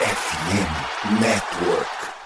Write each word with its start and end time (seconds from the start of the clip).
FM 0.00 1.20
Network. 1.20 2.19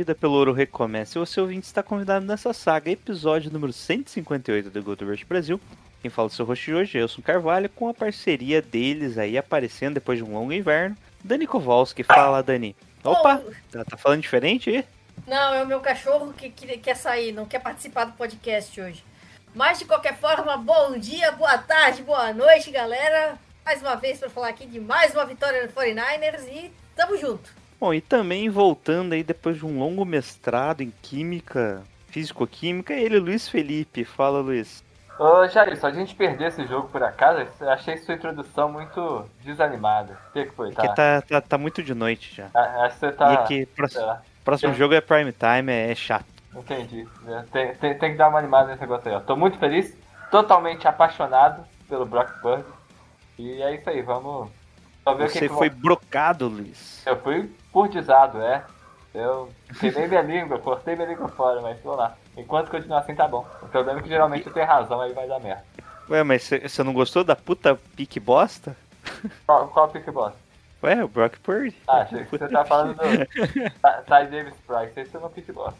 Corrida 0.00 0.14
pelo 0.14 0.32
Ouro 0.32 0.52
recomeça. 0.54 1.18
E 1.18 1.20
você 1.20 1.38
ouvinte 1.38 1.66
está 1.66 1.82
convidado 1.82 2.24
nessa 2.24 2.54
saga, 2.54 2.90
episódio 2.90 3.52
número 3.52 3.70
158 3.70 4.70
do 4.70 4.82
Gold 4.82 5.04
Rush 5.04 5.24
Brasil. 5.24 5.60
Quem 6.00 6.10
fala 6.10 6.28
do 6.28 6.34
seu 6.34 6.46
host 6.46 6.64
de 6.64 6.74
hoje 6.74 6.96
é 6.96 7.02
Elson 7.02 7.20
Carvalho, 7.20 7.68
com 7.68 7.86
a 7.86 7.92
parceria 7.92 8.62
deles 8.62 9.18
aí 9.18 9.36
aparecendo 9.36 9.94
depois 9.94 10.16
de 10.16 10.24
um 10.24 10.32
longo 10.32 10.54
inverno. 10.54 10.96
Dani 11.22 11.46
Kowalski, 11.46 12.02
fala 12.02 12.42
Dani. 12.42 12.74
Opa, 13.04 13.42
tá, 13.70 13.84
tá 13.84 13.96
falando 13.98 14.22
diferente 14.22 14.70
aí? 14.70 14.84
Não, 15.26 15.52
é 15.52 15.62
o 15.62 15.66
meu 15.66 15.80
cachorro 15.80 16.32
que, 16.32 16.48
que 16.48 16.78
quer 16.78 16.96
sair, 16.96 17.32
não 17.32 17.44
quer 17.44 17.58
participar 17.58 18.06
do 18.06 18.12
podcast 18.12 18.80
hoje. 18.80 19.04
Mas 19.54 19.80
de 19.80 19.84
qualquer 19.84 20.16
forma, 20.16 20.56
bom 20.56 20.96
dia, 20.96 21.30
boa 21.32 21.58
tarde, 21.58 22.02
boa 22.02 22.32
noite, 22.32 22.70
galera. 22.70 23.36
Mais 23.66 23.82
uma 23.82 23.96
vez 23.96 24.18
para 24.18 24.30
falar 24.30 24.48
aqui 24.48 24.64
de 24.64 24.80
mais 24.80 25.12
uma 25.12 25.26
vitória 25.26 25.66
do 25.66 25.74
49ers 25.74 26.48
e 26.50 26.72
tamo 26.96 27.18
junto. 27.18 27.59
Bom, 27.80 27.94
e 27.94 28.00
também 28.02 28.50
voltando 28.50 29.14
aí 29.14 29.22
depois 29.22 29.56
de 29.56 29.64
um 29.64 29.78
longo 29.78 30.04
mestrado 30.04 30.82
em 30.82 30.92
Química, 31.00 31.82
Físico-Química, 32.08 32.92
ele, 32.92 33.18
Luiz 33.18 33.48
Felipe. 33.48 34.04
Fala, 34.04 34.40
Luiz. 34.40 34.84
Ô, 35.18 35.46
Jair, 35.48 35.78
só 35.78 35.86
a 35.86 35.92
gente 35.92 36.14
perder 36.14 36.48
esse 36.48 36.66
jogo 36.66 36.88
por 36.88 37.02
acaso, 37.02 37.46
eu 37.60 37.70
achei 37.70 37.96
sua 37.96 38.14
introdução 38.14 38.70
muito 38.70 39.24
desanimada. 39.42 40.18
O 40.28 40.32
que, 40.32 40.44
que 40.44 40.50
foi, 40.52 40.72
tá? 40.72 40.82
Porque 40.82 40.94
tá, 40.94 41.22
tá, 41.22 41.40
tá 41.40 41.58
muito 41.58 41.82
de 41.82 41.94
noite 41.94 42.34
já. 42.34 42.48
Ah, 42.54 42.84
Acho 42.84 42.94
que 42.94 43.00
você 43.00 43.12
tá. 43.12 43.32
E 43.32 43.34
aqui, 43.36 43.54
sei 43.56 43.66
próximo, 43.66 44.06
lá, 44.06 44.22
próximo 44.44 44.74
jogo 44.74 44.94
é 44.94 45.00
prime 45.00 45.32
time, 45.32 45.72
é, 45.72 45.90
é 45.90 45.94
chato. 45.94 46.26
entendi. 46.54 47.06
Tem, 47.50 47.74
tem, 47.74 47.98
tem 47.98 48.12
que 48.12 48.18
dar 48.18 48.28
uma 48.28 48.38
animada 48.38 48.68
nesse 48.68 48.80
negócio 48.80 49.10
aí, 49.10 49.14
ó. 49.14 49.20
Tô 49.20 49.36
muito 49.36 49.58
feliz, 49.58 49.96
totalmente 50.30 50.86
apaixonado 50.86 51.64
pelo 51.88 52.04
Brock. 52.04 52.30
E 53.38 53.62
é 53.62 53.74
isso 53.74 53.88
aí, 53.88 54.02
vamos. 54.02 54.50
O 55.04 55.16
que 55.16 55.28
Você 55.28 55.40
que 55.40 55.48
foi 55.48 55.70
brocado, 55.70 56.46
Luiz. 56.46 57.02
Eu 57.06 57.18
fui 57.20 57.50
purdizado, 57.72 58.40
é. 58.40 58.64
Eu 59.12 59.50
queimei 59.80 60.06
minha 60.06 60.22
língua, 60.22 60.58
cortei 60.58 60.94
minha 60.94 61.08
língua 61.08 61.28
fora, 61.28 61.60
mas 61.60 61.80
vamos 61.82 61.98
lá. 61.98 62.16
Enquanto 62.36 62.70
continuar 62.70 63.00
assim, 63.00 63.14
tá 63.14 63.26
bom. 63.26 63.44
O 63.60 63.66
problema 63.66 63.98
é 63.98 64.02
que 64.02 64.08
geralmente 64.08 64.46
eu 64.46 64.52
tenho 64.52 64.66
razão, 64.66 65.00
aí 65.00 65.12
vai 65.12 65.26
dar 65.26 65.40
merda. 65.40 65.64
Ué, 66.08 66.22
mas 66.22 66.48
você 66.48 66.82
não 66.82 66.92
gostou 66.92 67.24
da 67.24 67.34
puta 67.34 67.78
pique 67.96 68.20
bosta? 68.20 68.76
Qual, 69.46 69.68
qual 69.68 69.88
pick 69.88 70.10
boss? 70.10 70.34
Ué, 70.82 71.04
o 71.04 71.08
Brock 71.08 71.38
Purdy. 71.40 71.76
Ah, 71.86 72.02
achei 72.02 72.24
que 72.24 72.30
você 72.30 72.48
tá 72.48 72.64
falando 72.64 72.94
do 72.94 73.02
Ty 74.06 74.26
Davis 74.30 74.54
Price, 74.66 74.98
esse 74.98 75.16
é 75.16 75.20
meu 75.20 75.28
pick 75.28 75.52
boss. 75.52 75.74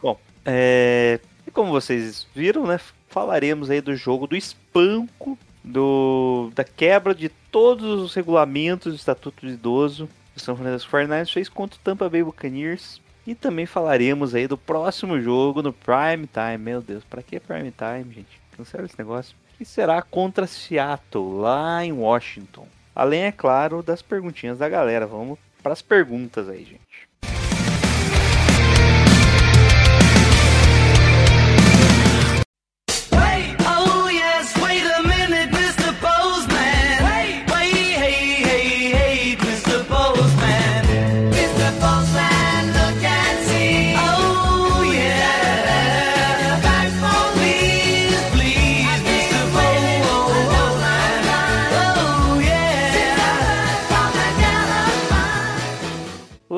Bom, 0.00 0.18
é... 0.44 1.20
e 1.46 1.50
como 1.50 1.70
vocês 1.70 2.26
viram, 2.34 2.66
né? 2.66 2.80
Falaremos 3.08 3.70
aí 3.70 3.80
do 3.80 3.94
jogo 3.94 4.26
do 4.26 4.36
espanco, 4.36 5.38
do 5.62 6.50
da 6.54 6.64
quebra 6.64 7.14
de 7.14 7.28
todos 7.28 8.00
os 8.00 8.14
regulamentos 8.14 8.92
do 8.92 8.96
Estatuto 8.96 9.46
do 9.46 9.52
Idoso 9.52 10.08
o 10.36 10.40
São 10.40 10.56
Francisco 10.56 10.90
49ers 10.90 11.32
fez 11.32 11.48
contra 11.48 11.78
o 11.78 11.82
Tampa 11.82 12.08
Bay 12.08 12.22
Buccaneers. 12.22 13.00
E 13.26 13.34
também 13.34 13.66
falaremos 13.66 14.34
aí 14.34 14.46
do 14.46 14.56
próximo 14.56 15.20
jogo 15.20 15.60
no 15.60 15.72
Prime 15.72 16.28
Time. 16.28 16.58
Meu 16.58 16.80
Deus, 16.80 17.02
pra 17.02 17.22
que 17.22 17.40
Prime 17.40 17.72
Time, 17.72 18.14
gente? 18.14 18.40
Cancela 18.56 18.86
esse 18.86 18.98
negócio. 18.98 19.34
Que 19.58 19.64
será 19.64 20.00
contra 20.00 20.46
Seattle, 20.46 21.38
lá 21.38 21.84
em 21.84 21.92
Washington. 21.92 22.68
Além, 22.94 23.22
é 23.22 23.32
claro, 23.32 23.82
das 23.82 24.00
perguntinhas 24.00 24.58
da 24.58 24.68
galera. 24.68 25.06
Vamos 25.06 25.38
para 25.62 25.72
as 25.72 25.82
perguntas 25.82 26.48
aí, 26.48 26.64
gente. 26.64 27.05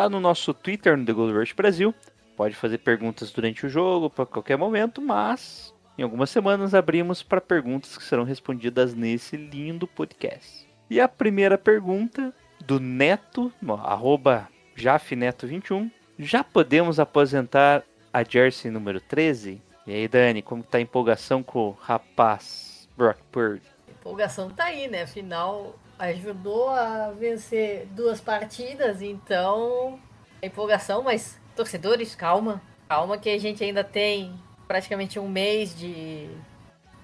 No 0.08 0.20
nosso 0.20 0.52
Twitter, 0.54 0.96
no 0.96 1.04
The 1.04 1.12
Gold 1.12 1.32
Rush 1.32 1.52
Brasil. 1.52 1.94
Pode 2.36 2.54
fazer 2.54 2.78
perguntas 2.78 3.30
durante 3.30 3.66
o 3.66 3.68
jogo, 3.68 4.08
para 4.08 4.26
qualquer 4.26 4.56
momento, 4.56 5.02
mas 5.02 5.74
em 5.96 6.02
algumas 6.02 6.30
semanas 6.30 6.74
abrimos 6.74 7.22
para 7.22 7.40
perguntas 7.40 7.96
que 7.98 8.04
serão 8.04 8.24
respondidas 8.24 8.94
nesse 8.94 9.36
lindo 9.36 9.86
podcast. 9.86 10.66
E 10.88 11.00
a 11.00 11.08
primeira 11.08 11.58
pergunta 11.58 12.32
do 12.64 12.78
Neto, 12.78 13.52
arroba 13.82 14.48
jafneto21. 14.76 15.90
Já 16.18 16.42
podemos 16.42 17.00
aposentar 17.00 17.82
a 18.12 18.22
jersey 18.22 18.70
número 18.70 19.00
13? 19.00 19.60
E 19.86 19.92
aí, 19.92 20.08
Dani, 20.08 20.42
como 20.42 20.62
tá 20.62 20.78
a 20.78 20.80
empolgação 20.80 21.42
com 21.42 21.68
o 21.68 21.76
rapaz 21.80 22.88
Brock 22.96 23.18
Purdy? 23.32 23.78
empolgação 24.08 24.48
tá 24.48 24.64
aí, 24.64 24.88
né? 24.88 25.02
Afinal, 25.02 25.74
ajudou 25.98 26.68
a 26.70 27.10
vencer 27.10 27.86
duas 27.90 28.20
partidas, 28.20 29.02
então 29.02 29.98
a 30.42 30.46
empolgação, 30.46 31.02
mas 31.02 31.38
torcedores, 31.56 32.14
calma. 32.14 32.62
Calma 32.88 33.18
que 33.18 33.28
a 33.28 33.38
gente 33.38 33.62
ainda 33.62 33.84
tem 33.84 34.32
praticamente 34.66 35.18
um 35.18 35.28
mês 35.28 35.76
de, 35.76 36.28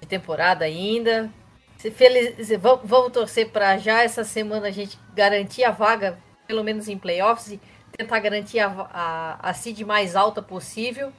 de 0.01 0.07
temporada 0.07 0.65
ainda. 0.65 1.29
Se 1.77 1.91
feliz, 1.91 2.49
vamos, 2.59 2.81
vamos 2.89 3.11
torcer 3.11 3.49
para 3.49 3.77
já 3.77 4.01
essa 4.01 4.23
semana 4.23 4.67
a 4.67 4.71
gente 4.71 4.97
garantir 5.13 5.63
a 5.63 5.71
vaga, 5.71 6.17
pelo 6.47 6.63
menos 6.63 6.87
em 6.87 6.97
playoffs, 6.97 7.51
e 7.51 7.61
tentar 7.95 8.19
garantir 8.19 8.59
a, 8.59 8.67
a, 8.91 9.49
a 9.49 9.53
seed 9.53 9.81
mais 9.81 10.15
alta 10.15 10.41
possível. 10.41 11.11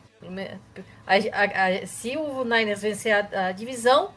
A- 1.06 1.14
a- 1.14 1.66
a- 1.82 1.86
se 1.86 2.16
o 2.16 2.42
Niners 2.42 2.82
vencer 2.82 3.12
a 3.12 3.52
divisão, 3.52 4.10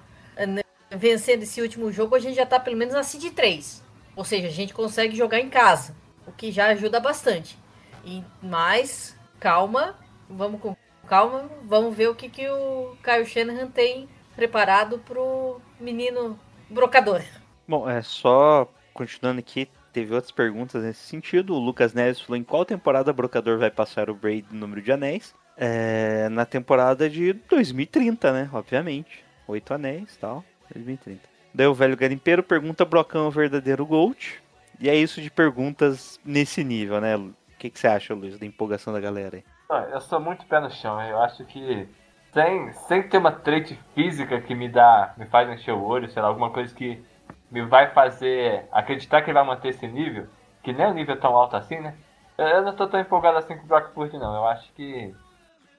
vencendo 0.91 1.43
esse 1.43 1.61
último 1.61 1.91
jogo, 1.91 2.15
a 2.15 2.19
gente 2.19 2.35
já 2.35 2.45
tá 2.45 2.59
pelo 2.59 2.77
menos 2.77 2.93
na 2.93 3.03
seed 3.03 3.33
3. 3.33 3.83
Ou 4.15 4.23
seja, 4.23 4.47
a 4.47 4.51
gente 4.51 4.73
consegue 4.73 5.15
jogar 5.15 5.39
em 5.39 5.49
casa, 5.49 5.95
o 6.27 6.31
que 6.31 6.51
já 6.51 6.67
ajuda 6.67 6.99
bastante. 6.99 7.57
E 8.03 8.23
mas 8.41 9.15
calma, 9.39 9.95
vamos 10.29 10.61
com 10.61 10.75
calma, 11.07 11.49
vamos 11.63 11.95
ver 11.95 12.09
o 12.09 12.15
que, 12.15 12.29
que 12.29 12.47
o 12.47 12.95
Kyle 13.03 13.25
Shanahan 13.25 13.67
tem 13.67 14.07
preparado 14.35 14.99
pro 14.99 15.59
menino 15.79 16.39
brocador. 16.69 17.21
Bom, 17.67 17.89
é 17.89 18.01
só 18.01 18.71
continuando 18.93 19.39
aqui, 19.39 19.67
teve 19.93 20.13
outras 20.13 20.31
perguntas 20.31 20.83
nesse 20.83 21.01
sentido. 21.01 21.55
O 21.55 21.59
Lucas 21.59 21.93
Neves 21.93 22.21
falou 22.21 22.37
em 22.37 22.43
qual 22.43 22.65
temporada 22.65 23.11
o 23.11 23.13
Brocador 23.13 23.57
vai 23.57 23.71
passar 23.71 24.09
o 24.09 24.15
Braid 24.15 24.47
no 24.51 24.59
número 24.59 24.81
de 24.81 24.91
anéis. 24.91 25.33
É, 25.57 26.29
na 26.29 26.45
temporada 26.45 27.09
de 27.09 27.33
2030, 27.33 28.31
né? 28.31 28.49
Obviamente. 28.53 29.23
Oito 29.47 29.73
anéis 29.73 30.15
tal. 30.17 30.43
2030. 30.73 31.21
Daí 31.53 31.67
o 31.67 31.73
velho 31.73 31.97
garimpeiro 31.97 32.43
pergunta 32.43 32.85
Brocão 32.85 33.25
é 33.25 33.27
o 33.27 33.31
verdadeiro 33.31 33.85
Gold. 33.85 34.41
E 34.79 34.89
é 34.89 34.95
isso 34.95 35.21
de 35.21 35.29
perguntas 35.29 36.19
nesse 36.23 36.63
nível, 36.63 37.01
né? 37.01 37.17
O 37.17 37.33
que, 37.57 37.69
que 37.69 37.77
você 37.79 37.87
acha, 37.87 38.13
Luiz, 38.13 38.37
da 38.39 38.45
empolgação 38.45 38.93
da 38.93 38.99
galera 38.99 39.37
aí? 39.37 39.43
Ah, 39.69 39.87
Eu 39.91 39.99
sou 40.01 40.19
muito 40.19 40.45
pé 40.45 40.59
no 40.59 40.71
chão, 40.71 41.01
eu 41.01 41.21
acho 41.21 41.43
que 41.45 41.87
sem, 42.33 42.71
sem 42.73 43.03
ter 43.03 43.17
uma 43.17 43.31
trait 43.31 43.77
física 43.93 44.39
que 44.39 44.55
me 44.55 44.69
dá, 44.69 45.13
me 45.17 45.25
faz 45.25 45.49
encher 45.49 45.73
o 45.73 45.83
olho, 45.83 46.09
sei 46.09 46.21
lá, 46.21 46.29
alguma 46.29 46.49
coisa 46.49 46.73
que 46.73 47.03
me 47.51 47.61
vai 47.63 47.91
fazer 47.91 48.65
acreditar 48.71 49.21
que 49.21 49.29
ele 49.31 49.33
vai 49.39 49.45
manter 49.45 49.69
esse 49.69 49.87
nível, 49.87 50.27
que 50.63 50.71
nem 50.71 50.85
é 50.85 50.87
um 50.89 50.93
nível 50.93 51.19
tão 51.19 51.35
alto 51.35 51.55
assim, 51.57 51.79
né? 51.79 51.95
Eu- 52.37 52.47
Eu 52.47 52.61
não 52.61 52.73
tô 52.75 52.87
tão 52.87 52.99
empolgado 52.99 53.37
assim 53.37 53.57
com 53.57 53.63
o 53.65 53.67
Brock 53.67 53.91
Purdy, 53.93 54.17
não. 54.17 54.33
Eu 54.35 54.47
acho 54.47 54.71
que 54.73 55.13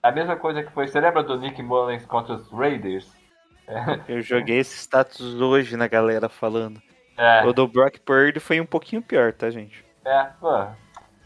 a 0.03 0.13
mesma 0.13 0.37
coisa 0.37 0.63
que 0.63 0.71
foi. 0.73 0.87
Você 0.89 1.01
lembra 1.01 1.23
do 1.23 1.39
Nick 1.39 1.63
Mullins 1.63 2.05
contra 2.05 2.35
os 2.35 2.51
Raiders? 2.53 3.11
Eu 4.09 4.21
joguei 4.21 4.59
esse 4.59 4.77
status 4.77 5.41
hoje 5.41 5.77
na 5.77 5.87
galera 5.89 6.29
falando. 6.29 6.81
É, 7.17 7.45
O 7.45 7.53
do 7.53 7.67
Brock 7.69 7.99
Purdy 8.01 8.41
foi 8.41 8.61
um 8.61 8.67
pouquinho 8.67 9.03
pior, 9.03 9.33
tá, 9.33 9.51
gente? 9.51 9.85
é, 10.05 10.25
pô. 10.41 10.67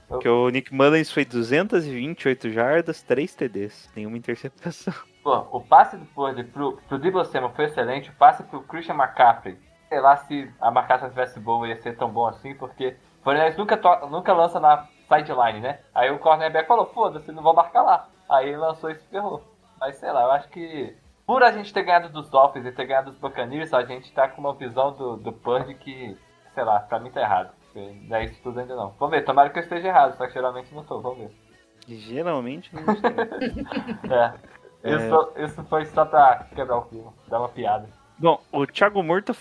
Porque 0.08 0.29
o 0.29 0.49
Nick 0.50 0.73
Mullins 0.73 1.11
foi 1.11 1.25
228 1.25 2.50
jardas, 2.50 3.02
3 3.02 3.35
TDs, 3.35 3.91
nenhuma 3.96 4.17
interceptação. 4.19 4.93
Pô, 5.25 5.38
o 5.52 5.61
passe 5.62 5.96
do 5.96 6.05
Purdy 6.05 6.44
pro, 6.44 6.76
pro 6.87 6.99
Debo 6.99 7.25
Samuel 7.25 7.52
foi 7.56 7.64
excelente, 7.64 8.11
o 8.11 8.14
passe 8.14 8.43
pro 8.43 8.62
Christian 8.62 8.94
McCaffrey. 8.94 9.58
Sei 9.88 9.99
lá 9.99 10.17
se 10.19 10.50
a 10.61 10.70
marcação 10.70 11.08
tivesse 11.08 11.41
boa 11.41 11.67
ia 11.67 11.81
ser 11.81 11.96
tão 11.96 12.11
bom 12.11 12.26
assim, 12.26 12.55
porque 12.55 12.96
o 13.20 13.25
Fortaleza 13.25 13.56
nunca, 13.56 13.76
to- 13.79 14.06
nunca 14.11 14.35
lança 14.35 14.61
na 14.61 14.87
sideline, 15.08 15.61
né? 15.61 15.79
Aí 15.94 16.11
o 16.11 16.19
cornerback 16.19 16.69
falou, 16.69 16.87
foda-se, 16.93 17.32
não 17.32 17.43
vou 17.43 17.55
marcar 17.55 17.81
lá. 17.82 18.08
Aí 18.29 18.55
lançou 18.55 18.91
e 18.91 18.96
se 18.96 19.06
ferrou. 19.08 19.43
Mas 19.81 19.96
sei 19.96 20.12
lá, 20.12 20.25
eu 20.25 20.32
acho 20.32 20.49
que 20.50 20.94
por 21.26 21.43
a 21.43 21.53
gente 21.53 21.73
ter 21.73 21.82
ganhado 21.82 22.09
dos 22.09 22.29
Dolphins 22.29 22.67
e 22.67 22.73
ter 22.73 22.87
ganhado 22.87 23.11
dos 23.11 23.21
Buccaneers, 23.21 23.73
a 23.73 23.85
gente 23.85 24.12
tá 24.12 24.29
com 24.29 24.41
uma 24.41 24.55
visão 24.55 24.93
do, 24.93 25.17
do 25.17 25.32
Purdy 25.32 25.75
que, 25.75 26.17
sei 26.55 26.65
lá, 26.65 26.81
pra 26.81 27.00
mim 27.00 27.11
tá 27.11 27.21
errado. 27.21 27.53
Não 27.75 28.17
é 28.17 28.25
isso 28.25 28.41
tudo 28.43 28.61
ainda 28.61 28.76
não. 28.76 28.94
Vamos 28.99 29.17
ver, 29.17 29.25
tomara 29.25 29.50
que 29.50 29.59
eu 29.59 29.62
esteja 29.62 29.88
errado, 29.88 30.17
só 30.17 30.26
que 30.26 30.32
geralmente 30.32 30.73
não 30.75 30.85
tô, 30.85 31.00
vamos 31.00 31.19
ver. 31.19 31.31
Geralmente 31.88 32.75
não 32.75 32.82
gostei. 32.85 33.11
É. 34.11 34.55
Isso, 34.85 35.32
isso 35.37 35.65
foi 35.65 35.87
só 35.87 36.05
pra 36.05 36.47
quebrar 36.55 36.76
o 36.76 36.82
clima, 36.82 37.12
dar 37.27 37.41
uma 37.41 37.49
piada. 37.49 37.88
Bom, 38.19 38.41
o 38.53 38.67
Thiago 38.67 39.03
Murta, 39.03 39.35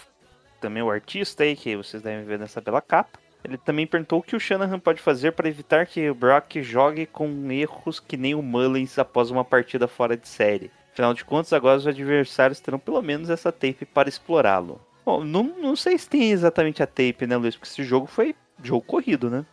também 0.61 0.81
o 0.81 0.89
artista 0.89 1.43
aí, 1.43 1.55
que 1.55 1.75
vocês 1.75 2.01
devem 2.01 2.25
ver 2.25 2.39
nessa 2.39 2.61
bela 2.61 2.81
capa, 2.81 3.19
ele 3.43 3.57
também 3.57 3.85
perguntou 3.85 4.19
o 4.19 4.23
que 4.23 4.37
o 4.37 4.39
Shanahan 4.39 4.79
pode 4.79 5.01
fazer 5.01 5.33
para 5.33 5.49
evitar 5.49 5.85
que 5.85 6.09
o 6.09 6.15
Brock 6.15 6.61
jogue 6.61 7.05
com 7.05 7.27
erros 7.51 7.99
que 7.99 8.15
nem 8.15 8.33
o 8.33 8.41
Mullins 8.41 8.97
após 8.97 9.29
uma 9.29 9.43
partida 9.43 9.85
fora 9.85 10.15
de 10.15 10.27
série. 10.27 10.71
Afinal 10.93 11.15
de 11.15 11.25
contas, 11.25 11.51
agora 11.51 11.77
os 11.77 11.87
adversários 11.87 12.59
terão 12.59 12.77
pelo 12.77 13.01
menos 13.01 13.31
essa 13.31 13.51
tape 13.51 13.83
para 13.83 14.07
explorá-lo. 14.07 14.79
Bom, 15.03 15.23
não, 15.23 15.43
não 15.43 15.75
sei 15.75 15.97
se 15.97 16.07
tem 16.07 16.29
exatamente 16.29 16.83
a 16.83 16.87
tape, 16.87 17.25
né, 17.25 17.35
Luiz? 17.35 17.55
Porque 17.55 17.67
esse 17.67 17.83
jogo 17.83 18.05
foi 18.05 18.35
jogo 18.61 18.85
corrido, 18.85 19.27
né? 19.27 19.43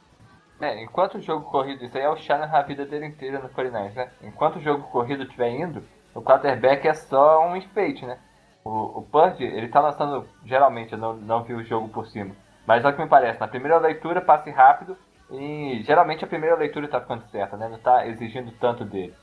É, 0.60 0.82
enquanto 0.82 1.16
o 1.16 1.22
jogo 1.22 1.50
corrido, 1.50 1.82
isso 1.82 1.96
aí 1.96 2.04
é 2.04 2.10
o 2.10 2.16
Shanahan 2.16 2.58
a 2.58 2.62
vida 2.62 2.84
dele 2.84 3.06
inteira 3.06 3.38
no 3.38 3.48
49 3.48 3.94
né? 3.94 4.10
Enquanto 4.22 4.56
o 4.56 4.60
jogo 4.60 4.82
corrido 4.88 5.22
estiver 5.22 5.48
indo, 5.48 5.82
o 6.14 6.20
quarterback 6.20 6.86
é 6.86 6.92
só 6.92 7.48
um 7.48 7.56
enfeite, 7.56 8.04
né? 8.04 8.18
O, 8.62 8.98
o 8.98 9.02
Purdy, 9.10 9.42
ele 9.42 9.68
tá 9.68 9.80
lançando, 9.80 10.28
geralmente, 10.44 10.92
eu 10.92 10.98
não, 10.98 11.16
não 11.16 11.42
vi 11.42 11.54
o 11.54 11.64
jogo 11.64 11.88
por 11.88 12.06
cima, 12.06 12.36
mas 12.66 12.84
é 12.84 12.88
o 12.88 12.92
que 12.92 13.00
me 13.00 13.08
parece, 13.08 13.40
na 13.40 13.48
primeira 13.48 13.78
leitura, 13.78 14.20
passe 14.20 14.50
rápido, 14.50 14.94
e 15.30 15.82
geralmente 15.86 16.22
a 16.22 16.28
primeira 16.28 16.56
leitura 16.56 16.86
tá 16.86 17.00
ficando 17.00 17.24
certa, 17.30 17.56
né? 17.56 17.66
Não 17.66 17.78
tá 17.78 18.06
exigindo 18.06 18.52
tanto 18.60 18.84
dele. 18.84 19.14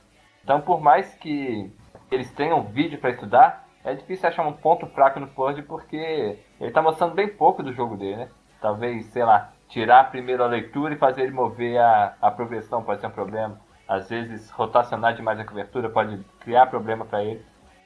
Então, 0.42 0.60
por 0.60 0.80
mais 0.80 1.14
que 1.14 1.70
eles 2.10 2.30
tenham 2.32 2.62
vídeo 2.62 2.98
para 2.98 3.10
estudar, 3.10 3.66
é 3.84 3.94
difícil 3.94 4.28
achar 4.28 4.46
um 4.46 4.52
ponto 4.52 4.86
fraco 4.88 5.20
no 5.20 5.28
Purdy, 5.28 5.62
porque 5.62 6.38
ele 6.60 6.70
tá 6.70 6.82
mostrando 6.82 7.14
bem 7.14 7.28
pouco 7.28 7.62
do 7.62 7.72
jogo 7.72 7.96
dele, 7.96 8.16
né? 8.16 8.28
Talvez, 8.60 9.06
sei 9.06 9.24
lá, 9.24 9.52
tirar 9.68 10.10
a 10.10 10.46
leitura 10.46 10.94
e 10.94 10.98
fazer 10.98 11.22
ele 11.22 11.32
mover 11.32 11.78
a, 11.78 12.14
a 12.20 12.30
progressão 12.30 12.82
pode 12.82 13.00
ser 13.00 13.06
um 13.06 13.10
problema. 13.10 13.60
Às 13.86 14.08
vezes, 14.10 14.50
rotacionar 14.50 15.14
demais 15.14 15.38
a 15.38 15.44
cobertura 15.44 15.88
pode 15.88 16.22
criar 16.40 16.66
problema 16.66 17.04
para 17.04 17.22
ele. 17.22 17.44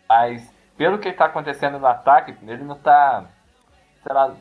Mas, 0.08 0.52
pelo 0.76 0.98
que 0.98 1.08
está 1.08 1.26
acontecendo 1.26 1.78
no 1.78 1.86
ataque, 1.86 2.36
ele 2.42 2.64
não 2.64 2.76
tá. 2.76 3.26
Sei 4.02 4.12
lá, 4.12 4.34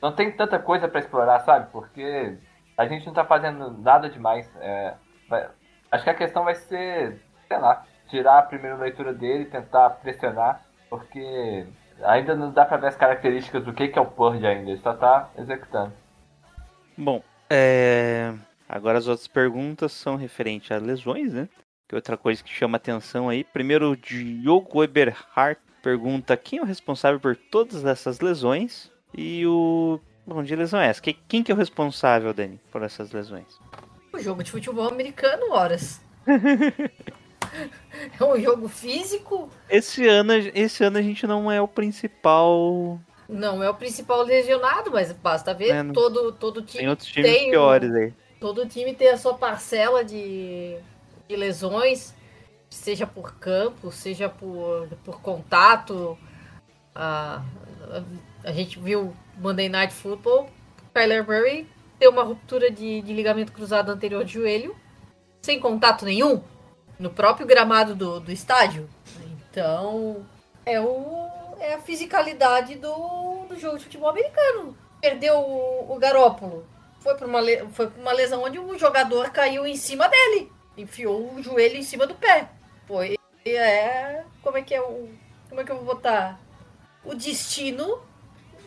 não 0.00 0.12
tem 0.12 0.32
tanta 0.32 0.58
coisa 0.58 0.88
para 0.88 1.00
explorar, 1.00 1.40
sabe? 1.40 1.70
Porque 1.70 2.38
a 2.78 2.86
gente 2.86 3.06
não 3.06 3.12
tá 3.12 3.24
fazendo 3.24 3.70
nada 3.72 4.08
demais. 4.08 4.50
É, 4.60 4.94
vai- 5.28 5.48
acho 5.90 6.04
que 6.04 6.10
a 6.10 6.14
questão 6.14 6.44
vai 6.44 6.54
ser, 6.54 7.20
sei 7.46 7.58
lá, 7.58 7.84
tirar 8.10 8.38
a 8.38 8.42
primeira 8.42 8.76
leitura 8.76 9.12
dele, 9.12 9.44
tentar 9.46 9.90
pressionar, 9.90 10.62
porque 10.88 11.66
ainda 12.02 12.34
não 12.34 12.50
dá 12.50 12.64
para 12.64 12.76
ver 12.76 12.88
as 12.88 12.96
características 12.96 13.64
do 13.64 13.72
que, 13.72 13.88
que 13.88 13.98
é 13.98 14.02
o 14.02 14.06
Purge 14.06 14.46
ainda, 14.46 14.70
ele 14.70 14.80
só 14.80 14.92
tá 14.94 15.30
executando. 15.38 15.92
Bom, 16.96 17.22
é... 17.48 18.34
agora 18.68 18.98
as 18.98 19.06
outras 19.06 19.28
perguntas 19.28 19.92
são 19.92 20.16
referentes 20.16 20.70
a 20.70 20.78
lesões, 20.78 21.32
né? 21.32 21.48
Que 21.88 21.94
é 21.94 21.96
outra 21.96 22.16
coisa 22.16 22.42
que 22.42 22.50
chama 22.50 22.76
atenção 22.76 23.28
aí. 23.28 23.42
Primeiro, 23.42 23.90
o 23.90 23.96
Diogo 23.96 24.84
Eberhardt 24.84 25.60
pergunta 25.82 26.36
quem 26.36 26.58
é 26.58 26.62
o 26.62 26.66
responsável 26.66 27.18
por 27.18 27.34
todas 27.34 27.84
essas 27.84 28.20
lesões 28.20 28.90
e 29.16 29.46
o. 29.46 29.98
Bom, 30.26 30.42
de 30.42 30.54
lesão 30.54 30.78
é 30.78 30.88
essa? 30.88 31.00
Quem, 31.00 31.18
quem 31.26 31.42
que 31.42 31.50
é 31.50 31.54
o 31.54 31.58
responsável, 31.58 32.32
Dani, 32.32 32.60
por 32.70 32.82
essas 32.82 33.10
lesões? 33.10 33.58
O 34.12 34.18
jogo 34.18 34.44
de 34.44 34.50
futebol 34.50 34.88
americano, 34.88 35.52
horas. 35.52 36.00
é 38.20 38.24
um 38.24 38.40
jogo 38.40 38.68
físico, 38.68 39.50
Esse 39.68 40.06
ano, 40.06 40.32
esse 40.54 40.82
ano 40.84 40.98
a 40.98 41.02
gente 41.02 41.26
não 41.26 41.50
é 41.50 41.60
o 41.60 41.68
principal. 41.68 43.00
não 43.28 43.62
é 43.62 43.70
o 43.70 43.74
principal 43.74 44.22
lesionado, 44.22 44.90
mas 44.90 45.12
basta 45.12 45.54
ver 45.54 45.70
É, 45.70 45.84
todo, 45.92 46.32
todo 46.32 46.62
time 46.62 46.78
Tem 46.80 46.88
outros 46.88 47.08
times 47.08 47.30
tem 47.30 47.50
piores 47.50 47.92
aí. 47.94 48.12
todo 48.40 48.66
time 48.66 48.94
tem 48.94 49.08
a 49.10 49.16
sua 49.18 49.34
parcela 49.34 50.04
de, 50.04 50.76
de 51.28 51.36
lesões, 51.36 52.14
seja 52.68 53.06
por 53.06 53.34
campo, 53.36 53.90
seja 53.92 54.28
por, 54.28 54.88
por 55.04 55.20
contato. 55.20 56.18
A, 56.94 57.42
a, 58.44 58.48
a 58.48 58.52
gente 58.52 58.78
viu 58.78 59.14
Monday 59.36 59.68
Night 59.68 59.92
Football, 59.94 60.50
Kyler 60.94 61.24
Murray 61.24 61.68
ter 61.98 62.08
uma 62.08 62.22
ruptura 62.24 62.70
de, 62.70 63.02
de 63.02 63.12
ligamento 63.12 63.52
cruzado 63.52 63.90
anterior 63.90 64.24
de 64.24 64.32
joelho, 64.34 64.74
sem 65.42 65.60
contato 65.60 66.04
nenhum, 66.04 66.42
no 67.00 67.10
próprio 67.10 67.46
gramado 67.46 67.94
do, 67.96 68.20
do 68.20 68.30
estádio. 68.30 68.88
Então, 69.50 70.24
é, 70.64 70.78
o, 70.80 71.28
é 71.58 71.74
a 71.74 71.80
fisicalidade 71.80 72.76
do, 72.76 73.46
do 73.48 73.58
jogo 73.58 73.78
de 73.78 73.84
futebol 73.84 74.10
americano. 74.10 74.76
Perdeu 75.00 75.38
o, 75.38 75.92
o 75.94 75.98
Garópolo, 75.98 76.64
foi 77.00 77.16
para 77.16 77.26
uma, 77.26 77.40
foi 77.72 77.88
pra 77.88 78.00
uma 78.00 78.12
lesão 78.12 78.44
onde 78.44 78.58
o 78.58 78.78
jogador 78.78 79.30
caiu 79.30 79.66
em 79.66 79.76
cima 79.76 80.08
dele. 80.08 80.52
Enfiou 80.76 81.34
o 81.34 81.42
joelho 81.42 81.76
em 81.76 81.82
cima 81.82 82.06
do 82.06 82.14
pé. 82.14 82.48
Foi. 82.86 83.16
É. 83.44 84.22
Como 84.42 84.58
é 84.58 84.62
que 84.62 84.74
é 84.74 84.80
o. 84.80 85.08
Como 85.48 85.60
é 85.60 85.64
que 85.64 85.72
eu 85.72 85.76
vou 85.76 85.86
botar? 85.86 86.38
O 87.04 87.14
destino 87.14 88.00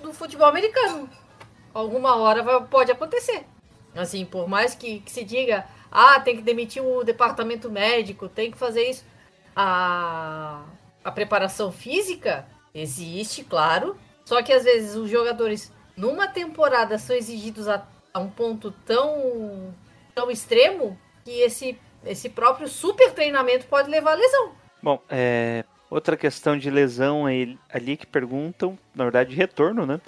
do 0.02 0.12
futebol 0.12 0.48
americano. 0.48 1.08
Alguma 1.74 2.16
hora 2.18 2.42
vai- 2.44 2.66
pode 2.66 2.92
acontecer. 2.92 3.46
Assim, 3.96 4.26
por 4.26 4.48
mais 4.48 4.74
que, 4.74 5.00
que 5.02 5.12
se 5.12 5.24
diga, 5.24 5.66
ah, 5.92 6.20
tem 6.20 6.36
que 6.36 6.42
demitir 6.42 6.84
o 6.84 7.04
departamento 7.04 7.70
médico, 7.70 8.28
tem 8.28 8.52
que 8.52 8.58
fazer 8.58 8.90
isso. 8.90 9.06
A, 9.56 10.64
a 11.04 11.12
preparação 11.12 11.72
física 11.72 12.48
existe, 12.74 13.44
claro. 13.44 13.96
Só 14.26 14.42
que 14.42 14.52
às 14.52 14.64
vezes 14.64 14.96
os 14.96 15.10
jogadores, 15.10 15.72
numa 15.96 16.28
temporada, 16.28 16.98
são 16.98 17.16
exigidos 17.16 17.68
a, 17.68 17.86
a 18.14 18.20
um 18.20 18.30
ponto 18.30 18.72
tão, 18.86 19.74
tão 20.16 20.32
extremo 20.32 20.98
que 21.24 21.42
esse, 21.42 21.78
esse 22.06 22.30
próprio 22.30 22.68
super 22.68 23.12
treinamento 23.12 23.68
pode 23.68 23.90
levar 23.90 24.14
a 24.14 24.16
lesão. 24.16 24.52
Bom, 24.82 25.02
é, 25.10 25.64
outra 25.90 26.18
questão 26.18 26.58
de 26.58 26.70
lesão 26.70 27.26
ali 27.26 27.98
que 27.98 28.08
perguntam, 28.08 28.78
na 28.96 29.04
verdade, 29.04 29.30
de 29.30 29.36
retorno, 29.36 29.86
né? 29.86 30.02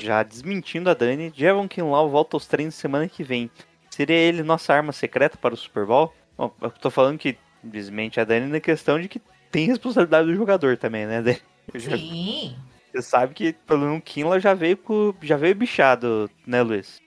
Já 0.00 0.22
desmentindo 0.22 0.88
a 0.90 0.94
Dani, 0.94 1.32
Javon 1.34 1.68
Kinlaw 1.68 2.08
volta 2.08 2.36
aos 2.36 2.46
treinos 2.46 2.74
semana 2.74 3.08
que 3.08 3.22
vem. 3.22 3.50
Seria 3.90 4.16
ele 4.16 4.42
nossa 4.42 4.72
arma 4.72 4.92
secreta 4.92 5.36
para 5.36 5.54
o 5.54 5.56
Super 5.56 5.84
Bowl? 5.84 6.12
Bom, 6.36 6.52
eu 6.62 6.70
tô 6.70 6.90
falando 6.90 7.18
que 7.18 7.36
desmente 7.62 8.18
a 8.18 8.24
Dani 8.24 8.46
na 8.46 8.60
questão 8.60 8.98
de 8.98 9.08
que 9.08 9.20
tem 9.50 9.66
responsabilidade 9.66 10.28
do 10.28 10.34
jogador 10.34 10.76
também, 10.76 11.06
né, 11.06 11.20
Dani? 11.20 11.40
Já- 11.74 11.96
Sim. 11.96 12.56
Você 12.92 13.02
sabe 13.02 13.34
que 13.34 13.52
pelo 13.52 13.80
menos 13.80 13.98
o 13.98 14.02
Kinlaw 14.02 14.40
já 14.40 14.54
veio 14.54 14.76
com, 14.76 15.14
já 15.22 15.36
veio 15.36 15.54
bichado, 15.54 16.28
né, 16.46 16.60
Luiz? 16.62 17.00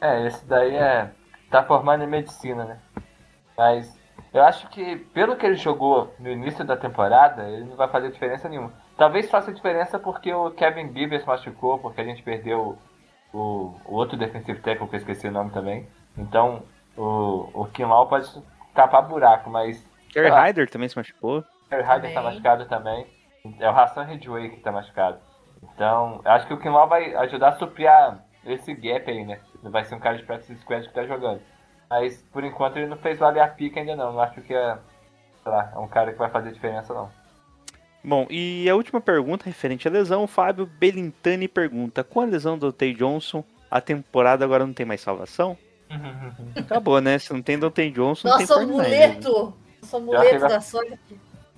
É, 0.00 0.26
esse 0.26 0.44
daí 0.46 0.74
é. 0.74 1.10
tá 1.50 1.62
formando 1.62 2.02
em 2.02 2.08
medicina, 2.08 2.64
né? 2.64 2.78
Mas 3.56 3.96
eu 4.32 4.42
acho 4.42 4.68
que, 4.70 4.96
pelo 4.96 5.36
que 5.36 5.44
ele 5.44 5.56
jogou 5.56 6.12
no 6.18 6.30
início 6.30 6.64
da 6.64 6.76
temporada, 6.76 7.48
ele 7.48 7.64
não 7.64 7.76
vai 7.76 7.88
fazer 7.88 8.10
diferença 8.10 8.48
nenhuma. 8.48 8.72
Talvez 9.00 9.30
faça 9.30 9.50
diferença 9.50 9.98
porque 9.98 10.30
o 10.30 10.50
Kevin 10.50 10.92
Gibbs 10.92 11.24
machucou, 11.24 11.78
porque 11.78 12.02
a 12.02 12.04
gente 12.04 12.22
perdeu 12.22 12.76
o, 13.32 13.74
o 13.86 13.94
outro 13.94 14.14
defensive 14.14 14.60
tackle, 14.60 14.86
que 14.86 14.94
eu 14.94 14.98
esqueci 14.98 15.26
o 15.26 15.32
nome 15.32 15.50
também. 15.52 15.88
Então, 16.18 16.64
o, 16.98 17.48
o 17.54 17.64
Kinlaw 17.64 18.06
pode 18.08 18.30
tapar 18.74 19.08
buraco, 19.08 19.48
mas 19.48 19.82
Kerry. 20.12 20.28
Hyder 20.28 20.68
também 20.68 20.86
se 20.86 20.98
machucou. 20.98 21.38
o 21.38 21.44
Harry 21.70 21.82
Hyder 21.82 22.12
tá 22.12 22.20
machucado 22.20 22.66
também. 22.66 23.06
É 23.58 23.70
o 23.70 23.74
Hassan 23.74 24.02
Ridgway 24.02 24.50
que 24.50 24.60
tá 24.60 24.70
machucado. 24.70 25.18
Então, 25.62 26.20
eu 26.22 26.32
acho 26.32 26.46
que 26.46 26.52
o 26.52 26.60
Kinlaw 26.60 26.86
vai 26.86 27.14
ajudar 27.14 27.48
a 27.48 27.56
suprir 27.56 27.88
esse 28.44 28.74
gap 28.74 29.10
aí, 29.10 29.24
né? 29.24 29.40
Vai 29.62 29.82
ser 29.86 29.94
um 29.94 29.98
cara 29.98 30.18
de 30.18 30.24
practice 30.24 30.60
squad 30.60 30.86
que 30.86 30.92
tá 30.92 31.06
jogando. 31.06 31.40
Mas, 31.88 32.20
por 32.30 32.44
enquanto, 32.44 32.76
ele 32.76 32.88
não 32.88 32.98
fez 32.98 33.18
valer 33.18 33.40
a 33.40 33.48
pica 33.48 33.80
ainda 33.80 33.96
não. 33.96 34.12
Não 34.12 34.20
acho 34.20 34.42
que 34.42 34.52
é, 34.52 34.76
sei 35.42 35.50
lá, 35.50 35.72
é 35.74 35.78
um 35.78 35.88
cara 35.88 36.12
que 36.12 36.18
vai 36.18 36.28
fazer 36.28 36.52
diferença 36.52 36.92
não. 36.92 37.19
Bom, 38.02 38.26
e 38.30 38.68
a 38.68 38.74
última 38.74 39.00
pergunta 39.00 39.44
referente 39.44 39.86
à 39.86 39.90
lesão, 39.90 40.24
o 40.24 40.26
Fábio 40.26 40.66
Belintani 40.66 41.46
pergunta: 41.48 42.02
com 42.02 42.20
a 42.20 42.24
lesão 42.24 42.56
do 42.58 42.72
Tay 42.72 42.94
Johnson, 42.94 43.44
a 43.70 43.80
temporada 43.80 44.44
agora 44.44 44.66
não 44.66 44.72
tem 44.72 44.86
mais 44.86 45.00
salvação? 45.00 45.56
Acabou, 46.56 47.00
né? 47.00 47.18
Se 47.18 47.32
não 47.32 47.42
tem 47.42 47.58
Dante 47.58 47.90
Johnson, 47.90 48.28
não 48.28 48.38
tem 48.38 48.46
Nosso 48.46 48.60
49ers, 48.60 48.66
né? 48.88 49.04
amuleto! 49.04 49.54
Vai- 49.90 50.38
da 50.38 50.60
sorte. 50.60 50.98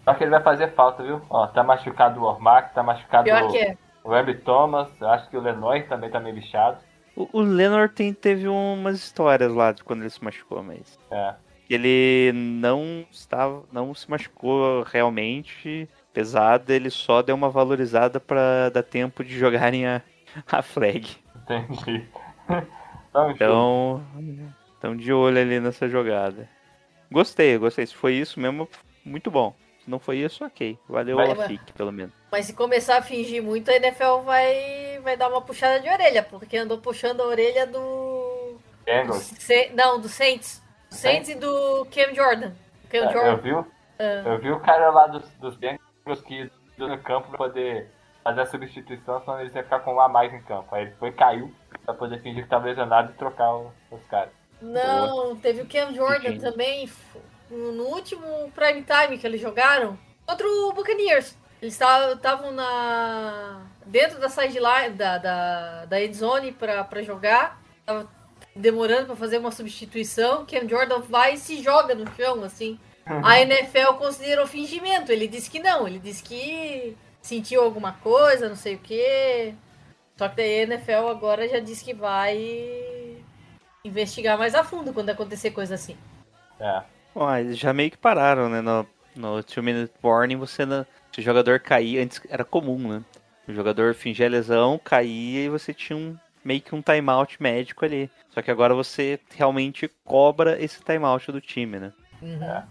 Só 0.04 0.14
que 0.14 0.24
ele 0.24 0.30
vai 0.30 0.42
fazer 0.42 0.72
falta, 0.74 1.02
viu? 1.02 1.20
Ó, 1.30 1.46
tá 1.46 1.62
machucado 1.62 2.20
o 2.20 2.24
Ormac, 2.24 2.74
tá 2.74 2.82
machucado 2.82 3.24
Pior 3.24 3.44
o, 3.44 3.52
que 3.52 3.58
é. 3.58 3.76
o 4.02 4.10
Webb 4.10 4.34
Thomas, 4.38 4.88
eu 5.00 5.08
acho 5.08 5.28
que 5.30 5.36
o 5.36 5.40
Lenoy 5.40 5.82
também 5.84 6.10
tá 6.10 6.18
meio 6.18 6.34
bichado. 6.34 6.78
O, 7.14 7.28
o 7.32 7.40
Leonard 7.40 7.92
tem, 7.94 8.12
teve 8.12 8.48
umas 8.48 8.96
histórias 8.96 9.52
lá 9.52 9.70
de 9.70 9.84
quando 9.84 10.00
ele 10.00 10.10
se 10.10 10.22
machucou, 10.24 10.62
mas 10.62 10.98
É. 11.10 11.34
ele 11.70 12.32
não 12.34 13.04
estava, 13.12 13.62
não 13.70 13.94
se 13.94 14.10
machucou 14.10 14.82
realmente 14.82 15.88
pesado, 16.12 16.72
ele 16.72 16.90
só 16.90 17.22
deu 17.22 17.34
uma 17.34 17.48
valorizada 17.50 18.20
pra 18.20 18.68
dar 18.70 18.82
tempo 18.82 19.24
de 19.24 19.36
jogarem 19.38 19.86
a, 19.86 20.02
a 20.50 20.62
flag. 20.62 21.16
Entendi. 21.36 22.06
Vamos 23.12 23.34
Então, 23.34 24.02
estão 24.74 24.96
de 24.96 25.12
olho 25.12 25.38
ali 25.38 25.60
nessa 25.60 25.88
jogada. 25.88 26.48
Gostei, 27.10 27.58
gostei. 27.58 27.86
Se 27.86 27.94
foi 27.94 28.14
isso 28.14 28.40
mesmo, 28.40 28.68
muito 29.04 29.30
bom. 29.30 29.54
Se 29.84 29.90
não 29.90 29.98
foi 29.98 30.18
isso, 30.18 30.44
ok. 30.44 30.78
Valeu 30.88 31.16
Vai- 31.16 31.32
a 31.32 31.46
FIC, 31.48 31.72
pelo 31.72 31.92
menos. 31.92 32.12
Mas 32.30 32.46
se 32.46 32.54
começar 32.54 32.96
a 32.98 33.02
fingir 33.02 33.42
muito, 33.42 33.70
a 33.70 33.74
NFL 33.74 34.20
vai, 34.24 34.98
vai 35.02 35.16
dar 35.16 35.28
uma 35.28 35.42
puxada 35.42 35.80
de 35.80 35.88
orelha, 35.90 36.22
porque 36.22 36.56
andou 36.56 36.78
puxando 36.78 37.20
a 37.20 37.26
orelha 37.26 37.66
do. 37.66 38.56
Bengals. 38.84 39.24
Se- 39.38 39.70
não, 39.74 40.00
do 40.00 40.08
Saints. 40.08 40.62
Do 40.88 40.94
Saints 40.94 41.28
e 41.30 41.34
do 41.34 41.84
Cam 41.86 42.14
Jordan. 42.14 42.52
Cam 42.88 42.98
É, 42.98 43.06
Eu 43.06 43.12
Jordan. 43.12 43.36
vi, 43.42 43.52
o- 43.52 43.66
Ah. 43.98 44.02
eu 44.24 44.38
vi 44.38 44.50
o 44.50 44.60
cara 44.60 44.90
lá 44.90 45.06
dos, 45.08 45.28
dos 45.32 45.56
Bengals 45.56 45.80
que 46.26 46.50
no 46.78 46.98
campo 46.98 47.28
pra 47.28 47.38
poder 47.38 47.90
fazer 48.24 48.40
a 48.42 48.46
substituição, 48.46 49.20
senão 49.20 49.40
eles 49.40 49.54
iam 49.54 49.62
ficar 49.64 49.80
com 49.80 49.94
um 49.94 50.00
a 50.00 50.08
mais 50.08 50.32
em 50.32 50.42
campo. 50.42 50.74
Aí 50.74 50.82
ele 50.82 50.94
foi 50.98 51.08
e 51.08 51.12
caiu 51.12 51.52
pra 51.84 51.94
poder 51.94 52.20
fingir 52.20 52.44
que 52.44 52.48
tava 52.50 52.66
lesionado 52.66 53.12
e 53.12 53.16
trocar 53.16 53.54
o- 53.54 53.72
os 53.90 54.04
caras. 54.06 54.30
Não, 54.60 55.34
teve 55.36 55.62
o 55.62 55.66
Cam 55.66 55.92
Jordan 55.92 56.28
Entendi. 56.30 56.40
também, 56.40 56.88
no 57.50 57.84
último 57.88 58.50
prime 58.54 58.84
time 58.84 59.18
que 59.18 59.26
eles 59.26 59.40
jogaram, 59.40 59.98
contra 60.24 60.46
o 60.46 60.72
Buccaneers. 60.72 61.36
Eles 61.60 61.74
estavam 61.74 62.52
na 62.52 63.62
dentro 63.86 64.20
da 64.20 64.28
sideline, 64.28 64.94
da, 64.94 65.18
da, 65.18 65.84
da 65.86 66.00
end 66.00 66.16
zone 66.16 66.52
pra, 66.52 66.82
pra 66.84 67.02
jogar. 67.02 67.60
Tava 67.84 68.08
demorando 68.54 69.06
pra 69.06 69.16
fazer 69.16 69.38
uma 69.38 69.50
substituição. 69.50 70.44
Cam 70.46 70.68
Jordan 70.68 71.00
vai 71.00 71.34
e 71.34 71.38
se 71.38 71.62
joga 71.62 71.94
no 71.94 72.06
chão, 72.14 72.42
assim. 72.44 72.78
A 73.06 73.40
NFL 73.40 73.94
considerou 73.98 74.46
fingimento. 74.46 75.10
Ele 75.10 75.26
disse 75.26 75.50
que 75.50 75.58
não, 75.58 75.86
ele 75.86 75.98
disse 75.98 76.22
que 76.22 76.96
sentiu 77.20 77.62
alguma 77.62 77.92
coisa, 77.92 78.48
não 78.48 78.56
sei 78.56 78.74
o 78.76 78.78
quê. 78.78 79.54
Só 80.16 80.28
que 80.28 80.36
daí 80.36 80.60
a 80.60 80.62
NFL 80.64 81.08
agora 81.08 81.48
já 81.48 81.58
disse 81.58 81.84
que 81.84 81.94
vai 81.94 83.16
investigar 83.84 84.38
mais 84.38 84.54
a 84.54 84.62
fundo 84.62 84.92
quando 84.92 85.10
acontecer 85.10 85.50
coisa 85.50 85.74
assim. 85.74 85.96
É. 86.60 86.82
Bom, 87.14 87.34
eles 87.34 87.58
já 87.58 87.72
meio 87.72 87.90
que 87.90 87.98
pararam, 87.98 88.48
né? 88.48 88.60
No, 88.60 88.86
no 89.16 89.42
Two 89.42 89.62
Minute 89.62 89.92
Warning, 90.02 90.36
você 90.36 90.64
não- 90.64 90.86
se 91.12 91.20
o 91.20 91.22
jogador 91.22 91.60
caía, 91.60 92.02
antes 92.02 92.20
era 92.28 92.44
comum, 92.44 92.78
né? 92.78 93.02
O 93.48 93.52
jogador 93.52 93.94
fingia 93.94 94.28
lesão, 94.28 94.80
caía 94.82 95.44
e 95.44 95.48
você 95.48 95.74
tinha 95.74 95.96
um 95.96 96.16
meio 96.44 96.60
que 96.60 96.74
um 96.74 96.80
timeout 96.82 97.42
médico 97.42 97.84
ali. 97.84 98.10
Só 98.30 98.40
que 98.40 98.50
agora 98.50 98.74
você 98.74 99.18
realmente 99.34 99.90
cobra 100.04 100.62
esse 100.62 100.82
timeout 100.82 101.30
do 101.32 101.40
time, 101.40 101.78
né? 101.78 101.92
Uhum. 102.22 102.62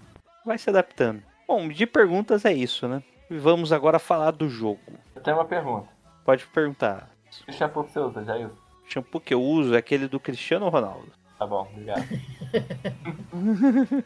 Vai 0.45 0.57
se 0.57 0.69
adaptando. 0.69 1.21
Bom, 1.47 1.67
de 1.67 1.85
perguntas 1.85 2.45
é 2.45 2.53
isso, 2.53 2.87
né? 2.87 3.03
E 3.29 3.37
Vamos 3.37 3.71
agora 3.71 3.99
falar 3.99 4.31
do 4.31 4.49
jogo. 4.49 4.79
Eu 5.15 5.21
tenho 5.21 5.37
uma 5.37 5.45
pergunta. 5.45 5.87
Pode 6.25 6.45
perguntar. 6.47 7.09
Que 7.45 7.51
shampoo 7.51 7.83
que 7.83 7.91
você 7.91 7.99
usa, 7.99 8.23
Jair? 8.23 8.47
O 8.47 8.91
shampoo 8.91 9.19
que 9.21 9.33
eu 9.33 9.41
uso 9.41 9.75
é 9.75 9.77
aquele 9.77 10.07
do 10.07 10.19
Cristiano 10.19 10.67
Ronaldo. 10.69 11.11
Tá 11.37 11.45
bom, 11.47 11.67
obrigado. 11.71 12.03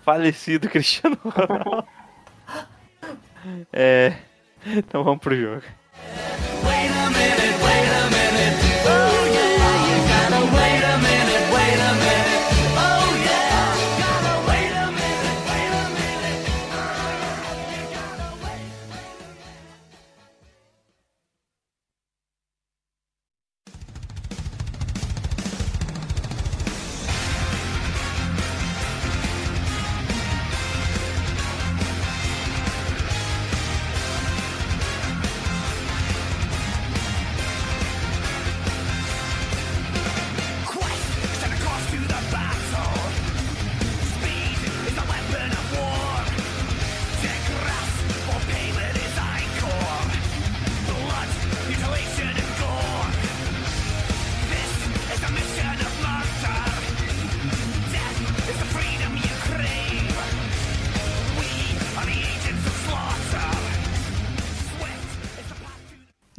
Falecido 0.00 0.68
Cristiano 0.68 1.18
Ronaldo. 1.24 1.86
é. 3.72 4.16
Então 4.64 5.02
vamos 5.02 5.20
pro 5.20 5.34
jogo. 5.34 5.62
Wait 6.64 6.90
a 6.90 7.10
minute, 7.10 7.64
wait 7.64 7.90
a 7.90 8.10
minute. 8.10 8.21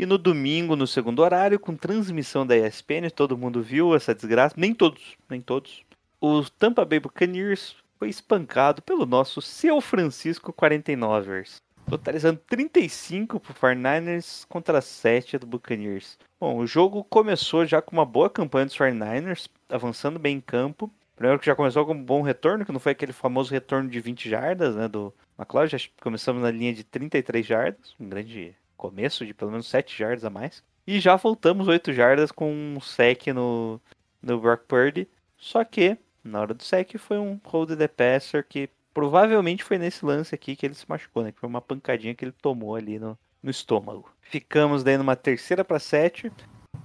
E 0.03 0.05
no 0.05 0.17
domingo, 0.17 0.75
no 0.75 0.85
segundo 0.85 1.21
horário, 1.21 1.57
com 1.57 1.77
transmissão 1.77 2.45
da 2.45 2.57
ESPN, 2.57 3.09
todo 3.09 3.37
mundo 3.37 3.63
viu 3.63 3.95
essa 3.95 4.13
desgraça. 4.13 4.53
Nem 4.57 4.73
todos, 4.73 5.15
nem 5.29 5.39
todos. 5.39 5.81
O 6.19 6.43
Tampa 6.43 6.83
Bay 6.83 6.99
Buccaneers 6.99 7.77
foi 7.97 8.09
espancado 8.09 8.81
pelo 8.81 9.05
nosso 9.05 9.41
Seu 9.41 9.79
Francisco 9.79 10.51
49ers. 10.51 11.61
Totalizando 11.89 12.41
35 12.49 13.39
pro 13.39 13.53
49ers 13.53 14.45
contra 14.49 14.81
7 14.81 15.37
do 15.37 15.47
Buccaneers. 15.47 16.19
Bom, 16.37 16.57
o 16.57 16.67
jogo 16.67 17.05
começou 17.05 17.65
já 17.65 17.81
com 17.81 17.95
uma 17.95 18.05
boa 18.05 18.29
campanha 18.29 18.65
dos 18.65 18.75
49ers, 18.75 19.47
avançando 19.69 20.19
bem 20.19 20.35
em 20.35 20.41
campo. 20.41 20.91
Primeiro 21.15 21.39
que 21.39 21.45
já 21.45 21.55
começou 21.55 21.85
com 21.85 21.93
um 21.93 22.03
bom 22.03 22.21
retorno, 22.21 22.65
que 22.65 22.73
não 22.73 22.79
foi 22.81 22.91
aquele 22.91 23.13
famoso 23.13 23.53
retorno 23.53 23.89
de 23.89 24.01
20 24.01 24.29
jardas, 24.29 24.75
né, 24.75 24.89
do 24.89 25.13
McLeod. 25.39 25.77
Já 25.77 25.87
começamos 26.01 26.43
na 26.43 26.51
linha 26.51 26.73
de 26.73 26.83
33 26.83 27.45
jardas, 27.45 27.95
um 27.97 28.09
grande 28.09 28.53
começo 28.77 29.25
de 29.25 29.33
pelo 29.33 29.51
menos 29.51 29.67
7 29.67 29.97
jardas 29.97 30.25
a 30.25 30.29
mais. 30.29 30.63
E 30.85 30.99
já 30.99 31.15
voltamos 31.15 31.67
8 31.67 31.93
jardas 31.93 32.31
com 32.31 32.51
um 32.51 32.79
sec 32.81 33.27
no, 33.27 33.79
no 34.21 34.39
Brock 34.39 34.63
Purdy. 34.67 35.07
Só 35.37 35.63
que, 35.63 35.97
na 36.23 36.41
hora 36.41 36.53
do 36.53 36.63
sec, 36.63 36.97
foi 36.97 37.17
um 37.17 37.39
hold 37.45 37.77
the 37.77 37.87
passer 37.87 38.45
que 38.47 38.69
provavelmente 38.93 39.63
foi 39.63 39.77
nesse 39.77 40.05
lance 40.05 40.35
aqui 40.35 40.55
que 40.55 40.65
ele 40.65 40.75
se 40.75 40.85
machucou, 40.87 41.23
né? 41.23 41.31
Que 41.31 41.39
foi 41.39 41.49
uma 41.49 41.61
pancadinha 41.61 42.13
que 42.13 42.23
ele 42.23 42.31
tomou 42.31 42.75
ali 42.75 42.99
no, 42.99 43.17
no 43.41 43.49
estômago. 43.49 44.09
Ficamos 44.21 44.83
daí 44.83 44.97
numa 44.97 45.15
terceira 45.15 45.65
para 45.65 45.79
7 45.79 46.31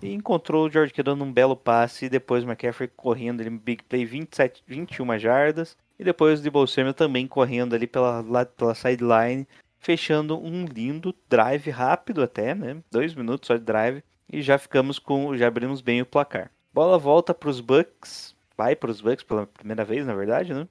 e 0.03 0.13
encontrou 0.13 0.67
o 0.67 0.71
George 0.71 0.93
Kittle 0.93 1.17
num 1.17 1.33
belo 1.33 1.57
passe 1.57 2.07
e 2.07 2.09
depois 2.09 2.45
o 2.45 2.47
McCaffrey 2.47 2.89
correndo 2.97 3.41
ali, 3.41 3.51
big 3.51 3.83
play 3.85 4.05
27, 4.05 4.63
21 4.67 5.19
jardas. 5.19 5.77
E 5.99 6.05
depois 6.05 6.39
o 6.39 6.43
Debo 6.43 6.67
Samuel 6.67 6.95
também 6.95 7.27
correndo 7.27 7.75
ali 7.75 7.87
pela, 7.87 8.23
pela 8.47 8.75
sideline, 8.75 9.47
fechando 9.79 10.39
um 10.39 10.65
lindo 10.65 11.15
drive 11.29 11.71
rápido 11.71 12.23
até, 12.23 12.55
né? 12.55 12.83
Dois 12.91 13.15
minutos 13.15 13.47
só 13.47 13.57
de 13.57 13.65
drive. 13.65 14.03
E 14.31 14.43
já 14.43 14.59
ficamos 14.59 14.99
com. 14.99 15.37
Já 15.37 15.49
abrimos 15.49 15.81
bem 15.81 16.03
o 16.03 16.07
placar. 16.07 16.51
Bola 16.73 16.99
volta 16.99 17.33
para 17.33 17.49
os 17.49 17.61
Bucks. 17.61 18.37
Vai 18.57 18.77
para 18.77 18.91
os 18.91 19.01
Bucks 19.01 19.25
pela 19.25 19.47
primeira 19.47 19.85
vez, 19.85 20.07
na 20.07 20.15
verdade, 20.15 20.53
né? 20.53 20.69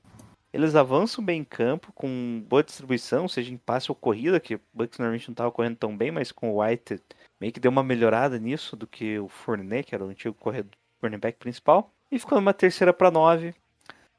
Eles 0.54 0.76
avançam 0.76 1.24
bem 1.24 1.42
em 1.42 1.44
campo, 1.44 1.92
com 1.94 2.44
boa 2.48 2.64
distribuição, 2.64 3.28
seja 3.28 3.54
em 3.54 3.58
passe 3.58 3.92
ou 3.92 3.96
corrida, 3.96 4.40
que 4.40 4.56
o 4.56 4.62
Bucks 4.74 4.98
normalmente 4.98 5.28
não 5.28 5.34
estava 5.34 5.52
correndo 5.52 5.76
tão 5.76 5.96
bem, 5.96 6.10
mas 6.10 6.32
com 6.32 6.52
o 6.52 6.64
White 6.64 7.02
meio 7.40 7.54
que 7.54 7.60
deu 7.60 7.70
uma 7.70 7.84
melhorada 7.84 8.40
nisso 8.40 8.76
do 8.76 8.88
que 8.88 9.20
o 9.20 9.28
Fournette, 9.28 9.90
que 9.90 9.96
era 9.96 10.06
o 10.06 10.10
antigo 10.10 10.34
corredor, 10.36 10.72
cornerback 11.00 11.38
principal. 11.38 11.92
E 12.12 12.18
ficou 12.18 12.38
numa 12.38 12.54
terceira 12.54 12.94
para 12.94 13.12
nove. 13.12 13.54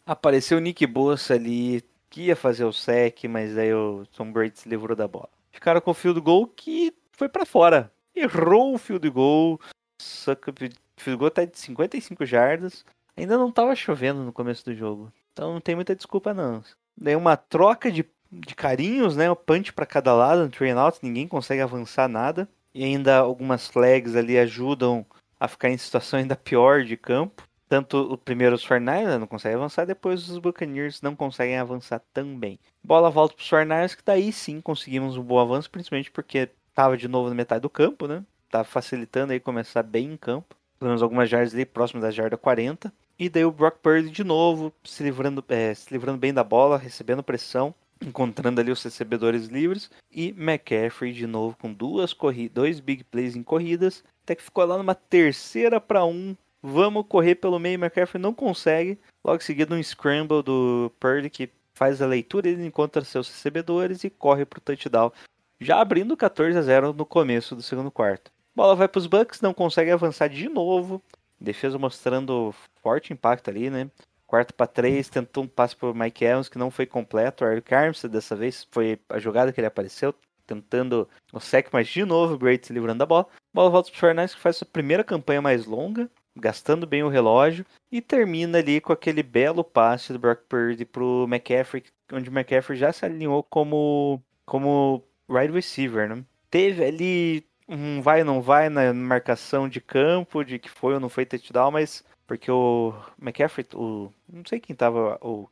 Apareceu 0.05 0.59
o 0.59 0.61
Nick 0.61 0.87
Bossa 0.87 1.35
ali, 1.35 1.83
que 2.11 2.23
ia 2.23 2.37
fazer 2.37 2.65
o 2.65 2.73
sec, 2.73 3.25
mas 3.25 3.57
aí 3.57 3.73
o 3.73 4.07
Tom 4.17 4.33
Brady 4.33 4.59
se 4.59 4.69
livrou 4.69 4.97
da 4.97 5.07
bola. 5.07 5.29
Ficaram 5.53 5.81
com 5.81 5.91
o 5.91 5.95
field 5.95 6.21
goal 6.21 6.47
que 6.47 6.93
foi 7.13 7.29
para 7.29 7.45
fora. 7.45 7.93
Errou 8.15 8.75
o 8.75 8.79
field 8.79 9.09
goal. 9.11 9.61
Só 10.01 10.35
que 10.35 10.51
o 10.51 10.55
field 10.97 11.19
goal 11.19 11.31
tá 11.31 11.45
de 11.45 11.59
55 11.59 12.25
jardas. 12.25 12.85
Ainda 13.17 13.37
não 13.37 13.51
tava 13.51 13.75
chovendo 13.75 14.23
no 14.23 14.33
começo 14.33 14.65
do 14.65 14.75
jogo. 14.75 15.13
Então 15.33 15.53
não 15.53 15.61
tem 15.61 15.75
muita 15.75 15.95
desculpa 15.95 16.33
não. 16.33 16.63
Daí 16.97 17.17
uma 17.17 17.37
troca 17.37 17.91
de, 17.91 18.05
de 18.31 18.55
carinhos, 18.55 19.17
né? 19.17 19.31
O 19.31 19.37
punch 19.37 19.73
para 19.73 19.87
cada 19.87 20.15
lado, 20.15 20.43
no 20.45 20.51
train 20.51 20.73
out, 20.73 20.99
ninguém 21.03 21.27
consegue 21.27 21.61
avançar 21.61 22.09
nada. 22.09 22.49
E 22.75 22.85
ainda 22.85 23.19
algumas 23.19 23.67
flags 23.67 24.15
ali 24.15 24.39
ajudam 24.39 25.05
a 25.41 25.49
ficar 25.49 25.71
em 25.71 25.79
situação 25.79 26.19
ainda 26.19 26.37
pior 26.37 26.85
de 26.85 26.97
campo. 26.97 27.48
Tanto 27.69 27.99
o 27.99 28.17
primeiro 28.17 28.55
os 28.55 28.67
49ers 28.67 29.19
não 29.19 29.27
conseguem 29.27 29.57
avançar, 29.57 29.85
depois 29.85 30.29
os 30.29 30.39
Buccaneers 30.39 31.03
não 31.03 31.15
conseguem 31.15 31.59
avançar 31.59 32.01
também. 32.15 32.59
Bola 32.83 33.11
volta 33.11 33.35
para 33.35 33.43
os 33.43 33.51
49ers, 33.51 33.97
que 33.97 34.03
daí 34.05 34.33
sim 34.33 34.61
conseguimos 34.61 35.17
um 35.17 35.23
bom 35.23 35.39
avanço, 35.39 35.71
principalmente 35.71 36.11
porque 36.11 36.49
tava 36.75 36.97
de 36.97 37.09
novo 37.09 37.29
na 37.29 37.35
metade 37.35 37.61
do 37.61 37.69
campo, 37.69 38.07
né? 38.07 38.25
Tava 38.49 38.65
facilitando 38.65 39.33
aí 39.33 39.41
começar 39.41 39.83
bem 39.83 40.13
em 40.13 40.17
campo. 40.17 40.57
Pelo 40.79 40.91
menos 40.91 41.03
algumas 41.03 41.29
jardas 41.29 41.53
ali 41.53 41.67
próximo 41.67 42.01
da 42.01 42.11
jarda 42.11 42.37
40. 42.37 42.93
E 43.19 43.29
daí 43.29 43.45
o 43.45 43.51
Brock 43.51 43.79
Purdy 43.83 44.11
de 44.11 44.23
novo, 44.23 44.73
se 44.85 45.03
livrando, 45.03 45.45
é, 45.49 45.75
se 45.75 45.93
livrando 45.93 46.19
bem 46.19 46.33
da 46.33 46.45
bola, 46.45 46.79
recebendo 46.79 47.23
pressão, 47.23 47.75
encontrando 48.01 48.61
ali 48.61 48.71
os 48.71 48.83
recebedores 48.83 49.47
livres. 49.47 49.91
E 50.11 50.29
McCaffrey 50.29 51.13
de 51.13 51.27
novo 51.27 51.57
com 51.61 51.73
duas 51.73 52.13
corridas, 52.13 52.55
dois 52.55 52.81
big 52.81 53.03
plays 53.05 53.35
em 53.35 53.43
corridas. 53.43 54.05
Até 54.23 54.37
que 54.37 54.43
ficou 54.43 54.65
lá 54.65 54.79
numa 54.79 54.95
terceira 54.95 55.81
para 55.81 56.05
um. 56.05 56.37
Vamos 56.63 57.07
correr 57.09 57.37
pelo 57.37 57.59
meio, 57.59 57.79
McCaffrey 57.79 58.21
não 58.21 58.35
consegue. 58.35 58.99
Logo 59.25 59.39
em 59.39 59.45
seguida 59.45 59.75
um 59.75 59.83
scramble 59.83 60.43
do 60.43 60.93
Purdy 60.99 61.31
que 61.31 61.51
faz 61.73 62.03
a 62.03 62.07
leitura, 62.07 62.49
ele 62.49 62.67
encontra 62.67 63.05
seus 63.05 63.29
recebedores 63.29 64.03
e 64.03 64.11
corre 64.11 64.45
pro 64.45 64.61
touchdown, 64.61 65.13
já 65.61 65.81
abrindo 65.81 66.17
14 66.17 66.59
a 66.59 66.63
0 66.63 66.93
no 66.93 67.07
começo 67.07 67.55
do 67.55 67.63
segundo 67.63 67.91
quarto. 67.91 68.33
Bola 68.55 68.75
vai 68.75 68.89
pros 68.89 69.07
Bucks, 69.07 69.41
não 69.41 69.55
consegue 69.55 69.93
avançar 69.93 70.29
de 70.29 70.49
novo. 70.49 71.01
Defesa 71.41 71.79
mostrando 71.79 72.53
forte 72.83 73.13
impacto 73.13 73.49
ali, 73.49 73.71
né? 73.71 73.89
Quarto 74.27 74.53
para 74.53 74.67
três, 74.67 75.09
tentou 75.09 75.45
um 75.45 75.47
passe 75.47 75.77
pro 75.77 75.95
Mike 75.95 76.25
Evans 76.25 76.49
que 76.49 76.59
não 76.59 76.71
foi 76.71 76.85
completo. 76.85 77.45
O 77.45 77.49
Eric 77.49 77.73
Armstead 77.73 78.13
dessa 78.13 78.35
vez 78.35 78.67
foi 78.73 78.99
a 79.09 79.21
jogada 79.21 79.53
que 79.53 79.61
ele 79.61 79.69
apareceu, 79.69 80.13
tentando 80.45 81.09
o 81.33 81.39
sec, 81.39 81.69
mas 81.73 81.87
de 81.87 82.05
novo 82.05 82.35
o 82.35 82.39
Brady 82.39 82.67
se 82.67 82.73
livrando 82.73 82.99
da 82.99 83.07
bola. 83.07 83.29
Bola 83.55 83.71
volta 83.71 83.91
pro 83.91 84.01
Fernandes 84.01 84.35
que 84.35 84.41
faz 84.41 84.57
sua 84.57 84.67
primeira 84.67 85.05
campanha 85.05 85.41
mais 85.41 85.65
longa, 85.65 86.11
gastando 86.41 86.87
bem 86.87 87.03
o 87.03 87.09
relógio 87.09 87.65
e 87.91 88.01
termina 88.01 88.59
ali 88.59 88.81
com 88.81 88.93
aquele 88.93 89.23
belo 89.23 89.65
passe 89.65 90.13
do 90.13 90.19
Brock 90.19 90.43
Purdy 90.49 90.85
pro 90.85 91.27
McCaffrey, 91.29 91.85
onde 92.13 92.31
o 92.31 92.33
McCaffrey 92.33 92.79
já 92.79 92.93
se 92.93 93.05
alinhou 93.05 93.43
como 93.43 94.23
como 94.47 95.03
wide 95.29 95.53
receiver, 95.53 96.09
né? 96.09 96.25
Teve 96.51 96.85
ali 96.85 97.45
um 97.69 98.01
vai 98.01 98.25
não 98.25 98.41
vai 98.41 98.69
na 98.69 98.93
marcação 98.95 99.69
de 99.69 99.81
campo, 99.81 100.45
de 100.45 100.59
que 100.59 100.71
foi 100.71 100.95
ou 100.95 101.01
não 101.01 101.09
foi 101.09 101.27
touchdown, 101.27 101.71
mas 101.71 102.05
porque 102.27 102.51
o 102.51 102.95
McCaffrey, 103.21 103.67
o 103.75 104.13
não 104.31 104.45
sei 104.47 104.61
quem 104.61 104.77
tava, 104.77 105.19
o 105.23 105.49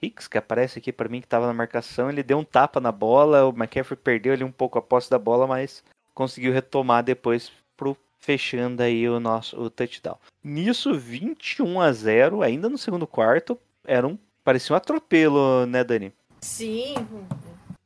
Hicks, 0.00 0.28
que 0.28 0.38
aparece 0.38 0.78
aqui 0.78 0.92
para 0.92 1.08
mim, 1.08 1.20
que 1.20 1.26
tava 1.26 1.46
na 1.46 1.54
marcação, 1.54 2.10
ele 2.10 2.22
deu 2.22 2.38
um 2.38 2.44
tapa 2.44 2.80
na 2.80 2.92
bola, 2.92 3.46
o 3.46 3.50
McCaffrey 3.50 3.96
perdeu 3.96 4.32
ali 4.32 4.44
um 4.44 4.52
pouco 4.52 4.78
a 4.78 4.82
posse 4.82 5.10
da 5.10 5.18
bola, 5.18 5.46
mas 5.46 5.82
conseguiu 6.14 6.52
retomar 6.52 7.02
depois 7.02 7.50
pro 7.76 7.96
fechando 8.18 8.82
aí 8.82 9.08
o 9.08 9.20
nosso 9.20 9.60
o 9.60 9.70
touchdown. 9.70 10.18
Nisso 10.42 10.94
21 10.94 11.80
a 11.80 11.92
0, 11.92 12.42
ainda 12.42 12.68
no 12.68 12.78
segundo 12.78 13.06
quarto, 13.06 13.58
era 13.84 14.06
um 14.06 14.18
parecia 14.44 14.74
um 14.74 14.76
atropelo, 14.76 15.66
né, 15.66 15.82
Dani? 15.82 16.12
Sim, 16.40 16.94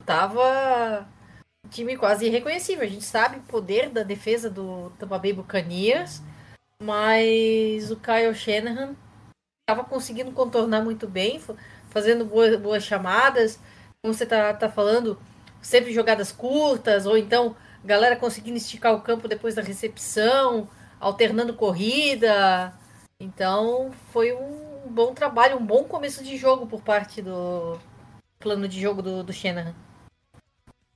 tava 0.04 1.08
um 1.64 1.68
time 1.68 1.96
quase 1.96 2.26
irreconhecível. 2.26 2.84
A 2.84 2.88
gente 2.88 3.04
sabe 3.04 3.38
o 3.38 3.42
poder 3.42 3.88
da 3.88 4.02
defesa 4.02 4.50
do 4.50 4.90
Tampa 4.98 5.18
Bay 5.18 5.32
Buccaneers, 5.32 6.20
mas 6.82 7.90
o 7.90 7.96
Kyle 7.96 8.34
Shanahan 8.34 8.94
tava 9.66 9.84
conseguindo 9.84 10.32
contornar 10.32 10.82
muito 10.82 11.06
bem, 11.08 11.38
fa- 11.38 11.54
fazendo 11.88 12.24
boas, 12.24 12.58
boas 12.60 12.82
chamadas. 12.82 13.58
Como 14.02 14.12
você 14.12 14.26
tá, 14.26 14.52
tá 14.52 14.68
falando, 14.68 15.18
sempre 15.62 15.92
jogadas 15.92 16.32
curtas, 16.32 17.06
ou 17.06 17.16
então 17.16 17.56
galera 17.84 18.16
conseguindo 18.16 18.56
esticar 18.56 18.94
o 18.94 19.00
campo 19.00 19.28
depois 19.28 19.54
da 19.54 19.62
recepção, 19.62 20.68
alternando 20.98 21.54
corrida. 21.54 22.74
Então 23.18 23.90
foi 24.12 24.32
um 24.32 24.88
bom 24.88 25.14
trabalho, 25.14 25.56
um 25.56 25.64
bom 25.64 25.84
começo 25.84 26.24
de 26.24 26.36
jogo 26.36 26.66
por 26.66 26.82
parte 26.82 27.20
do 27.22 27.78
plano 28.38 28.66
de 28.66 28.80
jogo 28.80 29.02
do, 29.02 29.22
do 29.22 29.32
Shanahan. 29.32 29.74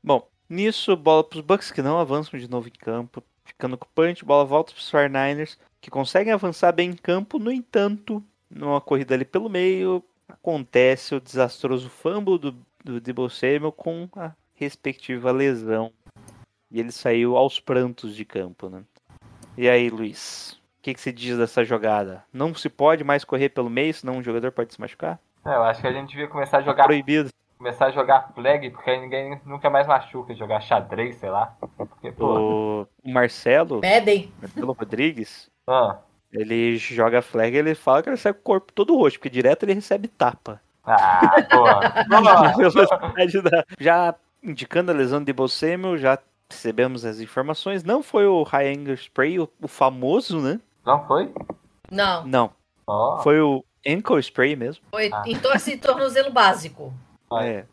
Bom, 0.03 0.27
nisso, 0.49 0.97
bola 0.97 1.25
pros 1.25 1.43
Bucks 1.43 1.71
que 1.71 1.83
não 1.83 1.99
avançam 1.99 2.39
de 2.39 2.49
novo 2.49 2.69
em 2.69 2.73
campo, 2.73 3.23
ficando 3.45 3.77
com 3.77 3.87
o 3.87 3.89
punch, 3.95 4.25
bola 4.25 4.45
volta 4.45 4.73
pros 4.73 4.91
49ers, 4.91 5.59
que 5.81 5.91
conseguem 5.91 6.33
avançar 6.33 6.73
bem 6.73 6.91
em 6.91 6.97
campo, 6.97 7.39
no 7.39 7.53
entanto, 7.53 8.23
numa 8.51 8.81
corrida 8.81 9.15
ali 9.15 9.25
pelo 9.25 9.51
meio, 9.51 10.03
acontece 10.29 11.15
o 11.15 11.21
desastroso 11.21 11.91
fumble 11.91 12.39
do, 12.39 12.57
do 12.83 13.01
Debo 13.01 13.29
Samuel 13.29 13.73
com 13.73 14.09
a 14.17 14.33
respectiva 14.55 15.31
lesão. 15.31 15.93
E 16.75 16.81
ele 16.81 16.91
saiu 16.91 17.37
aos 17.37 17.61
prantos 17.61 18.17
de 18.17 18.25
campo, 18.25 18.69
né? 18.69 18.83
E 19.57 19.69
aí, 19.69 19.89
Luiz, 19.89 20.55
o 20.81 20.83
que, 20.83 20.93
que 20.93 21.01
você 21.01 21.13
diz 21.13 21.39
dessa 21.39 21.65
jogada? 21.65 22.25
Não 22.33 22.53
se 22.53 22.69
pode 22.69 23.05
mais 23.05 23.23
correr 23.23 23.51
pelo 23.51 23.71
meio, 23.71 23.95
senão 23.95 24.17
um 24.17 24.23
jogador 24.25 24.51
pode 24.51 24.75
se 24.75 24.81
machucar? 24.81 25.21
É, 25.47 25.51
eu 25.55 25.63
acho 25.63 25.81
que 25.81 25.87
a 25.87 25.93
gente 25.93 26.11
devia 26.11 26.27
começar 26.27 26.57
a 26.57 26.61
Tá 26.61 26.67
jogar, 26.67 26.85
proibido. 26.87 27.29
começar 27.57 27.87
a 27.87 27.91
jogar 27.93 28.33
flag, 28.35 28.69
porque 28.71 28.91
aí 28.91 29.01
ninguém 29.01 29.41
nunca 29.47 29.71
mais 29.71 29.87
machuca, 29.87 30.35
jogar 30.35 30.61
xadrez, 30.63 31.15
sei 31.15 31.31
lá. 31.31 31.57
Porque, 31.77 32.11
pô, 32.11 32.89
O 33.05 33.09
Marcelo, 33.09 33.81
Pedem. 33.81 34.33
Marcelo 34.41 34.73
Rodrigues, 34.73 35.49
ah, 35.69 35.99
Ele 36.33 36.77
joga 36.77 37.23
flag 37.23 37.57
ele 37.57 37.77
fala 37.77 38.03
que 38.03 38.09
ele 38.09 38.17
sai 38.17 38.33
com 38.33 38.41
o 38.41 38.43
corpo 38.43 38.73
todo 38.73 38.97
roxo, 38.97 39.17
porque 39.19 39.31
direto 39.31 39.63
ele 39.63 39.75
recebe 39.75 40.09
tapa. 40.09 40.61
ah, 40.83 41.31
pô, 41.49 41.67
velocidade 42.59 43.41
da- 43.43 43.65
Já 43.79 44.13
indicando 44.43 44.91
a 44.91 44.95
lesão 44.95 45.23
de 45.23 45.33
Bolsemio, 45.33 45.97
já 45.97 46.19
recebemos 46.51 47.05
as 47.05 47.21
informações. 47.21 47.85
Não 47.85 48.03
foi 48.03 48.27
o 48.27 48.43
High 48.43 48.75
Anger 48.77 48.97
Spray, 48.99 49.39
o, 49.41 49.49
o 49.63 49.69
famoso, 49.69 50.41
né? 50.41 50.61
Não 50.85 51.07
foi? 51.07 51.33
Não, 51.91 52.27
Não, 52.27 52.51
Ó, 52.87 53.19
foi 53.23 53.41
o 53.41 53.65
Ankle 53.87 54.19
Spray 54.21 54.57
mesmo. 54.57 54.83
foi 54.91 55.11
Ah. 55.13 55.23
entorse 55.27 55.73
e 55.73 55.77
tornozelo 55.79 56.31
básico. 56.33 56.93
É. 57.41 57.65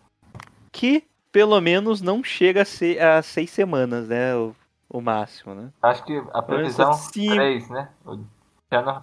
Que 0.71 1.03
pelo 1.31 1.59
menos 1.61 2.01
não 2.01 2.23
chega 2.23 2.61
a, 2.63 2.65
ser, 2.65 3.01
a 3.01 3.21
seis 3.21 3.49
semanas, 3.51 4.07
né? 4.07 4.35
O, 4.35 4.53
o 4.89 5.01
máximo, 5.01 5.53
né? 5.55 5.69
acho 5.81 6.03
que 6.03 6.21
a 6.33 6.41
previsão 6.41 6.91
Sim. 6.93 7.29
3, 7.29 7.69
né? 7.69 7.89
O 8.05 8.17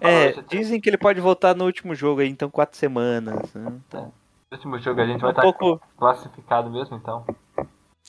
É, 0.01 0.31
dizem 0.49 0.79
que 0.81 0.89
ele 0.89 0.97
pode 0.97 1.19
voltar 1.21 1.55
no 1.55 1.65
último 1.65 1.93
jogo 1.93 2.21
aí, 2.21 2.29
então 2.29 2.49
quatro 2.49 2.77
semanas. 2.77 3.53
Né? 3.53 3.71
Então, 3.87 4.11
No 4.51 4.57
último 4.57 4.79
jogo 4.79 4.99
a 5.01 5.05
gente 5.05 5.17
um 5.17 5.21
vai 5.21 5.31
estar 5.31 5.41
pouco. 5.43 5.79
classificado 5.97 6.69
mesmo, 6.71 6.97
então. 6.97 7.25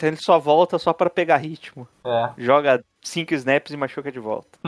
Ele 0.06 0.16
só 0.16 0.38
volta 0.38 0.78
só 0.78 0.92
pra 0.92 1.10
pegar 1.10 1.36
ritmo. 1.38 1.86
É. 2.04 2.30
Joga 2.38 2.84
cinco 3.02 3.34
snaps 3.34 3.72
e 3.72 3.76
machuca 3.76 4.10
de 4.10 4.18
volta. 4.18 4.58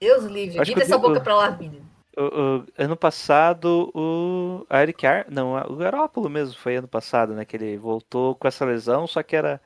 Deus 0.00 0.24
livre. 0.24 0.60
Acho 0.60 0.70
Vira 0.72 0.82
essa 0.84 0.98
boca 0.98 1.20
pra 1.20 1.34
lá, 1.36 1.50
menino. 1.50 1.84
O, 2.16 2.22
o- 2.60 2.66
ano 2.78 2.96
passado, 2.96 3.90
o 3.94 4.64
a 4.70 4.82
Eric 4.82 5.04
Ar... 5.06 5.26
Não, 5.28 5.56
o 5.68 5.76
Garópolo 5.76 6.28
mesmo 6.30 6.54
foi 6.56 6.76
ano 6.76 6.86
passado, 6.86 7.34
né? 7.34 7.44
Que 7.44 7.56
ele 7.56 7.76
voltou 7.76 8.34
com 8.36 8.46
essa 8.46 8.64
lesão, 8.64 9.06
só 9.06 9.22
que 9.22 9.34
era, 9.34 9.60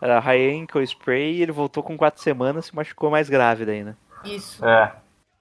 era 0.00 0.18
high 0.18 0.50
ankle 0.60 0.82
spray 0.82 1.36
e 1.36 1.42
ele 1.42 1.52
voltou 1.52 1.82
com 1.82 1.96
quatro 1.96 2.20
semanas 2.20 2.66
se 2.66 2.74
machucou 2.74 3.10
mais 3.10 3.28
grave 3.28 3.64
daí, 3.64 3.84
né? 3.84 3.94
Isso. 4.24 4.64
É. 4.64 4.96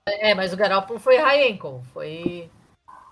É, 0.08 0.36
mas 0.36 0.54
o 0.54 0.58
Garoppolo 0.58 1.00
foi 1.00 1.18
high 1.18 1.52
ankle. 1.52 1.82
Foi. 1.94 2.50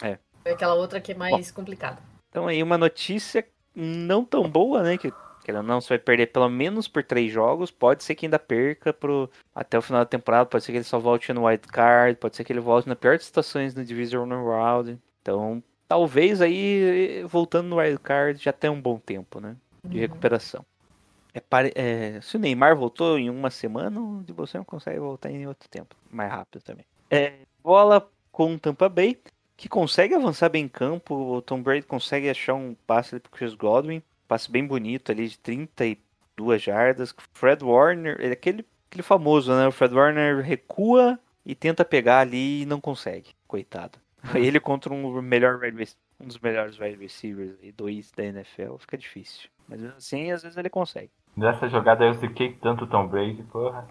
É. 0.03 0.17
Foi 0.43 0.51
aquela 0.51 0.75
outra 0.75 0.99
que 1.01 1.11
é 1.13 1.15
mais 1.15 1.51
complicada. 1.51 1.99
Então 2.29 2.47
aí 2.47 2.61
uma 2.61 2.77
notícia 2.77 3.47
não 3.75 4.23
tão 4.23 4.47
boa, 4.47 4.83
né? 4.83 4.97
Que, 4.97 5.11
que 5.51 5.61
não, 5.61 5.81
você 5.81 5.89
vai 5.89 5.99
perder 5.99 6.27
pelo 6.27 6.49
menos 6.49 6.87
por 6.87 7.03
três 7.03 7.31
jogos. 7.31 7.71
Pode 7.71 8.03
ser 8.03 8.15
que 8.15 8.25
ainda 8.25 8.39
perca 8.39 8.93
pro, 8.93 9.29
até 9.53 9.77
o 9.77 9.81
final 9.81 10.01
da 10.01 10.05
temporada. 10.05 10.45
Pode 10.45 10.63
ser 10.63 10.71
que 10.71 10.77
ele 10.77 10.83
só 10.83 10.99
volte 10.99 11.31
no 11.33 11.45
wild 11.45 11.67
card. 11.67 12.17
Pode 12.17 12.35
ser 12.35 12.43
que 12.43 12.53
ele 12.53 12.59
volte 12.59 12.87
na 12.87 12.95
pior 12.95 13.15
das 13.15 13.25
situações 13.25 13.75
no 13.75 13.83
Divisional 13.83 14.45
Round. 14.45 14.97
Então, 15.21 15.63
talvez 15.87 16.41
aí, 16.41 17.23
voltando 17.27 17.67
no 17.67 17.77
wild 17.77 17.99
card, 17.99 18.43
já 18.43 18.53
tem 18.53 18.69
um 18.69 18.81
bom 18.81 18.97
tempo, 18.97 19.39
né? 19.39 19.55
De 19.83 19.99
recuperação. 19.99 20.65
É, 21.33 21.39
pare- 21.39 21.73
é, 21.75 22.19
se 22.21 22.35
o 22.35 22.39
Neymar 22.39 22.75
voltou 22.75 23.17
em 23.17 23.29
uma 23.29 23.49
semana, 23.49 23.99
o 23.99 24.23
de 24.23 24.33
você 24.33 24.57
não 24.57 24.65
consegue 24.65 24.99
voltar 24.99 25.29
em 25.29 25.47
outro 25.47 25.69
tempo. 25.69 25.95
Mais 26.11 26.31
rápido 26.31 26.61
também. 26.61 26.85
É, 27.09 27.33
bola 27.63 28.07
com 28.31 28.55
o 28.55 28.59
Tampa 28.59 28.89
Bay, 28.89 29.17
que 29.55 29.69
consegue 29.69 30.15
avançar 30.15 30.49
bem 30.49 30.65
em 30.65 30.67
campo. 30.67 31.15
O 31.15 31.41
Tom 31.41 31.61
Brady 31.61 31.85
consegue 31.85 32.29
achar 32.29 32.55
um 32.55 32.75
passe 32.87 33.15
ali 33.15 33.21
pro 33.21 33.31
Chris 33.31 33.53
Godwin. 33.53 34.01
Passe 34.29 34.49
bem 34.51 34.65
bonito 34.65 35.11
ali 35.11 35.27
de 35.27 35.39
32 35.39 36.61
jardas. 36.61 37.15
Fred 37.33 37.63
Warner, 37.65 38.15
ele 38.19 38.29
é 38.29 38.33
aquele, 38.33 38.63
aquele 38.87 39.01
famoso, 39.01 39.51
né? 39.53 39.67
O 39.67 39.71
Fred 39.71 39.93
Warner 39.93 40.39
recua 40.41 41.19
e 41.43 41.55
tenta 41.55 41.83
pegar 41.83 42.19
ali 42.19 42.61
e 42.61 42.65
não 42.67 42.79
consegue. 42.79 43.31
Coitado. 43.47 43.97
Ele 44.35 44.59
contra 44.59 44.93
um 44.93 45.19
melhor 45.19 45.59
um 46.19 46.27
dos 46.27 46.37
melhores 46.37 46.79
wide 46.79 46.97
receivers 47.01 47.57
e 47.63 47.71
dois 47.71 48.11
da 48.11 48.23
NFL 48.23 48.75
fica 48.77 48.95
difícil. 48.95 49.49
Mas 49.67 49.83
assim, 49.83 50.31
às 50.31 50.43
vezes 50.43 50.57
ele 50.57 50.69
consegue. 50.69 51.09
Nessa 51.35 51.67
jogada 51.67 52.05
eu 52.05 52.13
ziquei 52.13 52.53
tanto 52.53 52.85
Tom 52.85 53.07
Brady, 53.07 53.41
porra. 53.43 53.87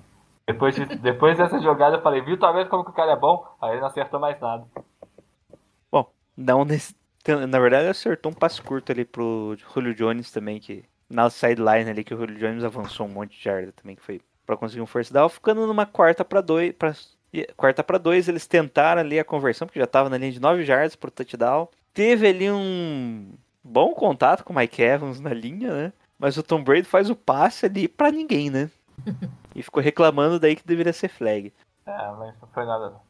Depois, 0.46 0.74
de- 0.76 0.84
depois 1.02 1.36
dessa 1.36 1.58
jogada 1.58 1.96
eu 1.96 2.02
falei, 2.02 2.20
viu, 2.20 2.38
tá 2.38 2.52
vendo 2.52 2.68
como 2.68 2.84
que 2.84 2.90
o 2.90 2.94
cara 2.94 3.12
é 3.12 3.16
bom? 3.16 3.44
Aí 3.60 3.72
ele 3.72 3.80
não 3.80 3.88
acertou 3.88 4.20
mais 4.20 4.40
nada. 4.40 4.64
Bom, 5.90 6.12
não 6.36 6.64
nesse, 6.64 6.94
na 7.34 7.58
verdade 7.58 7.88
acertou 7.88 8.32
um 8.32 8.34
passe 8.34 8.60
curto 8.60 8.92
ali 8.92 9.04
pro 9.04 9.56
Julio 9.74 9.94
Jones 9.94 10.30
também, 10.30 10.58
que 10.58 10.84
na 11.08 11.30
sideline 11.30 11.90
ali 11.90 12.04
que 12.04 12.14
o 12.14 12.16
Julio 12.16 12.38
Jones 12.38 12.64
avançou 12.64 13.06
um 13.06 13.10
monte 13.10 13.36
de 13.36 13.42
jarda 13.42 13.72
também, 13.72 13.96
que 13.96 14.02
foi 14.02 14.20
pra 14.46 14.56
conseguir 14.56 14.80
um 14.80 14.86
first 14.86 15.12
down, 15.12 15.28
ficando 15.28 15.66
numa 15.66 15.86
quarta 15.86 16.24
pra 16.24 16.40
dois, 16.40 16.72
pra, 16.72 16.94
quarta 17.56 17.84
para 17.84 17.98
dois, 17.98 18.28
eles 18.28 18.46
tentaram 18.46 19.00
ali 19.00 19.18
a 19.18 19.24
conversão, 19.24 19.66
porque 19.66 19.78
já 19.80 19.86
tava 19.86 20.08
na 20.08 20.16
linha 20.16 20.32
de 20.32 20.40
9 20.40 20.64
jardas 20.64 20.96
pro 20.96 21.10
touchdown. 21.10 21.68
Teve 21.92 22.28
ali 22.28 22.50
um 22.50 23.30
bom 23.62 23.92
contato 23.92 24.44
com 24.44 24.52
o 24.52 24.56
Mike 24.56 24.80
Evans 24.80 25.20
na 25.20 25.34
linha, 25.34 25.72
né? 25.72 25.92
Mas 26.18 26.36
o 26.36 26.42
Tom 26.42 26.62
Brady 26.62 26.84
faz 26.84 27.10
o 27.10 27.16
passe 27.16 27.66
ali 27.66 27.86
pra 27.86 28.10
ninguém, 28.10 28.50
né? 28.50 28.70
E 29.54 29.62
ficou 29.62 29.82
reclamando 29.82 30.38
daí 30.38 30.54
que 30.54 30.64
deveria 30.64 30.92
ser 30.92 31.08
flag. 31.08 31.52
É, 31.84 31.90
mas 32.16 32.32
não 32.40 32.48
foi 32.54 32.64
nada 32.64 32.90
não. 32.90 33.00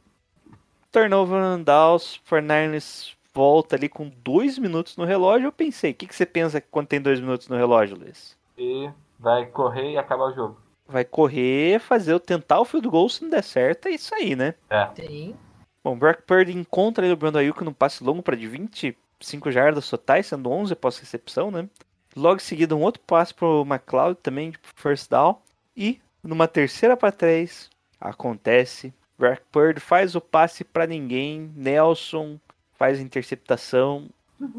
Turnover 0.91 1.39
and 1.39 1.61
downs, 1.61 2.19
49ers 2.27 3.13
volta 3.33 3.75
ali 3.75 3.89
com 3.89 4.11
dois 4.23 4.57
minutos 4.57 4.97
no 4.97 5.05
relógio. 5.05 5.47
Eu 5.47 5.51
pensei, 5.51 5.91
o 5.91 5.95
que, 5.95 6.07
que 6.07 6.15
você 6.15 6.25
pensa 6.25 6.61
quando 6.61 6.87
tem 6.87 7.01
dois 7.01 7.19
minutos 7.19 7.47
no 7.47 7.57
relógio, 7.57 7.97
Luiz? 7.97 8.37
E 8.57 8.89
vai 9.19 9.45
correr 9.45 9.91
e 9.91 9.97
acabar 9.97 10.25
o 10.25 10.33
jogo. 10.33 10.57
Vai 10.87 11.05
correr, 11.05 11.79
fazer 11.79 12.13
o 12.13 12.19
tentar 12.19 12.59
o 12.59 12.65
field 12.65 12.87
goal, 12.87 13.09
se 13.09 13.21
não 13.21 13.29
der 13.29 13.43
certo, 13.43 13.87
é 13.87 13.91
isso 13.91 14.13
aí, 14.15 14.35
né? 14.35 14.55
É. 14.69 14.89
Sim. 14.95 15.35
Bom, 15.83 15.97
Brock 15.97 16.23
Purdy 16.23 16.51
encontra 16.51 17.05
ali 17.05 17.13
o 17.13 17.17
Brandon 17.17 17.39
Ayuk 17.39 17.63
num 17.63 17.73
passe 17.73 18.03
longo 18.03 18.23
para 18.23 18.35
de 18.35 18.47
20 18.47 18.97
5 19.21 19.51
jardas 19.51 19.89
totais, 19.89 20.27
sendo 20.27 20.49
11 20.49 20.73
após 20.73 20.97
recepção, 20.97 21.51
né? 21.51 21.67
Logo 22.15 22.37
em 22.37 22.43
seguida, 22.43 22.75
um 22.75 22.81
outro 22.81 23.01
passe 23.05 23.33
pro 23.33 23.65
McLeod 23.67 24.19
também, 24.21 24.51
de 24.51 24.59
first 24.75 25.09
down. 25.09 25.37
E 25.75 25.99
numa 26.23 26.47
terceira 26.47 26.97
para 26.97 27.11
três, 27.11 27.69
acontece. 27.99 28.93
Brock 29.17 29.41
Purdy 29.51 29.79
faz 29.79 30.15
o 30.15 30.21
passe 30.21 30.63
para 30.63 30.87
ninguém. 30.87 31.51
Nelson 31.55 32.39
faz 32.79 32.97
a 32.97 33.03
interceptação 33.03 34.07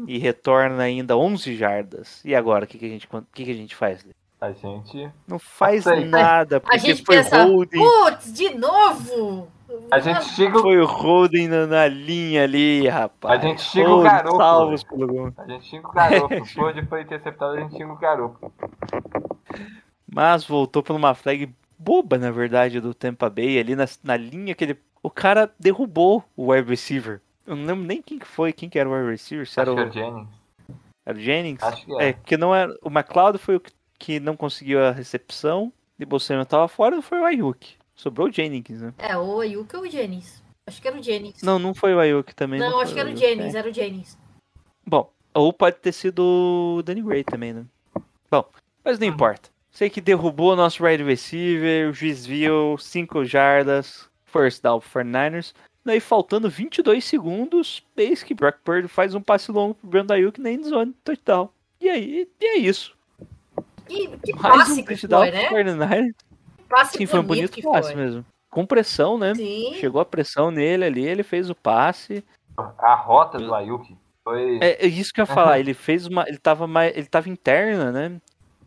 e 0.07 0.19
retorna 0.19 0.83
ainda 0.83 1.17
11 1.17 1.55
jardas. 1.55 2.23
E 2.23 2.35
agora, 2.35 2.65
o 2.65 2.67
que, 2.67 2.77
que, 2.77 2.85
a, 2.85 2.89
gente, 2.89 3.07
o 3.11 3.21
que, 3.33 3.43
que 3.45 3.51
a 3.51 3.55
gente 3.55 3.75
faz? 3.75 4.05
A 4.39 4.51
gente. 4.51 5.09
Não 5.27 5.37
faz 5.39 5.83
Sei. 5.83 6.05
nada, 6.05 6.57
A 6.57 6.59
porque 6.59 6.79
gente 6.79 7.03
foi 7.03 7.17
pensa, 7.17 7.43
holding. 7.43 7.77
putz, 7.79 8.31
de 8.33 8.53
novo? 8.55 9.47
A 9.89 9.99
gente 9.99 10.23
chega. 10.25 10.57
o- 10.57 10.61
Foi 10.61 10.79
o 10.79 10.85
holding 10.85 11.47
na, 11.47 11.65
na 11.67 11.87
linha 11.87 12.43
ali, 12.43 12.87
rapaz. 12.87 13.39
A 13.39 13.43
gente 13.47 13.61
xinga 13.61 13.89
o 13.89 14.01
garoto. 14.01 14.37
Salvos 14.37 14.83
pelo 14.83 15.07
gol. 15.07 15.33
A 15.37 15.45
gente 15.47 15.65
xinga 15.65 15.87
o 15.87 15.91
garoto. 15.91 16.35
Pode 16.55 16.85
foi 16.87 17.01
interceptado, 17.01 17.53
a 17.53 17.59
gente 17.61 17.77
xinga 17.77 17.93
o 17.93 17.97
garoto. 17.97 18.51
Mas 20.13 20.43
voltou 20.45 20.83
por 20.83 20.95
uma 20.95 21.13
flag 21.15 21.49
boba, 21.77 22.17
na 22.17 22.31
verdade, 22.31 22.79
do 22.79 22.93
Tampa 22.93 23.29
Bay, 23.29 23.57
ali 23.59 23.75
na, 23.75 23.85
na 24.03 24.17
linha 24.17 24.53
que 24.53 24.63
ele. 24.63 24.77
O 25.03 25.09
cara 25.09 25.51
derrubou 25.59 26.23
o 26.35 26.51
wide 26.51 26.69
receiver. 26.69 27.21
Eu 27.45 27.55
não 27.55 27.65
lembro 27.65 27.85
nem 27.85 28.01
quem 28.01 28.19
que 28.19 28.27
foi, 28.27 28.53
quem 28.53 28.69
que 28.69 28.77
era 28.77 28.89
o 28.89 28.93
wide 28.93 29.09
receiver, 29.09 29.47
se 29.47 29.59
era 29.59 29.71
Acho 29.71 29.81
o, 29.81 29.91
que 29.91 29.99
é 29.99 30.01
o 30.01 30.05
Jennings. 30.05 30.29
era 31.05 31.17
o 31.17 31.21
Jennings? 31.21 31.63
Acho 31.63 31.85
que 31.85 31.93
é. 32.01 32.09
É, 32.09 32.13
porque 32.13 32.37
não 32.37 32.53
era. 32.53 32.75
O 32.81 32.89
McLeod 32.89 33.37
foi 33.37 33.55
o 33.55 33.59
que, 33.59 33.71
que 33.97 34.19
não 34.19 34.35
conseguiu 34.35 34.83
a 34.83 34.91
recepção, 34.91 35.71
e 35.99 36.03
o 36.03 36.07
Bolsonaro 36.07 36.45
tava 36.45 36.67
fora, 36.67 36.95
não 36.95 37.01
foi 37.01 37.19
o 37.19 37.25
Ayuk. 37.25 37.75
Sobrou 37.95 38.27
o 38.27 38.31
Jennings, 38.31 38.81
né? 38.81 38.93
É, 38.97 39.17
o 39.17 39.39
Ayuka 39.39 39.77
ou 39.77 39.83
o 39.83 39.89
Jennings? 39.89 40.41
Acho 40.65 40.81
que 40.81 40.87
era 40.87 40.97
o 40.97 41.03
Jennings. 41.03 41.41
Não, 41.41 41.59
não 41.59 41.73
foi 41.73 41.93
o 41.93 41.99
Ayuk 41.99 42.33
também. 42.33 42.59
Não, 42.59 42.71
foi 42.71 42.83
acho 42.83 42.93
que 42.93 42.99
era 42.99 43.09
o 43.09 43.11
Ayuk, 43.11 43.25
Jennings, 43.25 43.55
é. 43.55 43.57
era 43.57 43.69
o 43.69 43.73
Jennings. 43.73 44.17
Bom, 44.85 45.11
ou 45.33 45.53
pode 45.53 45.77
ter 45.77 45.91
sido 45.91 46.77
o 46.77 46.83
Danny 46.83 47.01
Gray 47.01 47.23
também, 47.23 47.53
né? 47.53 47.65
Bom, 48.29 48.45
mas 48.83 48.99
não 48.99 49.07
importa. 49.07 49.49
Sei 49.69 49.89
que 49.89 50.01
derrubou 50.01 50.51
o 50.51 50.55
nosso 50.55 50.83
wide 50.83 51.03
receiver, 51.03 51.89
o 51.89 51.93
juiz 51.93 52.25
viu 52.25 52.77
5 52.77 53.23
jardas, 53.23 54.09
first 54.25 54.61
down 54.61 54.81
for 54.81 55.03
Niners. 55.03 55.53
Daí 55.83 55.99
faltando 55.99 56.49
22 56.49 57.03
segundos, 57.03 57.83
eis 57.97 58.21
que 58.21 58.33
Brock 58.33 58.59
Purdy 58.63 58.87
faz 58.87 59.15
um 59.15 59.21
passe 59.21 59.51
longo 59.51 59.73
pro 59.73 59.87
Brandon 59.87 60.13
Ayuk 60.13 60.39
na 60.39 60.51
endzone, 60.51 60.93
touchdown. 61.03 61.49
E 61.79 61.89
aí, 61.89 62.29
e 62.39 62.45
é 62.45 62.57
isso. 62.57 62.95
Que, 63.87 64.07
que 64.17 64.33
Mais 64.33 64.57
passe 64.57 64.81
um 64.81 64.85
que 64.85 64.95
foi, 64.95 65.31
né? 65.31 65.49
49ers. 65.49 66.13
Que 66.57 66.63
passe 66.69 66.97
Sim, 66.97 67.05
foi 67.07 67.19
um 67.19 67.23
bonito 67.23 67.51
que 67.51 67.63
passe 67.63 67.93
foi. 67.93 68.01
mesmo. 68.01 68.25
Com 68.49 68.65
pressão, 68.65 69.17
né? 69.17 69.33
Sim. 69.33 69.73
Chegou 69.79 69.99
a 69.99 70.05
pressão 70.05 70.51
nele 70.51 70.85
ali, 70.85 71.05
ele 71.05 71.23
fez 71.23 71.49
o 71.49 71.55
passe. 71.55 72.23
A 72.77 72.93
rota 72.93 73.39
do 73.39 73.55
Ayuk 73.55 73.97
foi. 74.23 74.59
É, 74.61 74.85
é 74.85 74.87
isso 74.87 75.11
que 75.13 75.21
eu 75.21 75.23
ia 75.23 75.33
falar. 75.33 75.59
Ele 75.59 75.73
fez 75.73 76.05
uma. 76.05 76.27
Ele 76.27 76.37
tava 76.37 76.67
mais. 76.67 76.95
Ele 76.95 77.07
tava 77.07 77.29
interna, 77.29 77.91
né? 77.91 78.21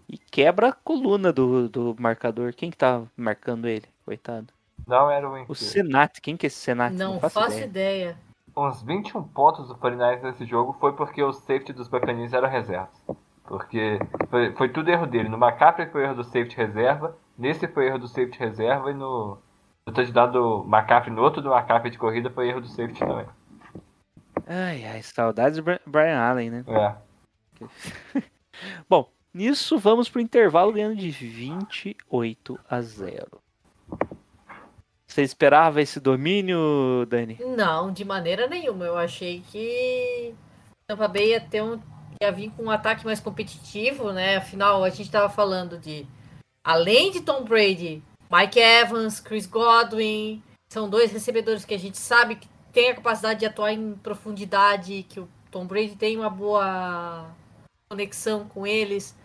E 0.08 0.18
quebra 0.18 0.68
a 0.68 0.72
coluna 0.72 1.32
do, 1.32 1.68
do 1.68 1.96
marcador. 1.98 2.52
Quem 2.54 2.70
que 2.70 2.76
tava 2.76 3.10
marcando 3.16 3.66
ele? 3.66 3.84
Coitado. 4.04 4.53
Não 4.86 5.10
era 5.10 5.28
o 5.28 5.32
O 5.32 5.34
Winfield. 5.34 5.64
Senat. 5.64 6.20
Quem 6.20 6.36
que 6.36 6.46
é 6.46 6.48
esse 6.48 6.58
Senat? 6.58 6.94
Não, 6.94 7.18
faço 7.20 7.40
faço 7.40 7.58
ideia. 7.58 7.64
ideia. 7.66 8.16
Uns 8.56 8.82
21 8.82 9.22
pontos 9.24 9.68
do 9.68 9.74
49ers 9.74 10.22
nesse 10.22 10.44
jogo 10.46 10.76
foi 10.78 10.92
porque 10.92 11.22
o 11.22 11.32
safety 11.32 11.72
dos 11.72 11.88
Buccaneers 11.88 12.32
eram 12.32 12.48
reservas. 12.48 12.94
Porque 13.44 13.98
foi, 14.30 14.52
foi 14.54 14.68
tudo 14.68 14.90
erro 14.90 15.06
dele. 15.06 15.28
No 15.28 15.36
McCaffrey 15.36 15.88
foi 15.90 16.04
erro 16.04 16.14
do 16.14 16.24
safety 16.24 16.56
reserva, 16.56 17.16
nesse 17.36 17.66
foi 17.66 17.86
erro 17.86 17.98
do 17.98 18.08
safety 18.08 18.38
reserva 18.38 18.90
e 18.90 18.94
no, 18.94 19.38
no 19.86 19.92
touchdown 19.92 20.30
do 20.30 20.64
McCaffrey, 20.68 21.14
no 21.14 21.22
outro 21.22 21.42
do 21.42 21.52
McCaffrey 21.52 21.90
de 21.90 21.98
corrida 21.98 22.30
foi 22.30 22.48
erro 22.48 22.60
do 22.60 22.68
safety 22.68 23.00
também. 23.00 23.26
Ai, 24.46 24.84
ai, 24.84 25.02
saudades 25.02 25.58
do 25.58 25.64
Brian 25.86 26.18
Allen, 26.18 26.50
né? 26.50 26.64
É. 26.68 26.94
Bom, 28.88 29.10
nisso 29.32 29.78
vamos 29.78 30.08
pro 30.08 30.20
intervalo 30.20 30.72
ganhando 30.72 30.96
de 30.96 31.10
28 31.10 32.60
a 32.68 32.80
0. 32.80 33.43
Você 35.06 35.22
esperava 35.22 35.80
esse 35.80 36.00
domínio, 36.00 37.06
Dani? 37.08 37.38
Não, 37.56 37.92
de 37.92 38.04
maneira 38.04 38.46
nenhuma. 38.46 38.84
Eu 38.84 38.96
achei 38.96 39.42
que 39.50 40.34
Tampa 40.86 41.06
Bay 41.08 41.30
ia 41.30 41.40
ter 41.40 41.62
um 41.62 41.80
ia 42.22 42.30
vir 42.30 42.50
com 42.50 42.64
um 42.64 42.70
ataque 42.70 43.04
mais 43.04 43.20
competitivo, 43.20 44.12
né? 44.12 44.36
Afinal, 44.36 44.84
a 44.84 44.90
gente 44.90 45.10
tava 45.10 45.28
falando 45.28 45.78
de 45.78 46.06
além 46.62 47.10
de 47.10 47.20
Tom 47.20 47.44
Brady, 47.44 48.02
Mike 48.30 48.58
Evans, 48.58 49.20
Chris 49.20 49.46
Godwin, 49.46 50.42
são 50.72 50.88
dois 50.88 51.12
recebedores 51.12 51.64
que 51.64 51.74
a 51.74 51.78
gente 51.78 51.98
sabe 51.98 52.36
que 52.36 52.48
tem 52.72 52.90
a 52.90 52.94
capacidade 52.94 53.40
de 53.40 53.46
atuar 53.46 53.72
em 53.72 53.94
profundidade, 53.94 55.06
que 55.08 55.20
o 55.20 55.28
Tom 55.50 55.66
Brady 55.66 55.94
tem 55.96 56.16
uma 56.16 56.30
boa 56.30 57.30
conexão 57.88 58.48
com 58.48 58.66
eles. 58.66 59.16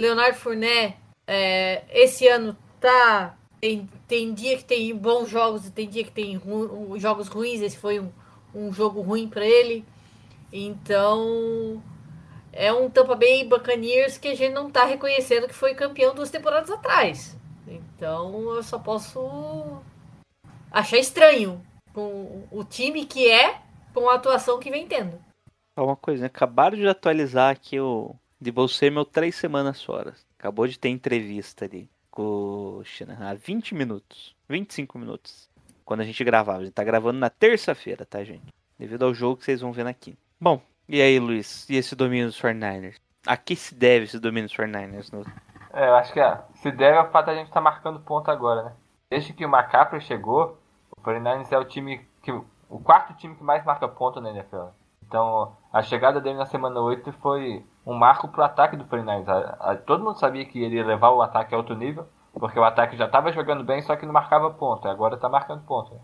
Leonardo 0.00 0.38
Fournette, 0.38 0.96
é, 1.26 1.84
esse 1.90 2.26
ano 2.26 2.56
tá 2.80 3.36
tem, 3.64 3.88
tem 4.06 4.34
dia 4.34 4.58
que 4.58 4.64
tem 4.64 4.94
bons 4.94 5.30
jogos 5.30 5.66
e 5.66 5.70
tem 5.70 5.88
dia 5.88 6.04
que 6.04 6.10
tem 6.10 6.36
ru- 6.36 6.98
jogos 6.98 7.28
ruins. 7.28 7.62
Esse 7.62 7.78
foi 7.78 7.98
um, 7.98 8.12
um 8.54 8.70
jogo 8.70 9.00
ruim 9.00 9.26
para 9.26 9.46
ele. 9.46 9.86
Então 10.52 11.82
é 12.52 12.70
um 12.70 12.90
Tampa 12.90 13.14
Bay 13.14 13.42
Buccaneers 13.48 14.18
que 14.18 14.28
a 14.28 14.34
gente 14.34 14.52
não 14.52 14.70
tá 14.70 14.84
reconhecendo 14.84 15.48
que 15.48 15.54
foi 15.54 15.74
campeão 15.74 16.14
duas 16.14 16.28
temporadas 16.28 16.70
atrás. 16.70 17.38
Então 17.66 18.54
eu 18.54 18.62
só 18.62 18.78
posso 18.78 19.80
achar 20.70 20.98
estranho 20.98 21.64
com 21.94 22.46
o 22.50 22.64
time 22.64 23.06
que 23.06 23.26
é 23.30 23.62
com 23.94 24.10
a 24.10 24.16
atuação 24.16 24.60
que 24.60 24.70
vem 24.70 24.86
tendo. 24.86 25.18
Só 25.74 25.86
uma 25.86 25.96
coisa, 25.96 26.20
né? 26.20 26.26
acabaram 26.26 26.76
de 26.76 26.86
atualizar 26.86 27.50
aqui 27.50 27.80
o 27.80 28.14
de 28.38 28.52
Samuel 28.68 29.06
três 29.06 29.36
semanas 29.36 29.82
fora. 29.82 30.14
Acabou 30.38 30.66
de 30.68 30.78
ter 30.78 30.90
entrevista 30.90 31.64
ali 31.64 31.88
com 32.14 32.78
o 32.78 32.84
Shanahan 32.84 33.30
há 33.30 33.34
20 33.34 33.74
minutos, 33.74 34.36
25 34.48 34.96
minutos. 35.00 35.50
Quando 35.84 36.00
a 36.00 36.04
gente 36.04 36.22
gravava. 36.22 36.60
A 36.60 36.64
gente 36.64 36.72
tá 36.72 36.84
gravando 36.84 37.18
na 37.18 37.28
terça-feira, 37.28 38.06
tá, 38.06 38.22
gente? 38.22 38.54
Devido 38.78 39.04
ao 39.04 39.12
jogo 39.12 39.36
que 39.36 39.44
vocês 39.44 39.60
vão 39.60 39.72
ver 39.72 39.86
aqui. 39.86 40.16
Bom, 40.40 40.62
e 40.88 41.02
aí, 41.02 41.18
Luiz? 41.18 41.68
E 41.68 41.76
esse 41.76 41.96
domínio 41.96 42.26
dos 42.26 42.40
49ers? 42.40 42.96
A 43.26 43.36
que 43.36 43.56
se 43.56 43.74
deve 43.74 44.04
esse 44.04 44.18
domínio 44.20 44.48
dos 44.48 44.56
49ers? 44.56 45.12
No... 45.12 45.24
É, 45.72 45.88
eu 45.88 45.96
acho 45.96 46.12
que 46.12 46.20
se 46.54 46.70
deve 46.70 46.96
ao 46.96 47.10
fato 47.10 47.26
de 47.26 47.32
a 47.32 47.34
gente 47.34 47.48
estar 47.48 47.60
marcando 47.60 47.98
ponto 47.98 48.30
agora, 48.30 48.62
né? 48.62 48.72
Desde 49.10 49.32
que 49.32 49.44
o 49.44 49.48
McCaffrey 49.48 50.00
chegou, 50.00 50.56
o 50.96 51.00
49ers 51.02 51.50
é 51.50 51.58
o 51.58 51.64
time 51.64 52.06
que. 52.22 52.30
o 52.30 52.78
quarto 52.78 53.12
time 53.14 53.34
que 53.34 53.42
mais 53.42 53.64
marca 53.64 53.88
ponto 53.88 54.20
na 54.20 54.30
NFL. 54.30 54.68
Então, 55.06 55.56
a 55.72 55.82
chegada 55.82 56.20
dele 56.20 56.38
na 56.38 56.46
semana 56.46 56.80
8 56.80 57.12
foi 57.14 57.64
um 57.86 57.94
marco 57.94 58.28
pro 58.28 58.42
ataque 58.44 58.76
do 58.76 58.84
49ers. 58.84 59.28
A- 59.28 59.72
a- 59.72 59.76
todo 59.76 60.04
mundo 60.04 60.18
sabia 60.18 60.44
que 60.44 60.62
ele 60.62 60.76
ia 60.76 60.84
levar 60.86 61.10
o 61.10 61.22
ataque 61.22 61.54
a 61.54 61.58
outro 61.58 61.74
nível, 61.74 62.06
porque 62.32 62.58
o 62.58 62.64
ataque 62.64 62.96
já 62.96 63.06
estava 63.06 63.32
jogando 63.32 63.64
bem, 63.64 63.82
só 63.82 63.96
que 63.96 64.06
não 64.06 64.12
marcava 64.12 64.50
ponto. 64.50 64.88
Agora 64.88 65.16
tá 65.16 65.28
marcando 65.28 65.64
ponto. 65.64 66.00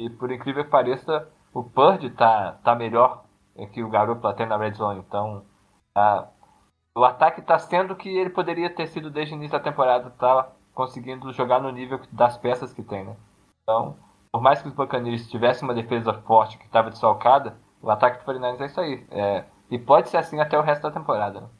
E 0.00 0.08
por 0.10 0.30
incrível 0.32 0.64
que 0.64 0.70
pareça, 0.70 1.28
o 1.52 1.62
Purdy 1.62 2.10
tá, 2.10 2.52
tá 2.64 2.74
melhor 2.74 3.24
que 3.72 3.82
o 3.82 3.88
garoto 3.90 4.26
até 4.26 4.44
na 4.46 4.56
red 4.56 4.72
zone. 4.74 5.00
Então, 5.00 5.44
a- 5.96 6.26
o 6.96 7.04
ataque 7.04 7.42
tá 7.42 7.58
sendo 7.58 7.92
o 7.92 7.96
que 7.96 8.08
ele 8.08 8.30
poderia 8.30 8.70
ter 8.70 8.86
sido 8.86 9.10
desde 9.10 9.34
o 9.34 9.36
início 9.36 9.56
da 9.58 9.62
temporada, 9.62 10.10
tá 10.10 10.48
conseguindo 10.74 11.32
jogar 11.32 11.60
no 11.60 11.70
nível 11.70 12.00
das 12.12 12.36
peças 12.36 12.72
que 12.72 12.82
tem, 12.82 13.04
né? 13.04 13.16
Então, 13.62 13.96
por 14.32 14.40
mais 14.42 14.60
que 14.60 14.68
os 14.68 14.74
Buccaneers 14.74 15.28
tivessem 15.28 15.66
uma 15.68 15.74
defesa 15.74 16.12
forte 16.22 16.58
que 16.58 16.64
estava 16.66 16.90
desfalcada, 16.90 17.56
o 17.80 17.90
ataque 17.90 18.18
do 18.18 18.24
49ers 18.24 18.60
é 18.60 18.66
isso 18.66 18.80
aí. 18.80 19.06
É, 19.10 19.44
e 19.74 19.78
pode 19.78 20.08
ser 20.08 20.18
assim 20.18 20.38
até 20.38 20.56
o 20.56 20.62
resto 20.62 20.82
da 20.82 20.90
temporada. 20.92 21.50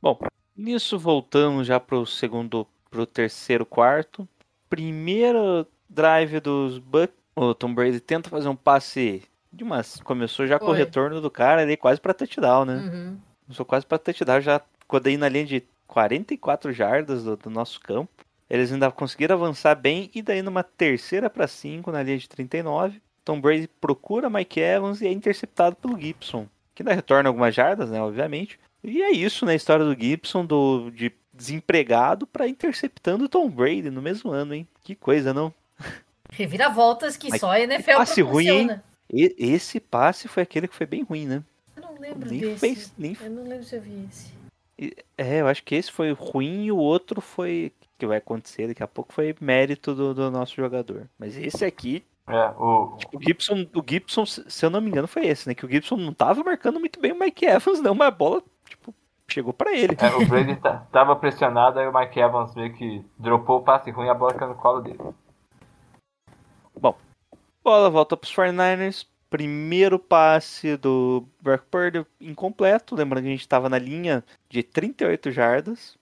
Bom, 0.00 0.18
nisso 0.56 0.98
voltamos 0.98 1.66
já 1.66 1.78
pro 1.78 2.06
segundo, 2.06 2.66
pro 2.90 3.04
terceiro 3.04 3.66
quarto. 3.66 4.26
Primeiro 4.70 5.66
drive 5.88 6.40
dos 6.40 6.78
Bucks. 6.78 7.14
O 7.36 7.54
Tom 7.54 7.74
Brady 7.74 8.00
tenta 8.00 8.30
fazer 8.30 8.48
um 8.48 8.56
passe 8.56 9.22
de 9.52 9.62
umas. 9.62 10.00
Começou 10.00 10.46
já 10.46 10.58
com 10.58 10.64
o 10.64 10.68
Foi. 10.68 10.78
retorno 10.78 11.20
do 11.20 11.30
cara 11.30 11.60
ali, 11.60 11.76
quase 11.76 12.00
pra 12.00 12.14
touchdown, 12.14 12.64
né? 12.64 12.76
Uhum. 12.76 13.18
Começou 13.44 13.66
quase 13.66 13.84
pra 13.84 13.98
touchdown, 13.98 14.40
já 14.40 14.62
quando 14.88 15.08
aí 15.08 15.18
na 15.18 15.28
linha 15.28 15.44
de 15.44 15.62
44 15.86 16.72
jardas 16.72 17.22
do, 17.24 17.36
do 17.36 17.50
nosso 17.50 17.78
campo. 17.80 18.10
Eles 18.48 18.72
ainda 18.72 18.90
conseguiram 18.90 19.36
avançar 19.36 19.74
bem 19.74 20.10
e 20.14 20.22
daí 20.22 20.40
numa 20.40 20.62
terceira 20.62 21.28
para 21.28 21.46
5 21.46 21.92
na 21.92 22.02
linha 22.02 22.18
de 22.18 22.28
39, 22.28 23.00
Tom 23.24 23.40
Brady 23.40 23.68
procura 23.80 24.28
Mike 24.30 24.60
Evans 24.60 25.00
e 25.00 25.06
é 25.06 25.12
interceptado 25.12 25.76
pelo 25.76 26.00
Gibson, 26.00 26.46
que 26.74 26.82
ainda 26.82 26.94
retorna 26.94 27.28
algumas 27.28 27.54
jardas, 27.54 27.90
né, 27.90 28.00
obviamente. 28.02 28.58
E 28.82 29.02
é 29.02 29.12
isso 29.12 29.44
na 29.44 29.54
história 29.54 29.84
do 29.84 29.98
Gibson, 29.98 30.44
do 30.44 30.90
de 30.90 31.12
desempregado 31.32 32.26
para 32.26 32.46
interceptando 32.46 33.28
Tom 33.28 33.48
Brady 33.48 33.90
no 33.90 34.02
mesmo 34.02 34.30
ano, 34.30 34.54
hein? 34.54 34.68
Que 34.84 34.94
coisa, 34.94 35.32
não? 35.32 35.52
Reviravoltas 36.30 37.16
que 37.16 37.30
Mas 37.30 37.40
só 37.40 37.50
a 37.50 37.60
NFL 37.60 37.96
passe 37.96 38.22
ruim, 38.22 38.48
hein? 38.48 38.80
esse 39.10 39.78
passe 39.78 40.28
foi 40.28 40.42
aquele 40.42 40.66
que 40.66 40.74
foi 40.74 40.86
bem 40.86 41.02
ruim, 41.02 41.26
né? 41.26 41.42
Eu 41.76 41.82
não 41.82 41.98
lembro 41.98 42.28
Nem 42.30 42.40
desse. 42.40 42.58
fez, 42.58 42.92
nem 42.96 43.16
Eu 43.20 43.30
não 43.30 43.44
lembro 43.44 43.64
se 43.64 43.76
eu 43.76 43.82
vi 43.82 44.06
esse. 44.10 44.32
É, 45.16 45.40
eu 45.40 45.46
acho 45.46 45.62
que 45.62 45.74
esse 45.74 45.92
foi 45.92 46.12
ruim 46.12 46.64
e 46.64 46.72
o 46.72 46.76
outro 46.76 47.20
foi. 47.20 47.72
que 47.98 48.06
vai 48.06 48.18
acontecer 48.18 48.66
daqui 48.66 48.82
a 48.82 48.88
pouco 48.88 49.12
foi 49.12 49.34
mérito 49.40 49.94
do, 49.94 50.14
do 50.14 50.30
nosso 50.30 50.56
jogador. 50.56 51.08
Mas 51.18 51.36
esse 51.36 51.64
aqui, 51.64 52.02
É, 52.26 52.50
o, 52.56 52.96
O 53.12 53.20
Gibson, 53.20 53.66
o 53.74 53.82
Gibson, 53.86 54.24
se 54.24 54.64
eu 54.64 54.70
não 54.70 54.80
me 54.80 54.88
engano, 54.90 55.08
foi 55.08 55.26
esse, 55.26 55.48
né? 55.48 55.54
Que 55.54 55.66
o 55.66 55.68
Gibson 55.70 55.96
não 55.96 56.12
tava 56.14 56.42
marcando 56.44 56.78
muito 56.78 57.00
bem 57.00 57.12
o 57.12 57.18
Mike 57.18 57.44
Evans, 57.44 57.80
não, 57.80 57.94
mas 57.94 58.08
a 58.08 58.10
bola, 58.12 58.42
tipo, 58.68 58.94
chegou 59.28 59.52
pra 59.52 59.72
ele. 59.76 59.96
é, 59.98 60.14
o 60.16 60.26
Brady 60.28 60.56
ta- 60.56 60.86
tava 60.92 61.16
pressionado, 61.16 61.78
aí 61.80 61.86
o 61.88 61.92
Mike 61.92 62.20
Evans 62.20 62.54
meio 62.54 62.72
que 62.74 63.04
dropou 63.18 63.58
o 63.58 63.62
passe 63.62 63.90
ruim 63.90 64.06
e 64.06 64.10
a 64.10 64.14
bola 64.14 64.34
caiu 64.34 64.50
no 64.50 64.54
colo 64.56 64.80
dele. 64.80 64.98
Bola 67.64 67.88
volta 67.90 68.16
pros 68.16 68.34
49ers. 68.34 69.06
Primeiro 69.30 69.98
passe 69.98 70.76
do 70.76 71.24
Brock 71.40 71.62
Purdy 71.70 72.04
incompleto. 72.20 72.94
Lembrando 72.94 73.22
que 73.22 73.28
a 73.28 73.32
gente 73.32 73.40
estava 73.40 73.68
na 73.68 73.78
linha 73.78 74.24
de 74.48 74.62
38 74.64 75.30
jardas. 75.30 75.96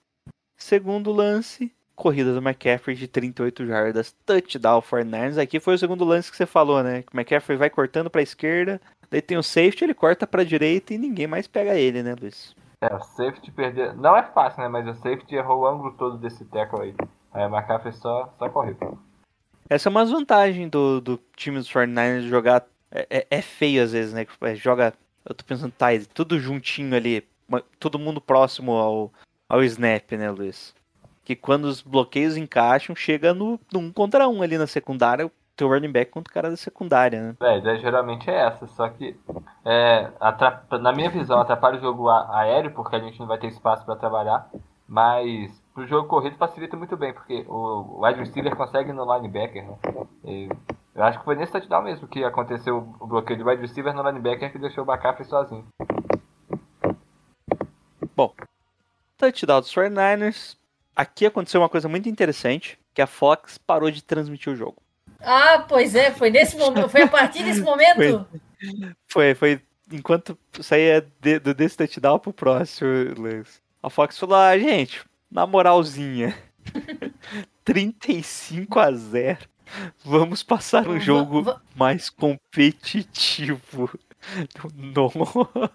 Segundo 0.57 1.11
lance, 1.11 1.71
corrida 2.01 2.33
do 2.33 2.39
McCaffrey 2.41 2.95
de 2.95 3.07
38 3.07 3.65
jardas. 3.67 4.15
Touchdown 4.25 4.81
49ers. 4.81 5.37
Aqui 5.37 5.59
foi 5.59 5.75
o 5.75 5.77
segundo 5.77 6.03
lance 6.03 6.31
que 6.31 6.35
você 6.35 6.47
falou, 6.47 6.81
né? 6.81 7.03
Que 7.03 7.13
o 7.13 7.17
McCaffrey 7.17 7.57
vai 7.57 7.69
cortando 7.69 8.09
para 8.09 8.21
a 8.21 8.23
esquerda. 8.23 8.81
Daí 9.11 9.21
tem 9.21 9.37
o 9.37 9.43
safety, 9.43 9.83
ele 9.83 9.93
corta 9.93 10.25
para 10.25 10.41
a 10.41 10.45
direita 10.45 10.93
e 10.93 10.97
ninguém 10.97 11.27
mais 11.27 11.45
pega 11.47 11.75
ele, 11.75 12.01
né, 12.01 12.15
Luiz? 12.19 12.55
É, 12.81 12.93
o 12.95 12.99
safety 12.99 13.51
perder. 13.51 13.93
Não 13.95 14.17
é 14.17 14.23
fácil, 14.23 14.63
né? 14.63 14.67
Mas 14.67 14.87
o 14.87 14.95
safety 14.95 15.35
errou 15.35 15.59
o 15.59 15.67
ângulo 15.67 15.91
todo 15.93 16.17
desse 16.17 16.43
tackle 16.45 16.81
aí. 16.81 16.95
Aí 17.31 17.45
o 17.45 17.55
McCaffrey 17.55 17.93
só, 17.93 18.33
só 18.39 18.49
correu. 18.49 18.97
Essa 19.69 19.87
é 19.87 19.91
uma 19.91 20.03
vantagem 20.03 20.67
do, 20.67 20.99
do 20.99 21.19
time 21.35 21.57
dos 21.57 21.71
49ers 21.71 22.27
jogar. 22.27 22.65
É, 22.91 23.07
é- 23.09 23.27
é 23.29 23.41
feio 23.41 23.83
às 23.83 23.91
vezes, 23.91 24.11
né? 24.13 24.25
É, 24.41 24.55
Joga. 24.55 24.93
Eu 25.23 25.35
tô 25.35 25.45
pensando, 25.45 25.71
tá, 25.71 25.87
tudo 26.15 26.39
juntinho 26.39 26.95
ali. 26.95 27.23
Todo 27.79 27.99
mundo 27.99 28.19
próximo 28.19 28.71
ao, 28.71 29.13
ao 29.47 29.63
snap, 29.63 30.13
né, 30.13 30.31
Luiz? 30.31 30.73
Que 31.31 31.35
quando 31.37 31.63
os 31.63 31.81
bloqueios 31.81 32.35
encaixam, 32.35 32.93
chega 32.93 33.33
no, 33.33 33.57
no 33.71 33.79
um 33.79 33.89
contra 33.89 34.27
um 34.27 34.41
ali 34.41 34.57
na 34.57 34.67
secundária, 34.67 35.27
o 35.27 35.31
teu 35.55 35.69
running 35.69 35.89
back 35.89 36.11
contra 36.11 36.29
o 36.29 36.33
cara 36.33 36.49
da 36.49 36.57
secundária, 36.57 37.21
né? 37.21 37.35
É, 37.39 37.51
a 37.51 37.57
ideia 37.57 37.79
geralmente 37.79 38.29
é 38.29 38.47
essa, 38.47 38.67
só 38.67 38.89
que 38.89 39.17
é, 39.63 40.11
na 40.81 40.91
minha 40.91 41.09
visão 41.09 41.39
atrapalha 41.39 41.77
o 41.77 41.79
jogo 41.79 42.09
aéreo, 42.09 42.71
porque 42.71 42.97
a 42.97 42.99
gente 42.99 43.17
não 43.17 43.27
vai 43.27 43.37
ter 43.37 43.47
espaço 43.47 43.85
para 43.85 43.95
trabalhar, 43.95 44.49
mas 44.85 45.57
pro 45.73 45.87
jogo 45.87 46.09
corrido 46.09 46.35
facilita 46.35 46.75
muito 46.75 46.97
bem, 46.97 47.13
porque 47.13 47.45
o 47.47 48.05
wide 48.05 48.19
receiver 48.19 48.53
consegue 48.57 48.91
no 48.91 49.05
linebacker, 49.15 49.65
né? 49.65 49.77
E 50.25 50.49
eu 50.93 51.03
acho 51.05 51.17
que 51.19 51.23
foi 51.23 51.37
nesse 51.37 51.53
touchdown 51.53 51.83
mesmo 51.83 52.09
que 52.09 52.25
aconteceu 52.25 52.93
o 52.99 53.07
bloqueio 53.07 53.39
do 53.39 53.47
wide 53.47 53.61
receiver 53.61 53.93
no 53.93 54.03
linebacker 54.03 54.51
que 54.51 54.59
deixou 54.59 54.83
o 54.83 54.91
McCaffrey 54.91 55.25
sozinho. 55.29 55.65
Touchdown 59.17 59.61
dos 59.61 59.73
49ers. 59.73 60.59
Aqui 60.95 61.25
aconteceu 61.25 61.61
uma 61.61 61.69
coisa 61.69 61.87
muito 61.87 62.07
interessante, 62.09 62.77
que 62.93 63.01
a 63.01 63.07
Fox 63.07 63.57
parou 63.57 63.89
de 63.89 64.03
transmitir 64.03 64.51
o 64.51 64.55
jogo. 64.55 64.81
Ah, 65.19 65.65
pois 65.67 65.95
é, 65.95 66.11
foi 66.11 66.29
nesse 66.29 66.57
momento, 66.57 66.89
foi 66.89 67.03
a 67.03 67.07
partir 67.07 67.43
desse 67.43 67.61
momento. 67.61 68.25
Foi, 69.07 69.33
foi 69.35 69.61
enquanto 69.91 70.37
saía 70.61 71.05
de- 71.21 71.39
do 71.39 71.53
desse 71.53 71.77
touchdown 71.77 72.19
pro 72.19 72.33
próximo, 72.33 72.89
Luiz. 73.17 73.61
A 73.83 73.89
Fox 73.89 74.17
falou, 74.17 74.35
ah, 74.35 74.57
gente, 74.57 75.03
na 75.29 75.45
moralzinha, 75.47 76.35
35 77.63 78.79
a 78.79 78.91
0. 78.91 79.39
Vamos 80.03 80.43
passar 80.43 80.87
um 80.87 80.99
jogo 80.99 81.43
va- 81.43 81.61
mais 81.75 82.09
competitivo. 82.09 83.89
Não. 84.75 85.11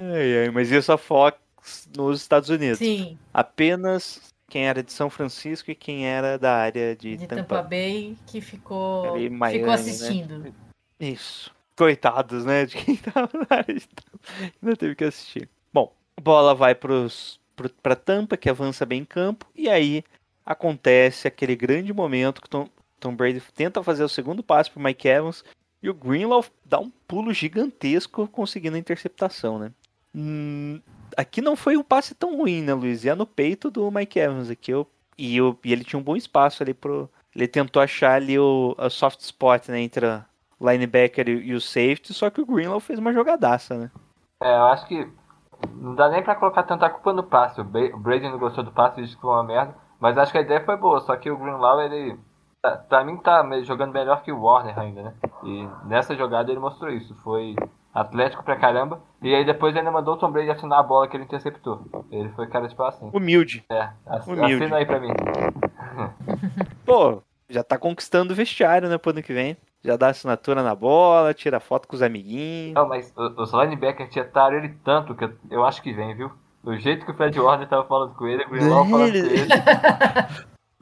Ai, 0.00 0.44
ai, 0.44 0.50
mas 0.50 0.70
isso 0.70 0.90
a 0.92 0.96
Fox 0.96 1.36
nos 1.96 2.20
Estados 2.20 2.48
Unidos. 2.48 2.78
Sim, 2.78 3.18
Apenas 3.32 4.32
quem 4.52 4.66
era 4.66 4.82
de 4.82 4.92
São 4.92 5.08
Francisco 5.08 5.70
e 5.70 5.74
quem 5.74 6.06
era 6.06 6.38
da 6.38 6.54
área 6.54 6.94
de, 6.94 7.16
de 7.16 7.26
Tampa. 7.26 7.42
Tampa 7.42 7.62
Bay 7.62 8.16
que 8.26 8.40
ficou, 8.40 9.14
Ali 9.14 9.30
Miami, 9.30 9.60
ficou 9.60 9.74
né? 9.74 9.80
assistindo. 9.80 10.54
Isso. 11.00 11.50
Coitados, 11.74 12.44
né? 12.44 12.66
De 12.66 12.76
quem 12.76 12.96
tava 13.00 13.30
na 13.32 13.56
área 13.56 13.74
de 13.74 13.88
Tampa. 13.88 14.52
Ainda 14.62 14.76
teve 14.76 14.94
que 14.94 15.04
assistir. 15.04 15.48
Bom, 15.72 15.90
bola 16.20 16.54
vai 16.54 16.74
pros, 16.74 17.40
pro, 17.56 17.70
pra 17.70 17.96
Tampa, 17.96 18.36
que 18.36 18.50
avança 18.50 18.84
bem 18.84 19.00
em 19.00 19.04
campo. 19.06 19.46
E 19.56 19.70
aí 19.70 20.04
acontece 20.44 21.26
aquele 21.26 21.56
grande 21.56 21.90
momento 21.92 22.42
que 22.42 22.48
Tom, 22.50 22.68
Tom 23.00 23.14
Brady 23.16 23.40
tenta 23.54 23.82
fazer 23.82 24.04
o 24.04 24.08
segundo 24.08 24.42
passe 24.42 24.70
pro 24.70 24.82
Mike 24.82 25.08
Evans. 25.08 25.42
E 25.82 25.88
o 25.88 25.94
Greenlaw 25.94 26.44
dá 26.64 26.78
um 26.78 26.90
pulo 27.08 27.32
gigantesco 27.32 28.28
conseguindo 28.28 28.76
a 28.76 28.78
interceptação, 28.78 29.58
né? 29.58 29.72
Hum, 30.14 30.78
aqui 31.16 31.40
não 31.40 31.56
foi 31.56 31.76
um 31.76 31.82
passe 31.82 32.14
tão 32.14 32.36
ruim, 32.36 32.62
né, 32.62 32.74
Luiz? 32.74 33.04
É 33.04 33.14
no 33.14 33.26
peito 33.26 33.70
do 33.70 33.90
Mike 33.90 34.18
Evans 34.18 34.50
aqui. 34.50 34.70
Eu, 34.72 34.86
e, 35.18 35.36
eu, 35.36 35.58
e 35.64 35.72
ele 35.72 35.84
tinha 35.84 35.98
um 35.98 36.02
bom 36.02 36.16
espaço 36.16 36.62
ali 36.62 36.74
pro. 36.74 37.08
Ele 37.34 37.48
tentou 37.48 37.82
achar 37.82 38.14
ali 38.14 38.38
o, 38.38 38.74
a 38.78 38.90
soft 38.90 39.20
spot, 39.20 39.68
né? 39.68 39.80
Entre 39.80 40.04
a 40.06 40.24
linebacker 40.60 41.28
e, 41.28 41.48
e 41.48 41.54
o 41.54 41.60
safety, 41.60 42.12
só 42.14 42.30
que 42.30 42.40
o 42.40 42.46
Greenlaw 42.46 42.80
fez 42.80 42.98
uma 42.98 43.12
jogadaça, 43.12 43.76
né? 43.76 43.90
É, 44.42 44.56
eu 44.56 44.64
acho 44.66 44.86
que 44.86 45.08
não 45.74 45.94
dá 45.94 46.08
nem 46.08 46.22
pra 46.22 46.34
colocar 46.34 46.62
tanta 46.64 46.88
culpa 46.90 47.12
no 47.12 47.22
passe. 47.22 47.60
O 47.60 47.64
o 47.64 47.98
Brady 47.98 48.28
não 48.28 48.38
gostou 48.38 48.64
do 48.64 48.72
passe, 48.72 49.00
disse 49.00 49.14
que 49.16 49.20
foi 49.22 49.30
uma 49.30 49.44
merda. 49.44 49.74
Mas 50.00 50.18
acho 50.18 50.32
que 50.32 50.38
a 50.38 50.42
ideia 50.42 50.64
foi 50.64 50.76
boa, 50.76 51.00
só 51.00 51.16
que 51.16 51.30
o 51.30 51.36
Greenlaw, 51.36 51.80
ele. 51.80 52.18
tá- 52.60 52.76
Pra 52.76 53.04
mim 53.04 53.16
tá 53.18 53.42
jogando 53.62 53.92
melhor 53.92 54.22
que 54.22 54.32
o 54.32 54.40
Warner 54.42 54.78
ainda, 54.78 55.02
né? 55.02 55.14
E 55.44 55.68
nessa 55.84 56.14
jogada 56.16 56.50
ele 56.50 56.60
mostrou 56.60 56.90
isso. 56.90 57.14
Foi 57.22 57.54
atlético 57.92 58.42
pra 58.42 58.56
caramba. 58.56 59.00
E 59.20 59.34
aí 59.34 59.44
depois 59.44 59.76
ainda 59.76 59.90
mandou 59.90 60.14
o 60.14 60.16
Tom 60.16 60.30
Brady 60.30 60.50
assinar 60.50 60.78
a 60.80 60.82
bola 60.82 61.06
que 61.08 61.16
ele 61.16 61.24
interceptou. 61.24 61.82
Ele 62.10 62.28
foi 62.30 62.46
cara 62.46 62.66
de 62.68 62.74
assim. 62.80 63.10
Humilde. 63.12 63.64
É, 63.70 63.88
ass- 64.06 64.26
Humilde. 64.26 64.54
assina 64.64 64.76
aí 64.76 64.86
pra 64.86 64.98
mim. 65.00 65.10
Pô, 66.84 67.22
já 67.48 67.62
tá 67.62 67.78
conquistando 67.78 68.32
o 68.32 68.36
vestiário, 68.36 68.88
né, 68.88 68.98
pro 68.98 69.10
ano 69.10 69.22
que 69.22 69.32
vem. 69.32 69.56
Já 69.84 69.96
dá 69.96 70.08
assinatura 70.08 70.62
na 70.62 70.74
bola, 70.74 71.34
tira 71.34 71.58
foto 71.58 71.88
com 71.88 71.96
os 71.96 72.02
amiguinhos. 72.02 72.74
Não, 72.74 72.86
mas 72.88 73.12
o- 73.16 73.42
os 73.42 73.52
linebackers 73.52 74.10
tietaram 74.10 74.56
ele 74.56 74.70
tanto 74.84 75.14
que 75.14 75.28
eu, 75.50 75.64
acho 75.64 75.82
que 75.82 75.92
vem, 75.92 76.14
viu? 76.14 76.30
Do 76.62 76.76
jeito 76.78 77.04
que 77.04 77.10
o 77.10 77.14
Fred 77.14 77.38
Warner 77.40 77.68
tava 77.68 77.84
falando 77.84 78.14
com 78.14 78.26
ele, 78.28 78.44
o 78.44 78.48
Greenlaw 78.48 78.84
falando 78.88 79.10
com 79.10 79.16
Ele- 79.16 79.40
ele. 79.40 79.48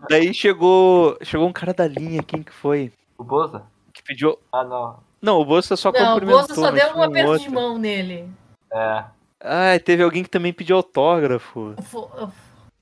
Daí 0.09 0.35
chegou, 0.35 1.17
chegou 1.23 1.49
um 1.49 1.53
cara 1.53 1.73
da 1.73 1.87
linha, 1.87 2.23
quem 2.23 2.43
que 2.43 2.53
foi? 2.53 2.93
O 3.17 3.25
Boza? 3.25 3.63
Que 3.93 4.03
pediu. 4.03 4.39
Ah, 4.53 4.65
não. 4.65 4.99
Não, 5.23 5.39
o 5.41 5.45
Bolsa 5.45 5.77
só 5.77 5.93
Não, 5.93 6.01
o 6.01 6.07
cumprimentou, 6.15 6.39
Bolsa 6.39 6.55
só 6.55 6.71
deu 6.71 6.97
um 6.97 7.03
aperto 7.03 7.31
outro. 7.31 7.47
de 7.49 7.55
mão 7.55 7.77
nele. 7.79 8.29
É. 8.73 9.05
Ah, 9.41 9.79
teve 9.85 10.03
alguém 10.03 10.23
que 10.23 10.29
também 10.31 10.53
pediu 10.53 10.77
autógrafo. 10.77 11.75
Fo- 11.83 12.11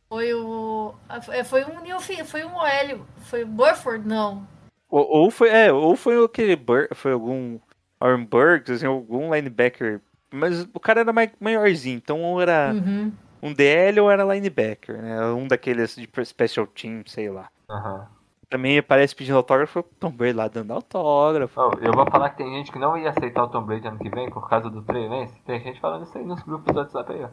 Foi 0.08 0.32
o. 0.34 0.94
é, 1.32 1.44
Foi 1.44 1.64
um 1.64 1.80
New 1.80 2.00
Fi- 2.00 2.24
foi 2.24 2.44
um 2.44 2.54
OL. 2.56 3.00
Foi 3.22 3.42
o 3.42 3.46
Burford, 3.46 4.06
não. 4.06 4.46
Ou, 4.90 5.06
ou 5.06 5.30
foi, 5.30 5.50
é, 5.50 5.70
ou 5.72 5.94
foi 5.96 6.22
aquele 6.24 6.56
Bur, 6.56 6.88
foi 6.94 7.12
algum 7.12 7.58
Aaron 8.00 8.24
Burks, 8.24 8.70
assim, 8.76 8.86
algum 8.86 9.34
linebacker. 9.34 10.00
Mas 10.32 10.62
o 10.72 10.80
cara 10.80 11.00
era 11.00 11.12
mai- 11.12 11.32
maiorzinho, 11.40 11.96
então 11.96 12.22
ou 12.22 12.40
era 12.40 12.72
Uhum. 12.74 13.12
um 13.42 13.52
DL 13.52 14.00
ou 14.00 14.10
era 14.10 14.24
linebacker, 14.24 15.00
né? 15.02 15.24
Um 15.26 15.46
daqueles 15.46 15.94
de 15.96 16.08
special 16.24 16.66
team, 16.66 17.02
sei 17.06 17.28
lá. 17.30 17.48
Aham. 17.70 18.06
Também 18.48 18.78
aparece 18.78 19.14
pedindo 19.14 19.36
autógrafo, 19.36 19.82
Tom 20.00 20.10
Brady 20.10 20.32
lá 20.32 20.48
dando 20.48 20.72
autógrafo. 20.72 21.60
Oh, 21.60 21.70
eu 21.80 21.92
vou 21.92 22.10
falar 22.10 22.30
que 22.30 22.38
tem 22.38 22.54
gente 22.54 22.72
que 22.72 22.78
não 22.78 22.96
ia 22.96 23.10
aceitar 23.10 23.44
o 23.44 23.48
Tom 23.48 23.62
Brady 23.62 23.88
ano 23.88 23.98
que 23.98 24.08
vem 24.08 24.30
por 24.30 24.48
causa 24.48 24.70
do 24.70 24.82
Trey 24.82 25.06
Lance. 25.08 25.38
Tem 25.42 25.60
gente 25.60 25.80
falando 25.80 26.04
isso 26.04 26.16
aí 26.16 26.24
nos 26.24 26.42
grupos 26.42 26.72
do 26.72 26.78
WhatsApp 26.78 27.12
aí, 27.12 27.24
ó. 27.24 27.28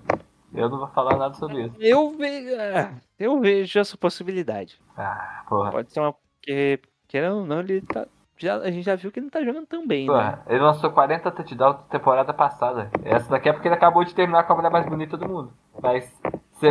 Eu 0.54 0.70
não 0.70 0.78
vou 0.78 0.88
falar 0.90 1.18
nada 1.18 1.34
sobre 1.36 1.64
isso. 1.64 1.76
Eu 1.80 2.12
vejo, 2.18 2.50
eu 3.20 3.40
vejo 3.40 3.80
essa 3.80 3.98
possibilidade. 3.98 4.80
Ah, 4.98 5.44
porra. 5.48 5.72
Pode 5.72 5.92
ser 5.92 6.00
uma 6.00 6.14
porque 6.14 6.80
querendo 7.08 7.38
ou 7.38 7.46
não, 7.46 7.60
ele 7.60 7.82
tá 7.82 8.06
já, 8.38 8.58
a 8.58 8.70
gente 8.70 8.84
já 8.84 8.96
viu 8.96 9.12
que 9.12 9.20
ele 9.20 9.26
não 9.28 9.32
tá 9.32 9.42
jogando 9.42 9.66
tão 9.66 9.88
bem, 9.88 10.08
né? 10.08 10.14
Porra, 10.14 10.44
ele 10.48 10.60
lançou 10.60 10.92
40 10.92 11.32
touchdowns 11.32 11.78
temporada 11.90 12.34
passada. 12.34 12.92
Essa 13.04 13.30
daqui 13.30 13.48
é 13.48 13.54
porque 13.54 13.68
ele 13.68 13.76
acabou 13.76 14.04
de 14.04 14.14
terminar 14.14 14.44
com 14.44 14.54
a 14.54 14.56
mulher 14.58 14.70
mais 14.70 14.86
bonita 14.86 15.16
do 15.16 15.28
mundo. 15.28 15.54
Mas 15.82 16.14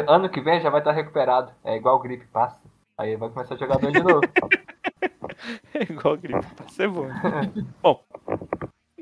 ano 0.06 0.28
que 0.28 0.42
vem 0.42 0.60
já 0.60 0.68
vai 0.68 0.80
estar 0.80 0.92
recuperado. 0.92 1.50
É 1.64 1.76
igual 1.76 1.96
o 1.96 2.00
gripe 2.00 2.26
passa. 2.26 2.60
Aí 2.98 3.16
vai 3.16 3.28
começar 3.30 3.54
a 3.54 3.58
jogar 3.58 3.78
bem 3.78 3.92
de 3.92 4.02
novo. 4.02 4.20
É 5.74 5.82
igual 5.82 6.16
gripe, 6.16 6.46
pra 6.54 6.68
ser 6.68 6.88
bom. 6.88 7.06
bom, 7.82 8.02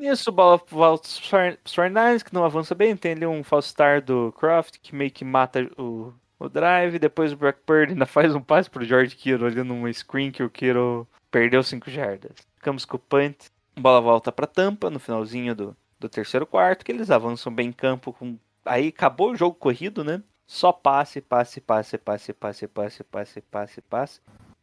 nisso, 0.02 0.33
bola 0.33 0.61
volta 0.68 1.09
pros 1.09 1.20
49ers, 1.64 2.24
que 2.24 2.35
não 2.35 2.44
avança 2.44 2.74
bem. 2.74 2.96
Tem 2.96 3.12
ali 3.12 3.26
um 3.26 3.44
false 3.44 3.68
start 3.68 4.05
do 4.05 4.33
Croft, 4.33 4.78
que 4.83 4.94
meio 4.94 5.11
que 5.11 5.24
mata 5.24 5.70
o, 5.78 6.12
o 6.38 6.48
drive. 6.48 6.98
Depois 6.98 7.33
o 7.33 7.37
Brock 7.37 7.59
Purdy 7.64 7.92
ainda 7.92 8.07
faz 8.07 8.35
um 8.35 8.40
passe 8.40 8.68
pro 8.68 8.85
George 8.85 9.14
Kittle 9.14 9.46
ali 9.46 9.62
numa 9.62 9.92
screen 9.92 10.33
que 10.33 10.42
o 10.42 10.50
Kittle 10.50 11.07
perdeu 11.31 11.62
5 11.62 11.88
jardas. 11.90 12.33
Ficamos 12.57 12.85
com 12.85 12.96
o 12.96 13.00
punt. 13.00 13.37
Bola 13.78 14.00
volta 14.00 14.33
pra 14.33 14.46
tampa 14.46 14.90
no 14.90 14.98
finalzinho 14.98 15.55
do, 15.55 15.76
do 15.98 16.09
terceiro 16.09 16.46
quarto, 16.46 16.85
que 16.85 16.92
eles 16.92 17.11
avançam 17.11 17.55
bem 17.55 17.68
em 17.68 17.72
campo. 17.72 18.12
Com... 18.12 18.37
Aí 18.64 18.88
acabou 18.88 19.31
o 19.31 19.37
jogo 19.37 19.55
corrido, 19.55 20.02
né? 20.05 20.22
Só 20.46 20.72
passe, 20.72 21.20
passe, 21.20 21.61
passe, 21.61 21.98
passe, 21.98 22.33
passe, 22.33 22.66
passe, 22.66 23.05
passe, 23.05 23.40
passe, 23.40 23.81
passe. 23.83 24.20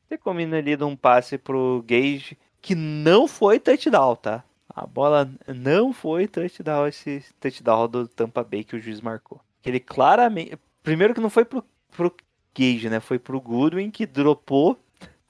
Você 0.07 0.17
combina 0.17 0.57
ali 0.57 0.75
de 0.75 0.83
um 0.83 0.95
passe 0.95 1.37
pro 1.37 1.83
Gage, 1.87 2.37
que 2.61 2.75
não 2.75 3.27
foi 3.27 3.59
touchdown, 3.59 4.15
tá? 4.15 4.43
A 4.67 4.85
bola 4.85 5.29
não 5.47 5.91
foi 5.91 6.27
touchdown, 6.27 6.87
esse 6.87 7.23
touchdown 7.39 7.87
do 7.87 8.07
Tampa 8.07 8.43
Bay 8.43 8.63
que 8.63 8.75
o 8.75 8.79
juiz 8.79 9.01
marcou. 9.01 9.39
Ele 9.63 9.79
claramente. 9.79 10.57
Primeiro 10.83 11.13
que 11.13 11.21
não 11.21 11.29
foi 11.29 11.45
pro, 11.45 11.63
pro 11.91 12.15
Gage, 12.57 12.89
né? 12.89 12.99
Foi 12.99 13.19
pro 13.19 13.41
Goodwin 13.41 13.91
que 13.91 14.05
dropou. 14.05 14.79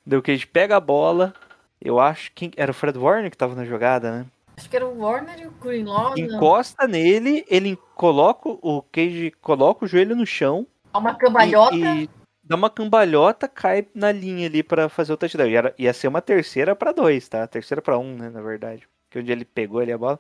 Deu 0.05 0.23
gente 0.25 0.47
pega 0.47 0.77
a 0.77 0.79
bola, 0.79 1.33
Eu 1.81 1.99
acho 1.99 2.31
que 2.33 2.51
era 2.57 2.71
o 2.71 2.73
Fred 2.73 2.97
Warner 2.97 3.29
que 3.29 3.38
tava 3.38 3.55
na 3.55 3.65
jogada, 3.65 4.12
né? 4.12 4.25
Acho 4.60 4.69
que 4.69 4.76
era 4.76 4.86
o 4.86 5.00
Warner 5.00 5.39
e 5.39 5.48
o 5.48 5.52
Greenlaw. 5.52 6.10
não. 6.17 6.17
Encosta 6.17 6.86
nele, 6.86 7.45
ele 7.50 7.78
coloca 7.95 8.50
o 8.50 8.82
Cage 8.91 9.32
coloca 9.41 9.86
o 9.86 9.88
joelho 9.88 10.17
no 10.17 10.26
chão 10.26 10.67
Há 10.91 10.98
uma 11.00 11.15
cambalhota. 11.15 11.76
e, 11.78 12.04
e 12.04 12.10
dá 12.43 12.58
uma 12.58 12.69
cambalhota, 12.69 13.48
cai 13.48 13.88
na 13.95 14.12
linha 14.12 14.48
ali 14.48 14.62
pra 14.62 14.89
fazer 14.89 15.13
o 15.13 15.17
touchdown. 15.17 15.48
E 15.48 15.56
era, 15.56 15.74
ia 15.80 15.93
ser 15.93 16.10
uma 16.10 16.22
terceira 16.22 16.76
pra 16.76 16.91
dois, 16.91 17.26
tá? 17.30 17.48
Terceira 17.48 17.82
pra 17.82 17.98
um, 17.98 18.17
né, 18.17 18.30
na 18.30 18.41
verdade. 18.41 18.86
Que 19.10 19.19
onde 19.19 19.32
ele 19.32 19.45
pegou 19.45 19.80
ali 19.80 19.93
a 19.93 19.98
bola. 19.98 20.19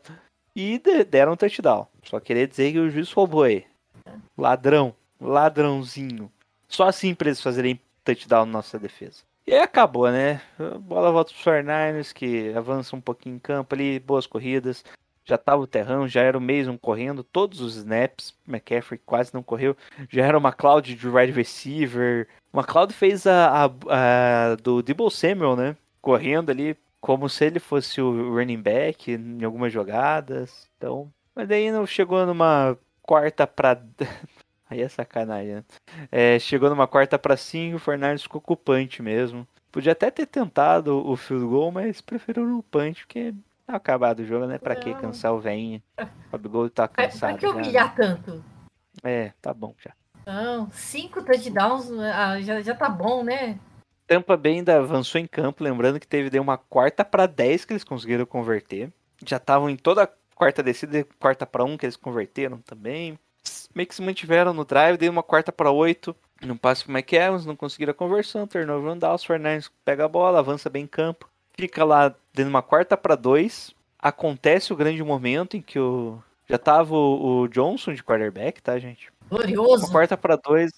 E 0.55 0.79
de- 0.79 1.03
deram 1.03 1.33
um 1.33 1.35
touchdown. 1.35 1.85
Só 2.03 2.17
queria 2.21 2.47
dizer 2.47 2.71
que 2.71 2.79
o 2.79 2.89
juiz 2.89 3.11
roubou 3.11 3.43
aí. 3.43 3.65
Ladrão. 4.37 4.95
Ladrãozinho. 5.19 6.31
Só 6.67 6.87
assim 6.87 7.13
pra 7.13 7.27
eles 7.27 7.41
fazerem 7.41 7.77
touchdown 8.05 8.45
na 8.45 8.53
nossa 8.53 8.79
defesa. 8.79 9.23
E 9.49 9.55
acabou, 9.55 10.11
né? 10.11 10.39
Bola 10.81 11.11
volta 11.11 11.33
pros 11.33 11.43
49ers, 11.43 12.13
que 12.13 12.53
avança 12.53 12.95
um 12.95 13.01
pouquinho 13.01 13.37
em 13.37 13.39
campo 13.39 13.73
ali, 13.73 13.99
boas 13.99 14.27
corridas. 14.27 14.85
Já 15.25 15.39
tava 15.39 15.63
o 15.63 15.65
terrão, 15.65 16.07
já 16.07 16.21
era 16.21 16.37
o 16.37 16.41
Mason 16.41 16.77
correndo, 16.77 17.23
todos 17.23 17.59
os 17.59 17.75
snaps. 17.75 18.37
McCaffrey 18.47 19.01
quase 19.03 19.33
não 19.33 19.41
correu. 19.41 19.75
Já 20.07 20.23
era 20.23 20.37
uma 20.37 20.53
Cloud 20.53 20.93
de 20.93 21.07
wide 21.09 21.31
receiver. 21.31 22.27
Uma 22.53 22.63
Cloud 22.63 22.93
fez 22.93 23.25
a, 23.25 23.65
a, 23.65 24.51
a 24.51 24.55
do 24.55 24.83
Debo 24.83 25.09
Samuel, 25.09 25.55
né? 25.55 25.75
Correndo 25.99 26.51
ali, 26.51 26.77
como 27.01 27.27
se 27.27 27.45
ele 27.45 27.59
fosse 27.59 27.99
o 27.99 28.31
running 28.31 28.61
back 28.61 29.11
em 29.11 29.43
algumas 29.43 29.73
jogadas. 29.73 30.69
Então, 30.77 31.11
mas 31.33 31.47
daí 31.47 31.71
não 31.71 31.87
chegou 31.87 32.23
numa 32.23 32.77
quarta 33.01 33.47
pra. 33.47 33.81
Aí 34.69 34.81
é 34.81 34.87
sacanagem, 34.87 35.55
né? 35.55 35.63
É, 36.11 36.37
chegou 36.37 36.69
numa 36.69 36.87
quarta 36.87 37.17
pra 37.17 37.35
cinco, 37.35 37.77
o 37.77 37.79
Fernandes 37.79 38.23
ficou 38.23 38.39
com 38.39 38.53
o 38.53 38.57
punch 38.57 39.01
mesmo. 39.01 39.47
Podia 39.71 39.93
até 39.93 40.11
ter 40.11 40.25
tentado 40.25 41.05
o 41.07 41.15
field 41.15 41.45
goal, 41.45 41.71
mas 41.71 42.01
preferiu 42.01 42.45
no 42.45 42.61
punch, 42.63 43.05
porque 43.05 43.33
tá 43.65 43.75
acabado 43.75 44.19
o 44.19 44.25
jogo, 44.25 44.45
né? 44.45 44.57
Pra 44.57 44.75
que 44.75 44.93
cansar 44.95 45.33
o 45.33 45.39
velhinho? 45.39 45.81
O 46.31 46.37
Gol 46.49 46.69
tá 46.69 46.87
Pra, 46.87 47.05
cansado. 47.05 47.31
pra 47.31 47.37
que 47.39 47.47
já, 47.47 47.53
né? 47.53 47.61
humilhar 47.61 47.95
tanto? 47.95 48.43
É, 49.03 49.31
tá 49.41 49.53
bom 49.53 49.73
já. 49.79 49.91
Não, 50.25 50.69
cinco 50.71 51.23
touchdowns 51.23 51.89
ah, 51.91 52.39
já, 52.41 52.61
já 52.61 52.75
tá 52.75 52.89
bom, 52.89 53.23
né? 53.23 53.59
Tampa 54.05 54.35
Bay 54.35 54.53
ainda 54.55 54.77
avançou 54.77 55.21
em 55.21 55.27
campo, 55.27 55.63
lembrando 55.63 55.99
que 55.99 56.07
teve 56.07 56.29
daí 56.29 56.39
uma 56.39 56.57
quarta 56.57 57.05
pra 57.05 57.25
10 57.27 57.65
que 57.65 57.73
eles 57.73 57.83
conseguiram 57.83 58.25
converter. 58.25 58.91
Já 59.25 59.37
estavam 59.37 59.69
em 59.69 59.75
toda 59.75 60.03
a 60.03 60.09
quarta 60.35 60.63
descida, 60.63 60.99
e 60.99 61.03
quarta 61.03 61.45
pra 61.45 61.63
1 61.63 61.77
que 61.77 61.85
eles 61.85 61.95
converteram 61.95 62.57
também. 62.59 63.17
Meio 63.73 63.87
que 63.87 63.95
se 63.95 64.01
mantiveram 64.01 64.53
no 64.53 64.65
drive, 64.65 64.97
dei 64.97 65.09
uma 65.09 65.23
quarta 65.23 65.51
pra 65.51 65.71
8. 65.71 66.15
Não 66.41 66.57
passe 66.57 66.83
pro 66.83 66.93
Mike 66.93 67.15
Evans, 67.15 67.45
não 67.45 67.55
conseguiram 67.55 67.91
a 67.91 67.93
conversão, 67.93 68.47
turnover 68.47 68.91
on 68.91 68.97
downs, 68.97 69.23
Fernandes 69.23 69.69
pega 69.83 70.05
a 70.05 70.07
bola, 70.07 70.39
avança 70.39 70.69
bem 70.69 70.83
em 70.83 70.87
campo. 70.87 71.29
Fica 71.57 71.83
lá 71.83 72.15
dando 72.33 72.47
uma 72.47 72.61
quarta 72.61 72.95
pra 72.95 73.15
2. 73.15 73.75
Acontece 73.99 74.71
o 74.71 74.75
grande 74.75 75.03
momento 75.03 75.57
em 75.57 75.61
que 75.61 75.77
o 75.77 76.21
já 76.49 76.57
tava 76.57 76.95
o, 76.95 77.41
o 77.41 77.47
Johnson 77.47 77.93
de 77.93 78.03
quarterback, 78.03 78.61
tá, 78.61 78.79
gente? 78.79 79.13
Glorioso. 79.29 79.85
Uma 79.85 79.91
quarta 79.91 80.17
para 80.17 80.35
dois, 80.35 80.71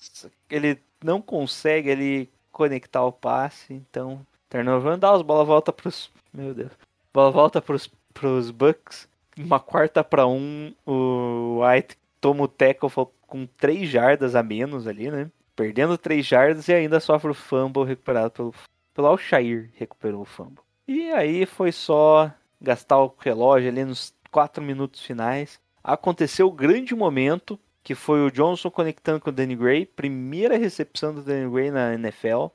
ele 0.50 0.78
não 1.02 1.22
consegue 1.22 1.90
ali 1.90 2.30
conectar 2.52 3.04
o 3.06 3.12
passe, 3.12 3.74
então 3.74 4.26
turnover 4.50 4.98
downs, 4.98 5.22
bola 5.22 5.46
volta 5.46 5.72
pros, 5.72 6.12
meu 6.34 6.54
Deus, 6.54 6.72
bola 7.14 7.32
volta 7.32 7.62
pros, 7.62 7.90
pros 8.14 8.52
Bucks, 8.52 9.08
uma 9.38 9.62
quarta 9.62 10.04
para 10.04 10.28
um, 10.28 10.74
o 10.86 11.62
White 11.62 11.98
toma 12.22 12.44
o 12.44 12.48
tackle 12.48 12.90
com 13.28 13.46
três 13.46 13.90
jardas 13.90 14.36
a 14.36 14.44
menos 14.44 14.88
ali, 14.88 15.10
né? 15.12 15.30
Perdendo 15.56 15.98
três 15.98 16.26
jardas 16.26 16.68
e 16.68 16.74
ainda 16.74 17.00
sofre 17.00 17.32
o 17.32 17.34
fumble 17.34 17.84
recuperado 17.84 18.32
pelo, 18.32 18.54
pelo 18.94 19.08
Alshair, 19.08 19.72
recuperou 19.76 20.22
o 20.22 20.26
fumble. 20.26 20.64
E 20.88 21.12
aí 21.12 21.46
foi 21.46 21.72
só 21.72 22.32
gastar 22.60 23.00
o 23.00 23.14
relógio 23.20 23.70
ali 23.70 23.84
nos 23.84 24.14
quatro 24.30 24.64
minutos 24.64 25.02
finais. 25.02 25.60
Aconteceu 25.84 26.48
o 26.48 26.52
grande 26.52 26.96
momento 26.96 27.60
que 27.84 27.96
foi 27.96 28.26
o 28.26 28.32
Johnson 28.32 28.70
conectando 28.70 29.20
com 29.20 29.30
o 29.30 29.34
Danny 29.34 29.56
Gray, 29.56 29.86
primeira 29.86 30.58
recepção 30.58 31.14
do 31.14 31.24
Danny 31.24 31.50
Gray 31.50 31.72
na 31.72 31.94
NFL. 31.96 32.48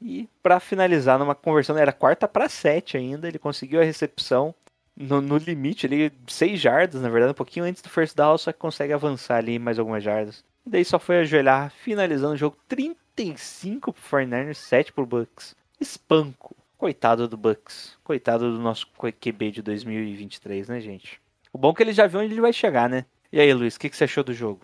E 0.00 0.28
para 0.42 0.60
finalizar 0.60 1.18
numa 1.18 1.34
conversão, 1.34 1.76
era 1.76 1.92
quarta 1.92 2.26
para 2.28 2.48
sete 2.48 2.96
ainda, 2.96 3.28
ele 3.28 3.38
conseguiu 3.38 3.80
a 3.80 3.84
recepção 3.84 4.54
no, 5.00 5.20
no 5.22 5.38
limite 5.38 5.86
ali, 5.86 6.12
seis 6.28 6.60
jardas, 6.60 7.00
na 7.00 7.08
verdade, 7.08 7.32
um 7.32 7.34
pouquinho 7.34 7.64
antes 7.64 7.80
do 7.80 7.88
first 7.88 8.14
down, 8.14 8.36
só 8.36 8.52
que 8.52 8.58
consegue 8.58 8.92
avançar 8.92 9.36
ali 9.36 9.58
mais 9.58 9.78
algumas 9.78 10.04
jardas. 10.04 10.44
E 10.66 10.70
daí 10.70 10.84
só 10.84 10.98
foi 10.98 11.20
ajoelhar, 11.20 11.70
finalizando 11.70 12.34
o 12.34 12.36
jogo 12.36 12.56
35 12.68 13.94
pro 13.94 14.02
49ers, 14.02 14.54
7 14.56 14.92
pro 14.92 15.06
Bucks. 15.06 15.56
Espanco. 15.80 16.54
Coitado 16.76 17.26
do 17.26 17.36
Bucks. 17.36 17.96
Coitado 18.04 18.52
do 18.52 18.60
nosso 18.60 18.86
QB 19.20 19.50
de 19.50 19.62
2023, 19.62 20.68
né, 20.68 20.80
gente? 20.80 21.20
O 21.52 21.58
bom 21.58 21.70
é 21.70 21.74
que 21.74 21.82
ele 21.82 21.92
já 21.92 22.06
viu 22.06 22.20
onde 22.20 22.32
ele 22.32 22.40
vai 22.40 22.52
chegar, 22.52 22.88
né? 22.88 23.06
E 23.32 23.40
aí, 23.40 23.52
Luiz, 23.54 23.76
o 23.76 23.80
que, 23.80 23.88
que 23.88 23.96
você 23.96 24.04
achou 24.04 24.22
do 24.22 24.34
jogo? 24.34 24.60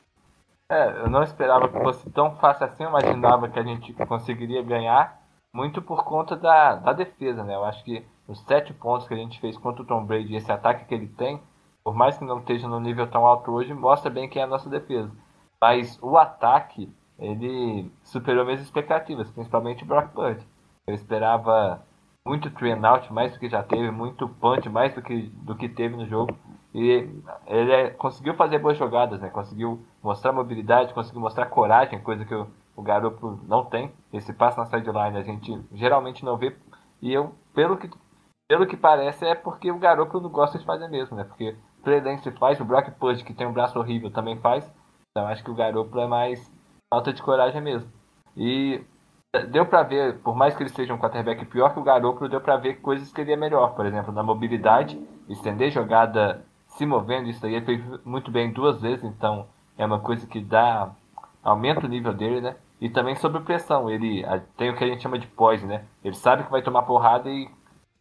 É, 0.69 0.89
eu 1.01 1.09
não 1.09 1.23
esperava 1.23 1.69
que 1.69 1.79
fosse 1.79 2.11
tão 2.11 2.37
fácil 2.37 2.67
assim, 2.67 2.83
eu 2.83 2.91
imaginava 2.91 3.49
que 3.49 3.59
a 3.59 3.63
gente 3.63 3.93
conseguiria 3.93 4.63
ganhar, 4.63 5.23
muito 5.53 5.81
por 5.81 6.05
conta 6.05 6.37
da, 6.37 6.75
da 6.75 6.93
defesa, 6.93 7.45
né? 7.45 7.55
Eu 7.55 7.65
acho 7.65 7.85
que 7.85 8.05
os 8.29 8.41
sete 8.41 8.73
pontos 8.73 9.07
que 9.07 9.15
a 9.15 9.17
gente 9.17 9.41
fez 9.41 9.57
contra 9.57 9.83
o 9.83 9.87
Tom 9.87 10.05
Brady 10.05 10.33
e 10.33 10.37
esse 10.37 10.51
ataque 10.51 10.85
que 10.87 10.95
ele 10.95 11.09
tem, 11.09 11.41
por 11.85 11.95
mais 11.95 12.19
que 12.19 12.25
não 12.25 12.39
esteja 12.41 12.69
no 12.69 12.81
nível 12.81 13.07
tão 13.09 13.27
alto 13.27 13.51
hoje, 13.53 13.73
mostra 13.73 14.11
bem 14.11 14.29
quem 14.29 14.43
é 14.43 14.45
a 14.45 14.49
nossa 14.49 14.69
defesa. 14.69 15.11
Mas 15.61 15.99
o 16.03 16.17
ataque, 16.17 16.93
ele 17.19 17.91
superou 18.03 18.45
minhas 18.45 18.61
expectativas, 18.61 19.31
principalmente 19.31 19.85
o 19.85 19.87
Brock 19.87 20.13
Purdy. 20.13 20.47
Eu 20.87 20.95
esperava 20.95 21.83
muito 22.27 22.51
three 22.51 22.73
out, 22.73 23.13
mais 23.13 23.33
do 23.33 23.39
que 23.39 23.49
já 23.49 23.63
teve, 23.63 23.91
muito 23.91 24.29
punch, 24.29 24.69
mais 24.69 24.93
do 24.95 25.01
que, 25.01 25.23
do 25.43 25.55
que 25.55 25.69
teve 25.69 25.97
no 25.97 26.07
jogo. 26.07 26.37
E 26.75 27.09
ele 27.47 27.73
é- 27.73 27.91
conseguiu 27.91 28.35
fazer 28.35 28.59
boas 28.59 28.77
jogadas, 28.77 29.21
né? 29.21 29.31
Conseguiu 29.31 29.81
mostrar 30.03 30.33
mobilidade, 30.33 30.93
conseguiu 30.93 31.21
mostrar 31.21 31.47
coragem, 31.47 32.01
coisa 32.01 32.25
que 32.25 32.35
o, 32.35 32.47
o 32.75 32.83
garoto 32.83 33.41
não 33.47 33.65
tem. 33.65 33.93
Esse 34.13 34.33
passo 34.33 34.59
na 34.59 34.67
sideline 34.67 35.17
a 35.17 35.23
gente 35.23 35.59
geralmente 35.73 36.25
não 36.25 36.37
vê. 36.37 36.55
E 37.01 37.13
eu, 37.13 37.33
pelo 37.55 37.77
que, 37.77 37.89
pelo 38.49 38.67
que 38.67 38.77
parece, 38.77 39.25
é 39.25 39.35
porque 39.35 39.71
o 39.71 39.79
garoto 39.79 40.21
não 40.21 40.31
gosta 40.31 40.59
de 40.59 40.65
fazer 40.65 40.89
mesmo, 40.89 41.17
né? 41.17 41.25
Porque 41.25 41.57
o 41.79 41.83
Trey 41.83 42.01
Lance 42.01 42.31
faz, 42.33 42.61
o 42.61 42.65
Brock 42.65 42.91
Purdy, 42.93 43.25
que 43.25 43.35
tem 43.35 43.47
um 43.47 43.53
braço 43.53 43.79
horrível, 43.79 44.11
também 44.11 44.39
faz. 44.39 44.71
Então 45.11 45.27
acho 45.27 45.43
que 45.43 45.51
o 45.51 45.55
garoto 45.55 45.99
é 45.99 46.07
mais 46.07 46.53
falta 46.93 47.13
de 47.13 47.23
coragem 47.23 47.61
mesmo. 47.61 47.91
E 48.37 48.85
deu 49.51 49.67
pra 49.67 49.83
ver, 49.83 50.19
por 50.19 50.35
mais 50.35 50.57
que 50.57 50.63
ele 50.63 50.71
seja 50.71 50.95
um 50.95 50.99
quarterback 50.99 51.45
pior 51.47 51.73
que 51.73 51.81
o 51.81 51.83
Garoppolo, 51.83 52.29
deu 52.31 52.41
pra 52.41 52.57
ver 52.57 52.81
coisas 52.81 53.13
que 53.13 53.21
ele 53.21 53.33
é 53.33 53.37
melhor. 53.37 53.75
Por 53.75 53.87
exemplo, 53.87 54.13
na 54.13 54.23
mobilidade, 54.23 55.01
estender 55.29 55.71
jogada 55.71 56.45
se 56.69 56.85
movendo, 56.85 57.29
isso 57.29 57.45
aí 57.45 57.55
ele 57.55 57.65
fez 57.65 58.05
muito 58.05 58.31
bem 58.31 58.53
duas 58.53 58.81
vezes, 58.81 59.05
então 59.05 59.47
é 59.79 59.87
uma 59.87 60.01
coisa 60.01 60.27
que 60.27 60.41
dá 60.41 60.91
aumenta 61.43 61.87
o 61.87 61.89
nível 61.89 62.13
dele, 62.13 62.41
né? 62.41 62.57
E 62.81 62.91
também 62.91 63.15
sobre 63.15 63.41
pressão, 63.41 63.89
ele 63.89 64.25
tem 64.57 64.71
o 64.71 64.77
que 64.77 64.85
a 64.85 64.87
gente 64.87 65.03
chama 65.03 65.19
de 65.19 65.27
poise, 65.27 65.65
né? 65.65 65.85
Ele 66.05 66.15
sabe 66.15 66.45
que 66.45 66.51
vai 66.51 66.61
tomar 66.61 66.83
porrada 66.83 67.31
e 67.31 67.49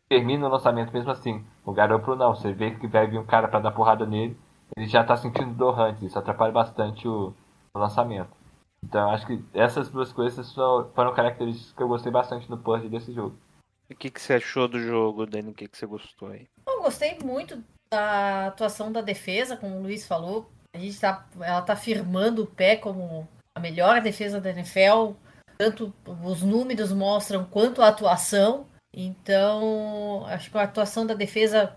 termina 0.09 0.47
o 0.47 0.49
lançamento 0.51 0.91
mesmo 0.93 1.11
assim. 1.11 1.45
O 1.65 1.73
Garoppolo 1.73 2.17
não, 2.17 2.35
você 2.35 2.53
vê 2.53 2.71
que 2.71 2.87
vai 2.87 3.07
vir 3.07 3.19
um 3.19 3.25
cara 3.25 3.47
pra 3.47 3.59
dar 3.59 3.71
porrada 3.71 4.05
nele, 4.05 4.37
ele 4.75 4.87
já 4.87 5.03
tá 5.03 5.15
sentindo 5.15 5.53
dor 5.53 5.79
antes, 5.79 6.03
isso 6.03 6.17
atrapalha 6.19 6.51
bastante 6.51 7.07
o, 7.07 7.33
o 7.73 7.79
lançamento. 7.79 8.29
Então 8.83 9.09
acho 9.09 9.25
que 9.25 9.43
essas 9.53 9.89
duas 9.89 10.11
coisas 10.13 10.45
só- 10.47 10.89
foram 10.93 11.13
características 11.13 11.73
que 11.73 11.81
eu 11.81 11.87
gostei 11.87 12.11
bastante 12.11 12.49
no 12.49 12.57
Purge 12.57 12.87
desse 12.87 13.11
jogo. 13.13 13.35
O 13.89 13.95
que, 13.95 14.09
que 14.09 14.19
você 14.21 14.33
achou 14.33 14.67
do 14.67 14.79
jogo, 14.79 15.25
Dani? 15.25 15.51
O 15.51 15.53
que, 15.53 15.67
que 15.67 15.77
você 15.77 15.85
gostou 15.85 16.29
aí? 16.29 16.47
Eu 16.67 16.81
gostei 16.81 17.17
muito 17.23 17.63
da 17.91 18.47
atuação 18.47 18.91
da 18.91 19.01
defesa, 19.01 19.55
como 19.57 19.77
o 19.77 19.81
Luiz 19.81 20.07
falou. 20.07 20.49
A 20.73 20.79
gente 20.79 20.99
tá, 20.99 21.25
ela 21.39 21.61
tá 21.61 21.75
firmando 21.75 22.43
o 22.43 22.47
pé 22.47 22.75
como 22.75 23.27
a 23.55 23.59
melhor 23.59 24.01
defesa 24.01 24.41
da 24.41 24.49
NFL. 24.49 25.13
Tanto 25.57 25.93
os 26.23 26.41
números 26.41 26.91
mostram 26.91 27.45
quanto 27.45 27.81
a 27.81 27.87
atuação. 27.87 28.65
Então, 28.97 30.25
acho 30.27 30.49
que 30.49 30.57
a 30.57 30.63
atuação 30.63 31.05
da 31.05 31.13
defesa 31.13 31.75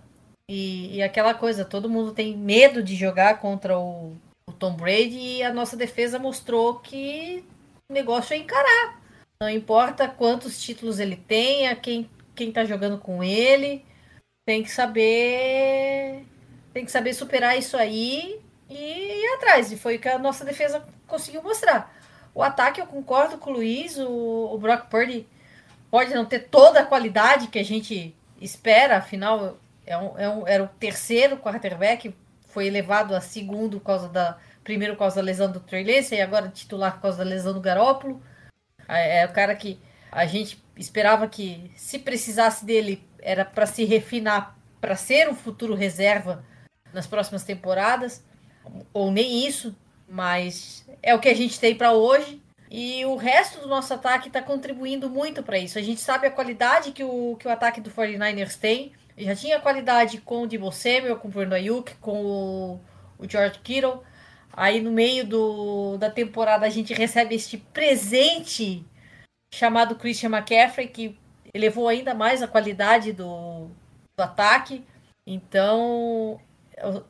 e, 0.48 0.96
e 0.96 1.02
aquela 1.02 1.34
coisa, 1.34 1.64
todo 1.64 1.90
mundo 1.90 2.14
tem 2.14 2.36
medo 2.36 2.80
de 2.80 2.94
jogar 2.94 3.40
contra 3.40 3.76
o, 3.76 4.16
o 4.48 4.52
Tom 4.52 4.74
Brady 4.74 5.18
e 5.18 5.42
a 5.42 5.52
nossa 5.52 5.76
defesa 5.76 6.18
mostrou 6.18 6.78
que 6.78 7.44
o 7.90 7.92
negócio 7.92 8.34
é 8.34 8.36
encarar. 8.36 9.02
Não 9.42 9.50
importa 9.50 10.08
quantos 10.08 10.62
títulos 10.62 11.00
ele 11.00 11.16
tenha, 11.16 11.74
quem, 11.74 12.08
quem 12.36 12.52
tá 12.52 12.64
jogando 12.64 12.98
com 12.98 13.22
ele 13.22 13.84
tem 14.46 14.62
que 14.62 14.70
saber 14.70 16.24
tem 16.72 16.84
que 16.84 16.90
saber 16.90 17.12
superar 17.12 17.58
isso 17.58 17.76
aí 17.76 18.40
e 18.70 18.74
ir 18.74 19.34
atrás. 19.34 19.72
E 19.72 19.76
foi 19.76 19.96
o 19.96 20.00
que 20.00 20.08
a 20.08 20.18
nossa 20.18 20.44
defesa 20.44 20.86
conseguiu 21.06 21.42
mostrar. 21.42 21.94
O 22.34 22.42
ataque, 22.42 22.80
eu 22.80 22.86
concordo 22.86 23.38
com 23.38 23.50
o 23.50 23.54
Luiz, 23.54 23.98
o, 23.98 24.08
o 24.52 24.58
Brock 24.58 24.88
Purdy 24.88 25.26
pode 25.90 26.14
não 26.14 26.24
ter 26.24 26.40
toda 26.48 26.80
a 26.80 26.86
qualidade 26.86 27.48
que 27.48 27.58
a 27.58 27.64
gente 27.64 28.14
espera, 28.40 28.98
afinal, 28.98 29.58
é 29.86 29.96
um, 29.96 30.18
é 30.18 30.28
um- 30.28 30.46
era 30.46 30.62
o 30.64 30.68
terceiro 30.68 31.38
quarterback, 31.38 32.14
foi 32.46 32.66
elevado 32.66 33.14
a 33.14 33.20
segundo 33.20 33.78
por 33.78 33.86
causa 33.86 34.08
da. 34.08 34.38
Primeiro 34.64 34.94
por 34.94 35.00
causa 35.00 35.16
da 35.16 35.22
lesão 35.22 35.50
do 35.50 35.60
Trey 35.60 35.82
Lance 35.82 36.14
e 36.14 36.20
agora 36.20 36.48
titular 36.48 36.96
por 36.96 37.02
causa 37.02 37.18
da 37.18 37.24
lesão 37.24 37.54
do 37.54 37.60
Garópolo. 37.60 38.22
É, 38.86 39.20
é 39.20 39.26
o 39.26 39.32
cara 39.32 39.54
que 39.54 39.78
a 40.12 40.26
gente 40.26 40.62
esperava 40.76 41.26
que, 41.26 41.70
se 41.74 41.98
precisasse 41.98 42.64
dele, 42.66 43.02
era 43.20 43.44
para 43.44 43.64
se 43.66 43.84
refinar 43.84 44.56
para 44.80 44.94
ser 44.94 45.28
um 45.28 45.34
futuro 45.34 45.74
reserva 45.74 46.44
nas 46.92 47.06
próximas 47.06 47.44
temporadas, 47.44 48.22
ou 48.92 49.10
nem 49.10 49.46
isso, 49.46 49.74
mas 50.08 50.86
é 51.02 51.14
o 51.14 51.18
que 51.18 51.28
a 51.28 51.34
gente 51.34 51.58
tem 51.58 51.74
para 51.74 51.92
hoje. 51.92 52.40
E 52.70 53.04
o 53.06 53.16
resto 53.16 53.60
do 53.60 53.66
nosso 53.66 53.94
ataque 53.94 54.28
está 54.28 54.42
contribuindo 54.42 55.08
muito 55.08 55.42
para 55.42 55.58
isso. 55.58 55.78
A 55.78 55.82
gente 55.82 56.00
sabe 56.00 56.26
a 56.26 56.30
qualidade 56.30 56.92
que 56.92 57.02
o, 57.02 57.36
que 57.38 57.48
o 57.48 57.50
ataque 57.50 57.80
do 57.80 57.90
49ers 57.90 58.58
tem. 58.58 58.92
Já 59.16 59.34
tinha 59.34 59.60
qualidade 59.60 60.18
com 60.20 60.42
o 60.42 60.46
Debo 60.46 60.70
Samuel, 60.70 61.16
com 61.16 61.28
o 61.28 61.30
Bruno 61.30 61.54
Ayuk, 61.54 61.94
com 61.96 62.24
o, 62.24 62.80
o 63.18 63.28
George 63.28 63.58
Kittle. 63.60 64.02
Aí 64.52 64.80
no 64.80 64.90
meio 64.90 65.26
do, 65.26 65.96
da 65.98 66.10
temporada 66.10 66.66
a 66.66 66.70
gente 66.70 66.92
recebe 66.92 67.34
este 67.34 67.56
presente 67.56 68.84
chamado 69.52 69.96
Christian 69.96 70.30
McCaffrey, 70.30 70.88
que 70.88 71.18
elevou 71.54 71.88
ainda 71.88 72.14
mais 72.14 72.42
a 72.42 72.48
qualidade 72.48 73.12
do, 73.12 73.70
do 74.16 74.22
ataque. 74.22 74.84
Então, 75.26 76.40
eu, 76.76 77.04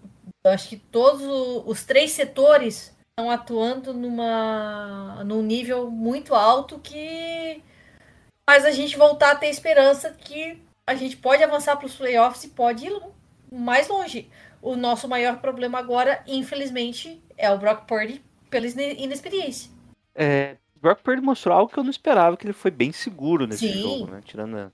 eu 0.45 0.51
acho 0.51 0.69
que 0.69 0.77
todos 0.77 1.23
os 1.67 1.85
três 1.85 2.13
setores 2.13 2.97
estão 3.19 3.31
atuando 3.31 3.93
numa, 3.93 5.25
num 5.25 5.43
nível 5.43 5.91
muito 5.91 6.37
alto 6.37 6.79
que 6.79 7.61
faz 8.49 8.65
a 8.65 8.71
gente 8.71 8.97
voltar 8.97 9.33
a 9.33 9.35
ter 9.35 9.49
esperança 9.49 10.13
que 10.13 10.63
a 10.87 10.95
gente 10.95 11.17
pode 11.17 11.43
avançar 11.43 11.77
para 11.77 11.87
os 11.87 11.97
playoffs 11.97 12.45
e 12.45 12.49
pode 12.51 12.87
ir 12.87 13.03
mais 13.53 13.89
longe. 13.89 14.31
O 14.63 14.77
nosso 14.77 15.09
maior 15.09 15.39
problema 15.41 15.79
agora, 15.79 16.23
infelizmente, 16.29 17.21
é 17.37 17.51
o 17.51 17.59
Brock 17.59 17.87
Purdy 17.87 18.23
pela 18.49 18.67
ine- 18.67 18.95
inexperiência. 19.03 19.71
É, 20.15 20.57
o 20.77 20.81
Brock 20.81 21.01
Purdy 21.03 21.21
mostrou 21.21 21.57
algo 21.57 21.73
que 21.73 21.79
eu 21.79 21.85
não 21.85 21.91
esperava, 21.91 22.37
que 22.37 22.47
ele 22.47 22.53
foi 22.53 22.71
bem 22.71 22.93
seguro 22.93 23.49
nesse 23.49 23.71
Sim. 23.71 23.83
jogo, 23.83 24.11
né? 24.13 24.21
Tirando 24.25 24.57
a, 24.57 24.71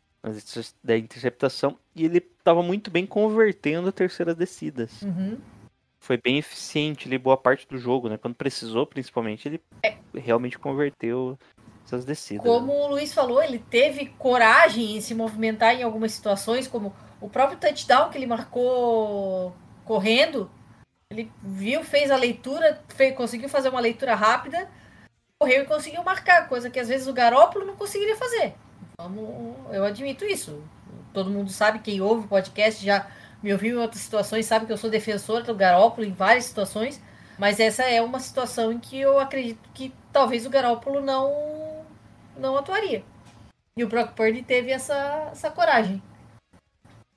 da 0.82 0.96
interceptação. 0.98 1.78
E 1.96 2.04
ele 2.04 2.18
estava 2.18 2.62
muito 2.62 2.90
bem 2.90 3.06
convertendo 3.06 3.90
terceiras 3.90 4.36
descidas. 4.36 5.02
Uhum. 5.02 5.38
Foi 6.04 6.18
bem 6.18 6.36
eficiente 6.36 7.08
ali 7.08 7.16
boa 7.16 7.34
parte 7.34 7.66
do 7.66 7.78
jogo, 7.78 8.10
né? 8.10 8.18
Quando 8.18 8.34
precisou, 8.34 8.86
principalmente, 8.86 9.48
ele 9.48 9.60
realmente 10.14 10.58
converteu 10.58 11.38
essas 11.82 12.04
descidas. 12.04 12.44
né? 12.44 12.50
Como 12.50 12.74
o 12.74 12.88
Luiz 12.88 13.14
falou, 13.14 13.42
ele 13.42 13.58
teve 13.58 14.04
coragem 14.18 14.98
em 14.98 15.00
se 15.00 15.14
movimentar 15.14 15.74
em 15.74 15.82
algumas 15.82 16.12
situações, 16.12 16.68
como 16.68 16.94
o 17.22 17.30
próprio 17.30 17.58
touchdown 17.58 18.10
que 18.10 18.18
ele 18.18 18.26
marcou 18.26 19.56
correndo. 19.86 20.50
Ele 21.10 21.32
viu, 21.42 21.82
fez 21.82 22.10
a 22.10 22.16
leitura, 22.16 22.82
fez, 22.88 23.16
conseguiu 23.16 23.48
fazer 23.48 23.70
uma 23.70 23.80
leitura 23.80 24.14
rápida, 24.14 24.68
correu 25.38 25.62
e 25.62 25.66
conseguiu 25.66 26.04
marcar, 26.04 26.50
coisa 26.50 26.68
que 26.68 26.78
às 26.78 26.88
vezes 26.88 27.08
o 27.08 27.14
Garópolo 27.14 27.64
não 27.64 27.76
conseguiria 27.76 28.16
fazer. 28.16 28.52
Vamos, 28.98 29.56
eu 29.72 29.82
admito 29.82 30.26
isso. 30.26 30.62
Todo 31.14 31.30
mundo 31.30 31.50
sabe, 31.50 31.78
quem 31.78 32.02
ouve 32.02 32.26
o 32.26 32.28
podcast 32.28 32.84
já 32.84 33.10
me 33.44 33.52
ouviu 33.52 33.76
em 33.76 33.80
outras 33.82 34.02
situações, 34.02 34.46
sabe 34.46 34.66
que 34.66 34.72
eu 34.72 34.78
sou 34.78 34.90
defensora 34.90 35.44
do 35.44 35.54
Garópolo 35.54 36.06
em 36.06 36.12
várias 36.12 36.46
situações, 36.46 37.00
mas 37.38 37.60
essa 37.60 37.84
é 37.84 38.00
uma 38.02 38.18
situação 38.18 38.72
em 38.72 38.78
que 38.78 38.98
eu 38.98 39.18
acredito 39.18 39.60
que 39.74 39.92
talvez 40.12 40.46
o 40.46 40.50
Garópolo 40.50 41.00
não, 41.02 41.84
não 42.38 42.56
atuaria. 42.56 43.04
E 43.76 43.84
o 43.84 43.88
Brock 43.88 44.14
Purdy 44.14 44.42
teve 44.42 44.70
essa, 44.70 45.28
essa 45.32 45.50
coragem. 45.50 46.02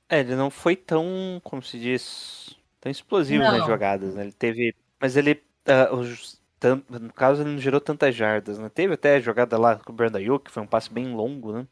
É, 0.10 0.20
ele 0.20 0.36
não 0.36 0.50
foi 0.50 0.76
tão, 0.76 1.40
como 1.44 1.62
se 1.62 1.80
diz, 1.80 2.56
tão 2.80 2.92
explosivo 2.92 3.44
Não. 3.44 3.58
nas 3.58 3.66
jogadas, 3.66 4.16
né? 4.16 4.24
Ele 4.24 4.32
teve. 4.34 4.76
Mas 5.00 5.18
ele. 5.18 5.44
ah, 5.66 5.94
os- 5.94 6.42
no 6.90 7.14
caso, 7.14 7.44
ele 7.44 7.52
não 7.52 7.60
gerou 7.60 7.80
tantas 7.80 8.16
jardas, 8.16 8.58
né? 8.58 8.68
Teve 8.70 8.96
até 8.96 9.16
a 9.16 9.20
jogada 9.20 9.58
lá 9.60 9.76
com 9.78 9.92
o 9.92 9.96
Brandon 9.96 10.18
Ayuk, 10.18 10.46
que 10.46 10.52
foi 10.52 10.64
um 10.64 10.68
passe 10.68 10.92
bem 10.92 11.14
longo, 11.14 11.54
né? 11.54 11.68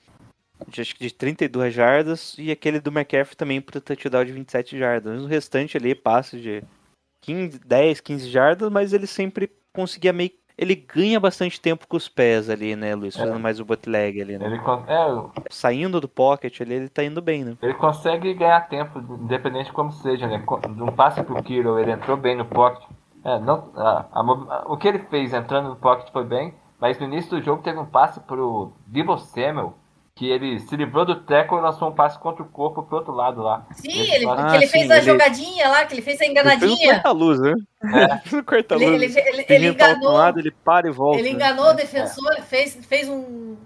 De, 0.68 0.82
acho 0.82 0.96
que 0.96 1.06
de 1.06 1.14
32 1.14 1.74
jardas, 1.74 2.36
e 2.38 2.52
aquele 2.52 2.80
do 2.80 2.90
McCaffrey 2.90 3.36
também 3.36 3.62
pro 3.62 3.82
touchdown 3.82 4.24
de 4.26 4.32
27 4.32 4.78
jardas. 4.78 5.14
Mas 5.14 5.24
o 5.24 5.28
restante 5.28 5.78
ali, 5.78 5.94
passe 5.94 6.40
de 6.40 6.64
15, 7.22 7.60
10, 7.60 8.00
15 8.02 8.30
jardas, 8.30 8.70
mas 8.72 8.94
ele 8.94 9.08
sempre 9.08 9.50
conseguia 9.74 10.14
meio. 10.14 10.32
Ele 10.58 10.74
ganha 10.74 11.20
bastante 11.20 11.60
tempo 11.60 11.86
com 11.86 11.98
os 11.98 12.08
pés 12.08 12.50
ali, 12.50 12.78
né, 12.78 12.96
Luiz? 12.96 13.14
Fazendo 13.18 13.40
mais 13.42 13.60
o 13.60 13.66
bootleg 13.66 14.22
ali, 14.22 14.38
né? 14.38 14.46
Ele, 14.46 14.56
é, 14.88 15.44
Saindo 15.50 16.00
do 16.00 16.08
pocket 16.08 16.62
ali, 16.62 16.76
ele 16.76 16.88
tá 16.88 17.04
indo 17.04 17.22
bem, 17.22 17.44
né? 17.44 17.58
ele 17.62 17.74
consegue 17.74 18.34
ganhar 18.34 18.62
tempo, 18.70 19.00
independente 19.00 19.66
de 19.66 19.74
como 19.74 19.92
seja, 19.92 20.28
né? 20.28 20.42
De 20.74 20.82
um 20.82 20.94
passe 20.94 21.22
pro 21.24 21.44
Kiro, 21.44 21.78
ele 21.78 21.92
entrou 21.92 22.16
bem 22.16 22.38
no 22.38 22.46
pocket. 22.46 22.88
É, 23.26 23.38
não, 23.40 23.70
a- 23.76 24.06
a 24.14 24.24
movi- 24.24 24.48
a- 24.50 24.64
o 24.68 24.78
que 24.78 24.88
ele 24.88 25.00
fez 25.00 25.34
entrando 25.34 25.70
no 25.70 25.76
pocket 25.76 26.10
foi 26.14 26.24
bem, 26.24 26.54
mas 26.80 26.98
no 27.00 27.06
início 27.06 27.32
do 27.32 27.42
jogo 27.44 27.62
teve 27.62 27.78
um 27.78 27.86
passe 27.86 28.22
pro 28.22 28.72
Debo 28.88 29.18
Samuel, 29.18 29.74
que 30.18 30.30
ele 30.30 30.62
se 30.62 30.74
livrou 30.78 31.04
do 31.06 31.16
tackle 31.24 31.58
e 31.58 31.62
lançou 31.62 31.90
um 31.90 31.94
passe 31.94 32.18
contra 32.18 32.42
o 32.42 32.48
corpo 32.48 32.82
pro 32.84 32.98
outro 33.00 33.14
lado 33.14 33.42
lá. 33.42 33.68
Sim, 33.74 33.90
ele, 34.14 34.26
que 34.26 34.32
Ah, 34.32 34.56
ele 34.56 34.66
sim, 34.66 34.72
fez 34.72 34.90
a 34.92 34.96
ele- 34.98 35.06
jogadinha 35.06 35.68
lá, 35.68 35.86
que 35.86 35.94
ele 35.94 36.02
fez 36.02 36.22
a 36.22 36.26
Ele 36.26 36.34
fez 36.34 36.48
um 36.48 36.52
enganadinha. 36.56 36.94
corta-luz, 36.94 37.40
né? 37.42 37.52
Ele 37.52 37.60
fez 38.24 38.34
um 38.34 38.44
corta-luz. 38.44 38.88
Ele, 38.88 39.06
ele, 39.06 39.20
ele, 39.20 39.46
ele 39.50 39.66
Ele 39.68 39.74
tá 39.76 39.90
enganou. 39.92 40.10
um 40.12 40.14
lado, 40.14 40.40
ele 40.40 40.52
para 40.52 40.88
e 40.88 40.92
volta. 40.92 41.20
Ele 41.20 41.30
né? 41.30 41.36
enganou 41.36 41.66
o 41.66 41.74
defensor, 41.74 42.42
fez, 42.44 42.76
fez 42.86 43.10
um. 43.10 43.58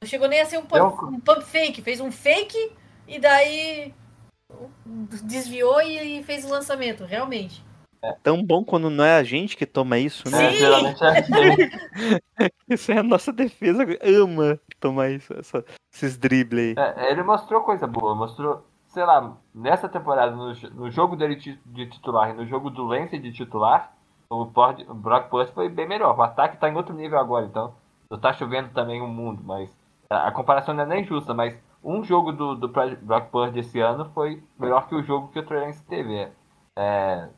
Não 0.00 0.08
chegou 0.08 0.28
nem 0.28 0.40
a 0.40 0.46
ser 0.46 0.56
um 0.58 0.64
pump, 0.64 0.80
um- 1.04 1.08
um 1.16 1.20
pump 1.20 1.42
fake, 1.44 1.82
fez 1.82 2.00
um 2.00 2.10
fake 2.10 2.72
e 3.06 3.18
daí 3.18 3.92
desviou 5.24 5.82
e 5.82 6.22
fez 6.22 6.42
o 6.44 6.48
lançamento, 6.48 7.04
realmente. 7.04 7.62
Tão 8.22 8.42
bom 8.42 8.64
quando 8.64 8.88
não 8.88 9.04
é 9.04 9.16
a 9.18 9.24
gente 9.24 9.56
que 9.56 9.66
toma 9.66 9.98
isso, 9.98 10.30
né? 10.30 10.46
É, 10.46 10.50
Sim. 10.52 10.56
geralmente 10.56 11.04
é 11.04 11.18
ele, 11.18 11.70
Isso 12.70 12.92
é 12.92 12.98
a 12.98 13.02
nossa 13.02 13.32
defesa. 13.32 13.84
Ama 14.02 14.58
tomar 14.80 15.10
isso, 15.10 15.34
essa- 15.34 15.64
esses 15.98 16.16
dribles 16.16 16.58
aí. 16.58 16.74
é, 16.96 17.10
ele 17.10 17.22
mostrou 17.22 17.62
coisa 17.62 17.86
boa, 17.86 18.14
mostrou, 18.14 18.64
sei 18.86 19.04
lá, 19.04 19.36
nessa 19.54 19.88
temporada, 19.88 20.34
no, 20.34 20.52
no 20.74 20.90
jogo 20.90 21.16
dele 21.16 21.36
de 21.36 21.86
titular 21.86 22.30
e 22.30 22.34
no 22.34 22.46
jogo 22.46 22.70
do 22.70 22.84
Lance 22.84 23.18
de 23.18 23.32
titular, 23.32 23.92
o, 24.30 24.42
o 24.42 24.94
Brock 24.94 25.28
Purdy 25.28 25.52
foi 25.52 25.68
bem 25.68 25.88
melhor. 25.88 26.16
O 26.16 26.22
ataque 26.22 26.58
tá 26.58 26.68
em 26.68 26.76
outro 26.76 26.94
nível 26.94 27.18
agora, 27.18 27.46
então 27.46 27.74
não 28.10 28.18
tá 28.18 28.32
chovendo 28.32 28.70
também 28.70 29.00
o 29.00 29.08
mundo, 29.08 29.42
mas 29.44 29.70
a, 30.10 30.28
a 30.28 30.32
comparação 30.32 30.74
não 30.74 30.84
é 30.84 30.86
nem 30.86 31.04
justa, 31.04 31.34
mas 31.34 31.58
um 31.82 32.02
jogo 32.02 32.32
do, 32.32 32.54
do 32.54 32.68
Brock 32.68 33.30
Purdy 33.30 33.60
esse 33.60 33.80
ano 33.80 34.10
foi 34.14 34.42
melhor 34.58 34.88
que 34.88 34.94
o 34.94 35.02
jogo 35.02 35.28
que 35.28 35.38
o 35.38 35.46
Trey 35.46 35.60
Lance 35.60 35.84
teve. 35.84 36.28
É, 36.76 37.28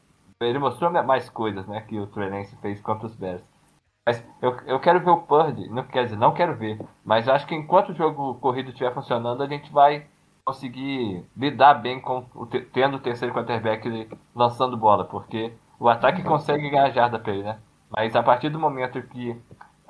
ele 0.40 0.58
mostrou 0.58 0.90
mais 0.90 1.28
coisas, 1.28 1.66
né, 1.66 1.82
que 1.82 1.98
o 1.98 2.06
Trey 2.06 2.30
Lance 2.30 2.56
fez 2.56 2.80
contra 2.80 3.06
os 3.06 3.14
Bears. 3.14 3.42
Mas 4.10 4.24
eu, 4.42 4.56
eu 4.66 4.80
quero 4.80 4.98
ver 4.98 5.10
o 5.10 5.22
Purdy, 5.22 5.68
não 5.68 5.84
quer 5.84 6.04
dizer, 6.04 6.16
não 6.16 6.34
quero 6.34 6.56
ver, 6.56 6.80
mas 7.04 7.28
acho 7.28 7.46
que 7.46 7.54
enquanto 7.54 7.90
o 7.90 7.94
jogo 7.94 8.34
corrido 8.40 8.70
estiver 8.70 8.92
funcionando, 8.92 9.40
a 9.40 9.46
gente 9.46 9.70
vai 9.70 10.04
conseguir 10.44 11.24
lidar 11.36 11.74
bem 11.74 12.00
com 12.00 12.26
o 12.34 12.44
te- 12.44 12.62
tendo 12.62 12.96
o 12.96 13.00
terceiro 13.00 13.32
quarterback 13.32 14.08
lançando 14.34 14.76
bola, 14.76 15.04
porque 15.04 15.52
o 15.78 15.88
ataque 15.88 16.24
consegue 16.24 16.68
ganhar 16.68 16.90
jarda 16.90 17.20
pra 17.20 17.32
ele, 17.32 17.44
né? 17.44 17.60
Mas 17.88 18.16
a 18.16 18.22
partir 18.22 18.48
do 18.48 18.58
momento 18.58 19.00
que 19.00 19.36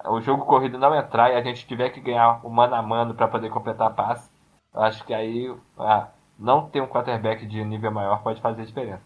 o 0.05 0.21
jogo 0.21 0.45
corrido 0.45 0.77
não 0.77 0.95
entrar 0.95 1.31
e 1.31 1.37
a 1.37 1.43
gente 1.43 1.67
tiver 1.67 1.89
que 1.89 2.01
ganhar 2.01 2.45
o 2.45 2.51
mano 2.51 2.75
a 2.75 2.83
mano 2.83 3.15
para 3.15 3.27
poder 3.29 3.49
completar 3.49 3.87
a 3.87 3.91
passe, 3.91 4.31
acho 4.75 5.03
que 5.07 5.15
aí 5.15 5.51
ah, 5.79 6.09
não 6.39 6.69
ter 6.69 6.83
um 6.83 6.87
quarterback 6.87 7.47
de 7.47 7.65
nível 7.65 7.91
maior 7.91 8.23
pode 8.23 8.43
fazer 8.43 8.67
diferença. 8.67 9.03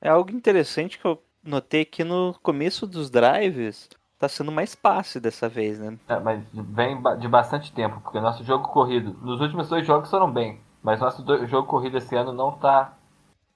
É 0.00 0.08
algo 0.08 0.32
interessante 0.32 0.98
que 0.98 1.04
eu 1.04 1.22
notei 1.44 1.84
que 1.84 2.02
no 2.02 2.34
começo 2.42 2.84
dos 2.84 3.08
drives 3.10 3.88
tá 4.18 4.28
sendo 4.28 4.50
mais 4.52 4.74
passe 4.74 5.20
dessa 5.20 5.48
vez, 5.48 5.78
né? 5.78 5.98
É, 6.08 6.18
mas 6.18 6.42
vem 6.52 7.00
de 7.18 7.28
bastante 7.28 7.72
tempo, 7.72 8.00
porque 8.00 8.20
nosso 8.20 8.44
jogo 8.44 8.68
corrido, 8.68 9.14
nos 9.22 9.40
últimos 9.40 9.68
dois 9.68 9.86
jogos 9.86 10.10
foram 10.10 10.30
bem, 10.30 10.60
mas 10.82 11.00
nosso 11.00 11.22
do- 11.22 11.46
jogo 11.46 11.68
corrido 11.68 11.98
esse 11.98 12.14
ano 12.16 12.32
não 12.32 12.52
tá 12.52 12.92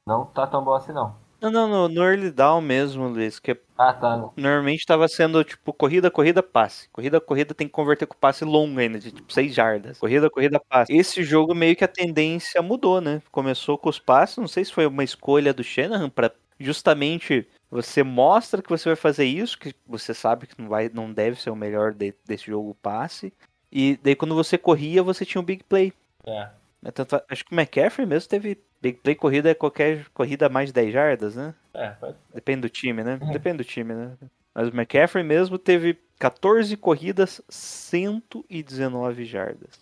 não 0.06 0.24
tá 0.24 0.46
tão 0.46 0.64
bom 0.64 0.74
assim 0.74 0.92
não. 0.92 1.14
Não, 1.40 1.50
não, 1.50 1.66
no, 1.68 1.88
no 1.88 2.02
early 2.02 2.30
down 2.30 2.60
mesmo, 2.60 3.08
Luiz, 3.08 3.38
que 3.38 3.58
Ah, 3.78 3.94
tá. 3.94 4.28
normalmente 4.36 4.84
tava 4.84 5.08
sendo 5.08 5.42
tipo 5.42 5.72
corrida, 5.72 6.10
corrida, 6.10 6.42
passe. 6.42 6.86
Corrida, 6.90 7.18
corrida 7.18 7.54
tem 7.54 7.66
que 7.66 7.72
converter 7.72 8.04
com 8.06 8.14
passe 8.14 8.44
longo 8.44 8.78
ainda, 8.78 8.98
de 8.98 9.10
tipo 9.10 9.32
6 9.32 9.54
jardas. 9.54 9.98
Corrida, 9.98 10.28
corrida, 10.28 10.60
passe. 10.68 10.92
Esse 10.94 11.22
jogo 11.22 11.54
meio 11.54 11.74
que 11.74 11.84
a 11.84 11.88
tendência 11.88 12.60
mudou, 12.60 13.00
né? 13.00 13.22
Começou 13.32 13.78
com 13.78 13.88
os 13.88 13.98
passes, 13.98 14.36
não 14.36 14.46
sei 14.48 14.66
se 14.66 14.72
foi 14.72 14.84
uma 14.86 15.02
escolha 15.02 15.54
do 15.54 15.64
Shanahan 15.64 16.10
para 16.10 16.30
justamente 16.58 17.48
você 17.70 18.02
mostra 18.02 18.60
que 18.62 18.68
você 18.68 18.88
vai 18.88 18.96
fazer 18.96 19.24
isso, 19.24 19.58
que 19.58 19.74
você 19.86 20.12
sabe 20.12 20.46
que 20.46 20.60
não 20.60 20.68
vai, 20.68 20.90
não 20.92 21.12
deve 21.12 21.40
ser 21.40 21.50
o 21.50 21.56
melhor 21.56 21.92
de- 21.94 22.14
desse 22.26 22.46
jogo 22.46 22.74
passe. 22.82 23.32
E 23.70 23.98
daí 24.02 24.16
quando 24.16 24.34
você 24.34 24.58
corria, 24.58 25.02
você 25.02 25.24
tinha 25.24 25.40
um 25.40 25.44
big 25.44 25.62
play. 25.64 25.92
É. 26.26 26.48
Né, 26.82 26.90
Tanto, 26.90 27.22
acho 27.28 27.44
que 27.44 27.54
o 27.54 27.58
McCaffrey 27.58 28.06
mesmo 28.06 28.28
teve 28.28 28.58
big 28.80 28.98
play 28.98 29.14
corrida 29.14 29.50
é 29.50 29.54
qualquer 29.54 30.06
corrida 30.14 30.48
mais 30.48 30.70
de 30.70 30.72
10 30.72 30.92
jardas, 30.92 31.36
né? 31.36 31.54
É, 31.74 31.90
pode 31.90 32.16
Depende 32.34 32.62
do 32.62 32.68
time, 32.70 33.04
né? 33.04 33.18
Depende 33.32 33.58
do 33.58 33.64
time, 33.64 33.94
né? 33.94 34.12
Mas 34.54 34.68
o 34.68 34.70
McCaffrey 34.74 35.22
mesmo 35.22 35.58
teve 35.58 35.96
14 36.18 36.76
corridas, 36.76 37.40
119 37.48 39.24
jardas. 39.24 39.78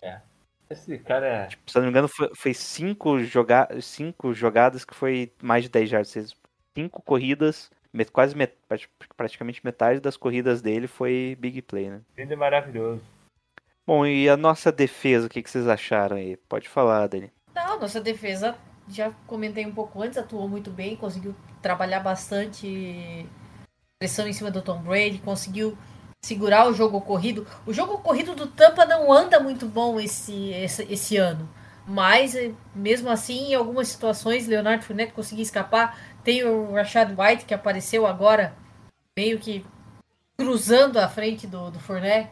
Esse 0.69 0.99
cara 0.99 1.25
é. 1.25 1.49
Se 1.65 1.77
eu 1.77 1.81
não 1.81 1.87
me 1.87 1.89
engano, 1.89 2.07
foi, 2.07 2.29
foi 2.35 2.53
cinco, 2.53 3.19
joga 3.23 3.67
cinco 3.81 4.33
jogadas 4.33 4.85
que 4.85 4.93
foi 4.93 5.31
mais 5.41 5.63
de 5.63 5.69
10 5.69 5.89
jardas. 5.89 6.35
Cinco 6.75 7.01
corridas, 7.01 7.71
quase 8.11 8.35
met- 8.35 8.57
praticamente 9.15 9.61
metade 9.63 9.99
das 9.99 10.17
corridas 10.17 10.61
dele 10.61 10.87
foi 10.87 11.37
big 11.39 11.61
play, 11.61 11.89
né? 11.89 12.01
Lindo 12.17 12.33
e 12.33 12.35
maravilhoso. 12.35 13.01
Bom, 13.85 14.05
e 14.05 14.29
a 14.29 14.37
nossa 14.37 14.71
defesa, 14.71 15.25
o 15.25 15.29
que, 15.29 15.41
que 15.41 15.49
vocês 15.49 15.67
acharam 15.67 16.17
aí? 16.17 16.37
Pode 16.37 16.69
falar, 16.69 17.07
Dani. 17.07 17.31
Não, 17.55 17.79
nossa 17.79 17.99
defesa, 17.99 18.55
já 18.87 19.11
comentei 19.25 19.65
um 19.65 19.71
pouco 19.71 20.01
antes, 20.01 20.17
atuou 20.17 20.47
muito 20.47 20.69
bem, 20.69 20.95
conseguiu 20.95 21.35
trabalhar 21.61 21.99
bastante 21.99 23.25
pressão 23.99 24.27
em 24.27 24.33
cima 24.33 24.51
do 24.51 24.61
Tom 24.61 24.79
Brady, 24.81 25.17
conseguiu 25.19 25.77
segurar 26.23 26.67
o 26.67 26.73
jogo 26.73 27.01
corrido. 27.01 27.47
O 27.65 27.73
jogo 27.73 27.97
corrido 27.99 28.35
do 28.35 28.47
Tampa 28.47 28.85
não 28.85 29.11
anda 29.11 29.39
muito 29.39 29.65
bom 29.65 29.99
esse, 29.99 30.51
esse, 30.51 30.83
esse 30.83 31.17
ano. 31.17 31.49
Mas, 31.87 32.35
eh, 32.35 32.51
mesmo 32.75 33.09
assim, 33.09 33.51
em 33.51 33.55
algumas 33.55 33.87
situações, 33.87 34.47
Leonardo 34.47 34.83
Fournette 34.83 35.13
conseguiu 35.13 35.41
escapar. 35.41 35.97
Tem 36.23 36.43
o 36.43 36.73
Rashad 36.73 37.13
White, 37.17 37.45
que 37.45 37.53
apareceu 37.53 38.05
agora, 38.05 38.55
meio 39.17 39.39
que 39.39 39.65
cruzando 40.37 40.97
a 40.97 41.07
frente 41.07 41.45
do, 41.45 41.71
do 41.71 41.79
Fournette. 41.79 42.31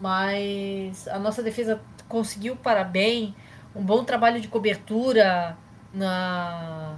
Mas 0.00 1.06
a 1.08 1.18
nossa 1.18 1.42
defesa 1.42 1.80
conseguiu 2.08 2.56
parar 2.56 2.84
bem. 2.84 3.34
Um 3.74 3.82
bom 3.82 4.04
trabalho 4.04 4.40
de 4.40 4.48
cobertura 4.48 5.56
na, 5.92 6.96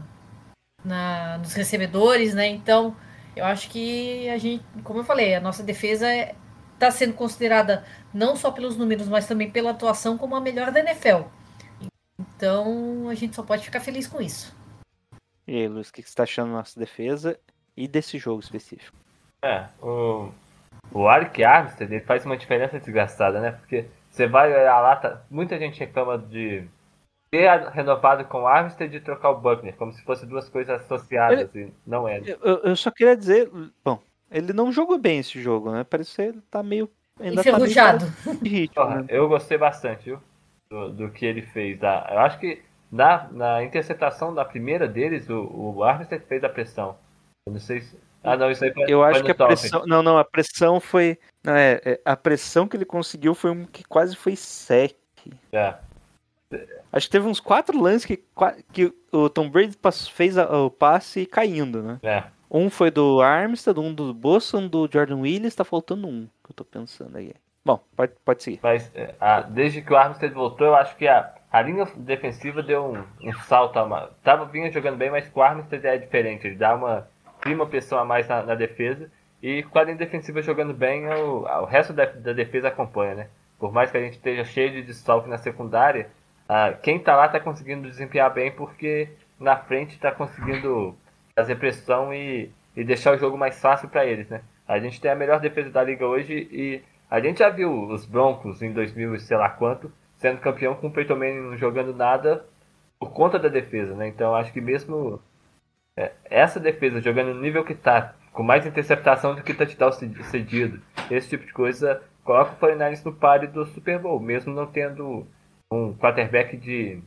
na, 0.84 1.38
nos 1.38 1.52
recebedores, 1.52 2.34
né? 2.34 2.48
Então, 2.48 2.96
eu 3.34 3.44
acho 3.44 3.68
que 3.70 4.28
a 4.30 4.38
gente, 4.38 4.64
como 4.82 5.00
eu 5.00 5.04
falei, 5.04 5.34
a 5.34 5.40
nossa 5.40 5.62
defesa 5.62 6.06
está 6.74 6.90
sendo 6.90 7.14
considerada 7.14 7.84
não 8.12 8.36
só 8.36 8.50
pelos 8.50 8.76
números, 8.76 9.08
mas 9.08 9.26
também 9.26 9.50
pela 9.50 9.70
atuação 9.70 10.16
como 10.16 10.36
a 10.36 10.40
melhor 10.40 10.70
da 10.70 10.80
NFL. 10.80 11.28
Então, 12.18 13.08
a 13.08 13.14
gente 13.14 13.34
só 13.36 13.42
pode 13.42 13.64
ficar 13.64 13.80
feliz 13.80 14.06
com 14.06 14.20
isso. 14.20 14.54
E 15.46 15.56
aí, 15.56 15.68
Luiz, 15.68 15.88
o 15.88 15.92
que 15.92 16.02
você 16.02 16.14
tá 16.14 16.24
achando 16.24 16.48
da 16.50 16.58
nossa 16.58 16.78
defesa 16.78 17.38
e 17.76 17.86
desse 17.86 18.18
jogo 18.18 18.40
específico? 18.40 18.96
É, 19.44 19.66
o, 19.80 20.30
o 20.92 21.06
Arik 21.08 21.44
Armstead 21.44 21.92
ele 21.94 22.04
faz 22.04 22.24
uma 22.26 22.36
diferença 22.36 22.80
desgastada, 22.80 23.40
né? 23.40 23.52
Porque 23.52 23.86
você 24.10 24.26
vai 24.26 24.50
olhar 24.52 24.80
lá, 24.80 24.96
tá, 24.96 25.22
muita 25.30 25.58
gente 25.58 25.78
reclama 25.78 26.18
de 26.18 26.64
ter 27.30 27.48
renovado 27.70 28.24
com 28.24 28.42
o 28.42 28.46
Armstead 28.46 28.96
e 28.96 29.00
trocar 29.00 29.30
o 29.30 29.40
Buckner, 29.40 29.76
como 29.76 29.92
se 29.92 30.02
fossem 30.02 30.28
duas 30.28 30.48
coisas 30.48 30.80
associadas, 30.82 31.54
e 31.54 31.72
não 31.86 32.08
é. 32.08 32.18
Eu, 32.24 32.38
eu- 32.42 32.58
eu 32.64 32.76
só 32.76 32.90
queria 32.90 33.16
dizer, 33.16 33.50
bom, 33.84 34.00
ele 34.30 34.52
não 34.52 34.72
jogou 34.72 34.98
bem 34.98 35.18
esse 35.18 35.40
jogo, 35.40 35.70
né? 35.70 35.84
Parece 35.84 36.16
que 36.16 36.22
ele 36.22 36.40
tá 36.50 36.62
meio. 36.62 36.90
Ainda 37.20 37.42
tá 37.44 37.52
meio 37.58 37.70
Enferrujado. 37.70 38.06
ritmo, 38.42 38.74
Porra, 38.74 39.02
né? 39.02 39.06
eu 39.08 39.28
gostei 39.28 39.56
bastante, 39.58 40.04
viu? 40.04 40.18
Do, 40.70 40.90
do 40.92 41.10
que 41.10 41.24
ele 41.24 41.42
fez. 41.42 41.78
Da, 41.78 42.08
eu 42.10 42.18
acho 42.18 42.38
que 42.38 42.62
na, 42.90 43.28
na 43.30 43.62
interceptação 43.64 44.34
da 44.34 44.44
primeira 44.44 44.86
deles, 44.88 45.28
o, 45.28 45.74
o 45.76 45.84
Armstead 45.84 46.24
fez 46.26 46.42
a 46.44 46.48
pressão. 46.48 46.96
Eu 47.46 47.52
não 47.54 47.60
sei 47.60 47.80
se. 47.80 47.98
Ah, 48.22 48.36
não, 48.36 48.50
isso 48.50 48.64
aí 48.64 48.72
foi, 48.72 48.84
Eu 48.88 49.04
acho 49.04 49.22
que 49.22 49.30
a 49.30 49.34
pressão. 49.34 49.86
Não, 49.86 50.02
não, 50.02 50.18
a 50.18 50.24
pressão 50.24 50.80
foi. 50.80 51.18
Não, 51.44 51.54
é, 51.54 51.80
é, 51.84 52.00
a 52.04 52.16
pressão 52.16 52.66
que 52.66 52.76
ele 52.76 52.84
conseguiu 52.84 53.34
foi 53.34 53.50
um 53.52 53.64
que 53.64 53.84
quase 53.84 54.16
foi 54.16 54.34
sec. 54.34 54.96
É. 55.52 55.74
Acho 56.92 57.06
que 57.06 57.12
teve 57.12 57.26
uns 57.26 57.40
quatro 57.40 57.80
lances 57.80 58.04
que, 58.04 58.22
que 58.72 58.92
o 59.12 59.28
Tom 59.28 59.48
Brady 59.50 59.76
fez 60.12 60.38
a- 60.38 60.58
o 60.64 60.70
passe 60.70 61.26
caindo, 61.26 61.82
né? 61.82 61.98
É. 62.02 62.24
Um 62.50 62.70
foi 62.70 62.90
do 62.90 63.20
Armstead, 63.20 63.78
um 63.78 63.92
do 63.92 64.14
Bolsa, 64.14 64.56
um 64.58 64.68
do 64.68 64.88
Jordan 64.90 65.18
Willis, 65.20 65.54
tá 65.54 65.64
faltando 65.64 66.06
um, 66.06 66.26
que 66.44 66.50
eu 66.50 66.54
tô 66.54 66.64
pensando 66.64 67.16
aí. 67.18 67.34
Bom, 67.64 67.80
pode, 67.96 68.12
pode 68.24 68.42
seguir. 68.44 68.60
Mas 68.62 68.90
é, 68.94 69.14
a- 69.20 69.40
desde 69.40 69.82
que 69.82 69.92
o 69.92 69.96
Armstead 69.96 70.32
voltou, 70.32 70.68
eu 70.68 70.74
acho 70.76 70.96
que 70.96 71.08
a, 71.08 71.34
a 71.56 71.62
linha 71.62 71.86
defensiva 71.96 72.62
deu 72.62 72.84
um, 72.84 73.28
um 73.28 73.32
salto 73.32 73.78
a 73.78 73.86
mais. 73.86 74.10
Tava 74.22 74.44
vinha 74.44 74.70
jogando 74.70 74.98
bem, 74.98 75.10
mas 75.10 75.26
com 75.26 75.40
o 75.40 75.42
Armstead 75.42 75.86
é 75.86 75.96
diferente. 75.96 76.46
Ele 76.46 76.56
dá 76.56 76.74
uma, 76.74 77.08
cria 77.40 77.56
uma 77.56 77.64
pressão 77.64 77.98
a 77.98 78.04
mais 78.04 78.28
na, 78.28 78.42
na 78.42 78.54
defesa. 78.54 79.10
E 79.42 79.62
com 79.62 79.78
a 79.78 79.84
linha 79.84 79.96
defensiva 79.96 80.42
jogando 80.42 80.74
bem, 80.74 81.08
o, 81.08 81.44
o 81.44 81.64
resto 81.64 81.94
da, 81.94 82.04
da 82.04 82.34
defesa 82.34 82.68
acompanha, 82.68 83.14
né? 83.14 83.28
Por 83.58 83.72
mais 83.72 83.90
que 83.90 83.96
a 83.96 84.00
gente 84.02 84.18
esteja 84.18 84.44
cheio 84.44 84.70
de 84.70 84.82
desfalque 84.82 85.30
na 85.30 85.38
secundária, 85.38 86.10
ah, 86.46 86.74
quem 86.74 86.98
tá 86.98 87.16
lá 87.16 87.26
tá 87.26 87.40
conseguindo 87.40 87.88
desempenhar 87.88 88.30
bem 88.34 88.52
porque 88.52 89.08
na 89.40 89.56
frente 89.56 89.98
tá 89.98 90.12
conseguindo 90.12 90.94
fazer 91.34 91.56
pressão 91.56 92.12
e, 92.12 92.50
e 92.76 92.84
deixar 92.84 93.14
o 93.14 93.18
jogo 93.18 93.38
mais 93.38 93.58
fácil 93.58 93.88
para 93.88 94.04
eles, 94.04 94.28
né? 94.28 94.42
A 94.68 94.78
gente 94.78 95.00
tem 95.00 95.10
a 95.10 95.16
melhor 95.16 95.40
defesa 95.40 95.70
da 95.70 95.82
liga 95.82 96.06
hoje 96.06 96.48
e 96.52 96.82
a 97.10 97.18
gente 97.18 97.38
já 97.38 97.48
viu 97.48 97.88
os 97.88 98.04
Broncos 98.04 98.60
em 98.60 98.74
2000 98.74 99.14
e 99.14 99.20
sei 99.20 99.38
lá 99.38 99.48
quanto 99.48 99.90
sendo 100.16 100.40
campeão 100.40 100.74
com 100.74 100.88
o 100.88 100.90
Peyton 100.90 101.16
Manning 101.16 101.40
não 101.40 101.56
jogando 101.56 101.94
nada 101.94 102.44
por 102.98 103.10
conta 103.12 103.38
da 103.38 103.48
defesa, 103.48 103.94
né? 103.94 104.08
Então 104.08 104.34
acho 104.34 104.52
que 104.52 104.60
mesmo 104.60 105.20
é, 105.96 106.12
essa 106.24 106.58
defesa 106.58 107.00
jogando 107.00 107.34
no 107.34 107.40
nível 107.40 107.64
que 107.64 107.74
tá, 107.74 108.14
com 108.32 108.42
mais 108.42 108.66
interceptação 108.66 109.34
do 109.34 109.42
que 109.42 109.54
touchdown 109.54 109.92
ced- 109.92 110.24
cedido, 110.24 110.80
esse 111.10 111.28
tipo 111.28 111.46
de 111.46 111.52
coisa 111.52 112.02
coloca 112.24 112.52
o 112.52 112.56
49ers 112.56 113.04
no 113.04 113.12
páreo 113.12 113.50
do 113.50 113.64
Super 113.66 113.98
Bowl, 113.98 114.18
mesmo 114.18 114.52
não 114.52 114.66
tendo 114.66 115.26
um 115.70 115.94
quarterback 115.94 116.56
de, 116.56 117.00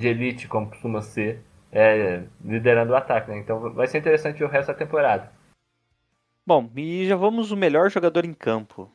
de 0.00 0.08
elite 0.08 0.48
como 0.48 0.68
costuma 0.68 1.00
ser, 1.00 1.42
é, 1.70 2.24
liderando 2.44 2.92
o 2.92 2.96
ataque, 2.96 3.30
né? 3.30 3.38
Então 3.38 3.72
vai 3.72 3.86
ser 3.86 3.98
interessante 3.98 4.42
o 4.42 4.48
resto 4.48 4.68
da 4.68 4.74
temporada. 4.74 5.30
Bom, 6.46 6.70
e 6.76 7.06
já 7.06 7.16
vamos 7.16 7.50
o 7.50 7.56
melhor 7.56 7.90
jogador 7.90 8.24
em 8.24 8.34
campo. 8.34 8.90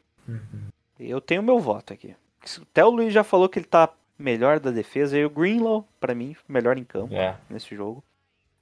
Eu 0.99 1.20
tenho 1.22 1.41
meu 1.41 1.59
voto 1.59 1.93
aqui. 1.93 2.15
Até 2.62 2.84
o 2.86 2.90
Luiz 2.90 3.14
já 3.14 3.24
falou 3.24 3.48
que 3.50 3.60
ele 3.60 3.66
tá 3.66 3.90
melhor 4.18 4.60
da 4.60 4.72
defesa. 4.72 5.18
E 5.18 5.26
o 5.26 5.30
Greenlaw, 5.30 5.88
pra 6.00 6.14
mim, 6.16 6.36
melhor 6.48 6.78
em 6.78 6.84
campo 6.84 7.14
É. 7.14 7.36
nesse 7.50 7.76
jogo. 7.76 8.04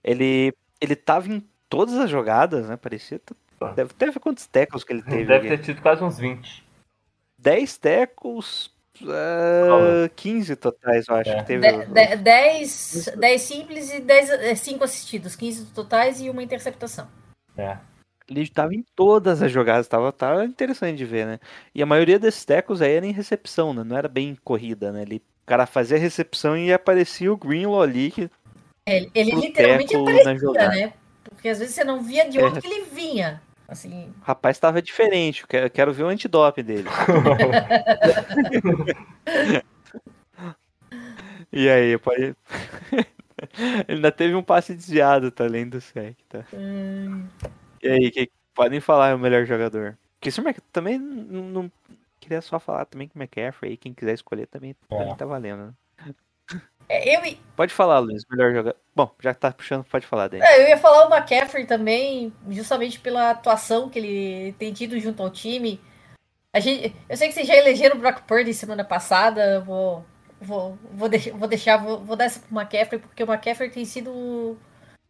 Ele, 0.04 0.54
ele 0.80 0.96
tava 0.96 1.28
em 1.30 1.44
todas 1.70 1.96
as 1.96 2.10
jogadas, 2.10 2.68
né? 2.70 2.78
Parecia. 2.78 3.20
Deve 3.76 3.92
até 3.92 4.12
ver 4.12 4.20
quantos 4.20 4.46
tackles 4.48 4.84
que 4.84 4.94
ele 4.94 5.02
teve. 5.02 5.26
Deve 5.26 5.48
ter 5.50 5.58
tido 5.60 5.82
quase 5.82 6.04
uns 6.04 6.18
20. 6.20 6.64
10 7.40 7.78
tackles, 7.78 8.72
ah, 9.04 10.10
15 10.16 10.56
totais, 10.56 11.08
eu 11.08 11.16
acho 11.16 11.30
É. 11.30 11.36
que 11.40 11.46
teve. 11.48 11.68
10 12.18 13.42
simples 13.42 13.92
e 13.94 14.00
10, 14.00 14.60
5 14.60 14.84
assistidos, 14.84 15.36
15 15.36 15.66
totais 15.68 16.22
e 16.22 16.30
uma 16.30 16.42
interceptação. 16.44 17.08
É. 17.58 17.78
Ele 18.30 18.42
estava 18.42 18.74
em 18.74 18.84
todas 18.96 19.42
as 19.42 19.52
jogadas, 19.52 19.88
tava, 19.88 20.12
tava 20.12 20.44
interessante 20.44 20.98
de 20.98 21.06
ver, 21.06 21.26
né? 21.26 21.40
E 21.74 21.82
a 21.82 21.86
maioria 21.86 22.20
desses 22.20 22.44
tecos 22.44 22.82
aí 22.82 22.92
era 22.92 23.06
em 23.06 23.14
recepção, 23.14 23.74
né? 23.74 23.84
Não 23.84 23.98
era 23.98 24.10
bem 24.10 24.38
corrida, 24.44 24.92
né? 24.92 25.04
Ele, 25.04 25.18
o 25.18 25.46
cara 25.46 25.66
fazia 25.66 25.98
a 25.98 26.00
recepção 26.00 26.58
e 26.58 26.74
aparecia 26.74 27.32
o 27.32 27.38
Greenlaw 27.38 27.82
ali, 27.82 28.12
que 28.12 28.30
Ele, 28.86 29.10
ele 29.16 29.32
Pro 29.32 29.40
literalmente 29.40 29.96
aparecia, 29.96 30.70
né? 30.70 30.94
Porque 31.24 31.50
às 31.50 31.60
vezes 31.60 31.76
você 31.76 31.84
não 31.84 32.04
via 32.04 32.30
de 32.30 32.40
É. 32.40 32.44
onde 32.44 32.62
que 32.62 32.68
ele 32.68 32.86
vinha. 32.86 33.42
Assim, 33.68 34.14
o 34.22 34.24
rapaz 34.24 34.56
estava 34.56 34.82
diferente. 34.82 35.44
Eu 35.52 35.70
quero, 35.70 35.94
ver 35.94 36.04
o 36.04 36.08
antidop 36.08 36.64
dele. 36.64 36.88
e 41.52 41.68
aí, 41.68 41.98
pode. 41.98 42.34
Ele 43.88 43.98
ainda 43.98 44.12
teve 44.12 44.34
um 44.36 44.42
passe 44.42 44.74
desviado, 44.74 45.30
tá 45.30 45.44
além 45.44 45.68
do 45.68 45.80
sec, 45.80 46.18
tá? 46.28 46.44
hum, 46.54 47.28
E 47.82 47.88
aí, 47.88 48.12
que, 48.12 48.30
podem 48.54 48.80
falar 48.80 49.16
o 49.16 49.20
melhor 49.20 49.46
jogador. 49.46 49.98
Porque 50.20 50.32
se 50.32 50.40
o 50.40 50.44
Mac- 50.44 50.58
também 50.74 50.98
não, 50.98 51.44
não- 51.44 51.72
queria 52.20 52.42
só 52.42 52.60
falar 52.60 52.86
também 52.86 53.08
que 53.08 53.16
o 53.16 53.22
McCaffrey, 53.22 53.72
aí, 53.72 53.78
quem 53.78 53.94
quiser 53.94 54.14
escolher 54.14 54.48
também, 54.48 54.76
também 54.90 55.16
tá 55.16 55.26
valendo. 55.26 55.68
Né? 55.68 56.14
é, 56.90 57.16
eu, 57.16 57.38
Pode 57.56 57.74
falar, 57.74 58.00
Luiz, 58.00 58.24
melhor 58.30 58.52
jogador. 58.52 58.76
Bom, 58.96 59.12
já 59.20 59.34
que 59.34 59.40
tá 59.40 59.52
puxando, 59.52 59.84
pode 59.84 60.08
falar 60.08 60.28
dele. 60.28 60.44
é, 60.44 60.64
eu 60.64 60.70
ia 60.70 60.78
falar 60.78 61.08
o 61.08 61.14
McCaffrey 61.14 61.66
também, 61.66 62.34
justamente 62.50 63.00
pela 63.00 63.30
atuação 63.32 63.90
que 63.90 64.00
ele 64.00 64.54
tem 64.54 64.74
tido 64.74 65.00
junto 65.00 65.22
ao 65.22 65.30
time. 65.30 65.80
A 66.52 66.60
gente, 66.60 66.96
eu 67.08 67.16
sei 67.16 67.28
que 67.28 67.34
vocês 67.36 67.48
já 67.48 67.56
elegeram 67.56 67.96
o 67.98 68.00
Brock 68.00 68.22
Purdy 68.24 68.54
semana 68.54 68.84
passada, 68.84 69.60
vou, 69.60 70.04
vou, 70.42 70.78
vou, 70.94 71.08
deixar, 71.08 71.32
vou 71.38 71.48
deixar, 71.48 71.78
vou, 71.78 72.00
vou 72.04 72.16
dar 72.16 72.26
essa 72.26 72.40
pro 72.40 72.58
McCaffrey, 72.60 73.00
porque 73.00 73.24
o 73.24 73.32
McCaffrey 73.32 73.70
tem 73.70 73.86
sido 73.86 74.58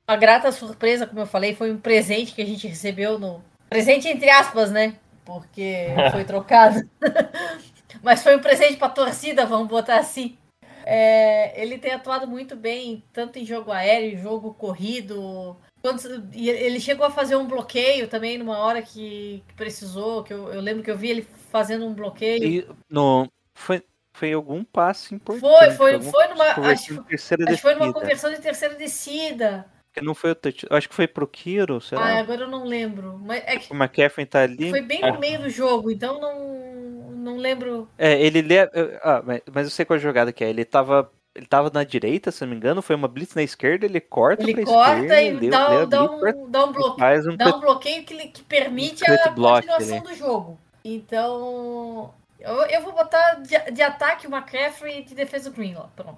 uma 0.10 0.16
grata 0.18 0.52
surpresa, 0.52 1.06
como 1.06 1.20
eu 1.20 1.26
falei, 1.28 1.54
foi 1.54 1.72
um 1.72 1.78
presente 1.78 2.34
que 2.34 2.42
a 2.42 2.46
gente 2.46 2.68
recebeu 2.68 3.20
no. 3.20 3.44
Presente 3.70 4.08
entre 4.08 4.30
aspas, 4.30 4.72
né? 4.72 4.96
Porque 5.26 5.88
foi 6.12 6.24
trocado. 6.24 6.80
Mas 8.02 8.24
foi 8.24 8.36
um 8.38 8.42
presente 8.42 8.78
pra 8.78 8.90
torcida, 8.90 9.46
vamos 9.46 9.68
botar 9.68 9.98
assim. 9.98 10.38
É, 10.86 11.62
ele 11.62 11.78
tem 11.78 11.92
atuado 11.92 12.26
muito 12.26 12.56
bem, 12.56 13.04
tanto 13.12 13.38
em 13.38 13.46
jogo 13.46 13.72
aéreo, 13.72 14.18
jogo 14.18 14.54
corrido. 14.54 15.58
Quando- 15.82 16.30
e 16.34 16.50
ele 16.50 16.80
chegou 16.80 17.06
a 17.06 17.12
fazer 17.12 17.36
um 17.36 17.46
bloqueio 17.46 18.08
também 18.08 18.38
numa 18.38 18.58
hora 18.60 18.82
que, 18.82 19.44
que 19.48 19.54
precisou, 19.56 20.24
que 20.24 20.34
eu, 20.34 20.54
eu 20.54 20.62
lembro 20.62 20.84
que 20.84 20.90
eu 20.92 20.98
vi 20.98 21.10
ele 21.10 21.28
fazendo 21.52 21.86
um 21.86 21.94
bloqueio. 21.94 22.44
E 22.44 22.68
no, 22.90 23.30
foi, 23.54 23.84
foi 24.14 24.32
algum 24.32 24.64
passe 24.64 25.14
importante. 25.14 25.42
Foi, 25.42 25.72
foi, 25.72 26.02
foi 26.02 26.28
numa. 26.30 26.46
Acho, 26.46 27.04
acho 27.50 27.56
que 27.58 27.58
foi 27.62 27.74
numa 27.76 27.88
conversão 27.94 28.32
de 28.32 28.40
terceira 28.40 28.76
descida. 28.76 29.66
Que 29.98 30.04
não 30.06 30.14
foi 30.14 30.32
o 30.32 30.36
touch, 30.36 30.66
acho 30.70 30.88
que 30.90 30.94
foi 30.96 31.08
pro 31.08 31.28
Kiro, 31.28 31.82
sei 31.82 31.98
Ah, 31.98 32.02
lá. 32.02 32.20
agora 32.20 32.42
eu 32.42 32.48
não 32.48 32.64
lembro. 32.66 33.20
Mas 33.26 33.42
é 33.46 33.58
que 33.58 33.72
O 33.74 33.76
McCaffrey 33.76 34.26
tá 34.26 34.42
ali. 34.44 34.70
foi 34.70 34.82
bem 34.82 35.02
no 35.02 35.20
meio 35.20 35.40
do 35.42 35.50
jogo, 35.50 35.90
então 35.90 36.20
não, 36.22 37.12
não 37.16 37.38
lembro. 37.38 37.90
É, 37.98 38.22
ele 38.22 38.42
leva. 38.42 38.72
Ah, 39.02 39.24
mas, 39.52 39.66
eu 39.66 39.70
sei 39.72 39.86
qual 39.86 39.98
jogada 39.98 40.32
que 40.32 40.44
é. 40.44 40.50
Ele 40.50 40.64
tava. 40.66 41.12
Ele 41.36 41.46
tava 41.46 41.70
na 41.72 41.84
direita, 41.84 42.32
se 42.32 42.42
não 42.42 42.50
me 42.50 42.56
engano, 42.56 42.82
foi 42.82 42.96
uma 42.96 43.08
blitz 43.08 43.36
na 43.36 43.44
esquerda, 43.44 43.86
ele 43.86 44.00
corta 44.02 44.42
Ele 44.42 44.54
pra 44.56 44.64
corta 44.66 44.94
esquerda, 45.06 45.22
e 45.22 45.40
deu- 45.40 45.50
dá, 45.52 45.68
deu 45.70 45.82
a 45.82 45.86
dá, 45.86 46.00
blitz, 46.08 46.20
corta 46.22 46.38
um, 46.40 46.50
dá 46.52 46.66
um 46.66 46.72
bloqueio. 46.72 46.98
faz 47.00 47.28
um 47.28 47.36
dá 47.38 47.56
um 47.56 47.60
bloqueio 47.60 48.04
que, 48.04 48.28
que 48.30 48.42
permite 48.42 49.04
a 49.06 49.18
cut 49.24 49.36
block 49.36 49.68
continuação 49.68 50.02
do 50.02 50.16
jogo. 50.16 50.60
Então, 50.84 52.12
eu, 52.40 52.56
eu 52.66 52.82
vou 52.82 52.92
botar 52.94 53.36
de, 53.36 53.72
de 53.72 53.82
ataque 53.84 54.26
o 54.26 54.32
McCaffrey 54.36 55.00
e 55.00 55.04
de 55.04 55.14
defesa 55.14 55.50
o 55.50 55.54
Greenlaw. 55.54 55.92
Pronto. 55.96 56.18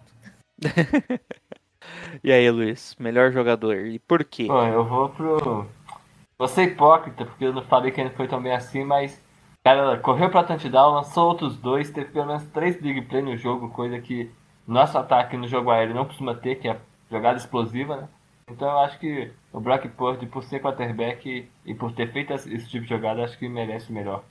E 2.23 2.31
aí, 2.31 2.49
Luiz, 2.49 2.95
melhor 2.99 3.31
jogador. 3.31 3.85
E 3.85 3.99
por 3.99 4.23
quê? 4.23 4.47
Eu 4.49 4.85
vou 4.85 5.09
pro. 5.09 5.65
Vou 6.37 6.47
ser 6.47 6.63
hipócrita, 6.63 7.25
porque 7.25 7.45
eu 7.45 7.53
não 7.53 7.63
falei 7.63 7.91
que 7.91 7.99
ele 7.99 8.09
foi 8.11 8.27
tão 8.27 8.41
bem 8.41 8.53
assim, 8.53 8.83
mas. 8.83 9.21
Cara, 9.63 9.97
correu 9.99 10.29
pra 10.29 10.43
touchdown, 10.43 10.93
lançou 10.93 11.27
outros 11.27 11.57
dois, 11.57 11.91
teve 11.91 12.11
pelo 12.11 12.27
menos 12.27 12.45
três 12.47 12.81
big 12.81 13.01
play 13.03 13.21
no 13.21 13.35
jogo, 13.35 13.69
coisa 13.69 13.99
que 13.99 14.31
nosso 14.65 14.97
ataque 14.97 15.35
no 15.35 15.47
jogo 15.47 15.69
aéreo 15.69 15.93
não 15.93 16.05
costuma 16.05 16.33
ter, 16.33 16.55
que 16.55 16.69
é 16.69 16.79
jogada 17.11 17.37
explosiva, 17.37 17.97
né? 17.97 18.07
Então 18.49 18.69
eu 18.69 18.79
acho 18.79 18.97
que 18.99 19.31
o 19.51 19.59
Brock 19.59 19.87
Purdy, 19.89 20.25
por 20.27 20.43
ser 20.43 20.61
quarterback 20.61 21.49
e 21.65 21.73
por 21.75 21.91
ter 21.91 22.11
feito 22.11 22.33
esse 22.33 22.67
tipo 22.67 22.83
de 22.83 22.89
jogada, 22.89 23.23
acho 23.23 23.37
que 23.37 23.49
merece 23.49 23.89
o 23.91 23.93
melhor. 23.93 24.23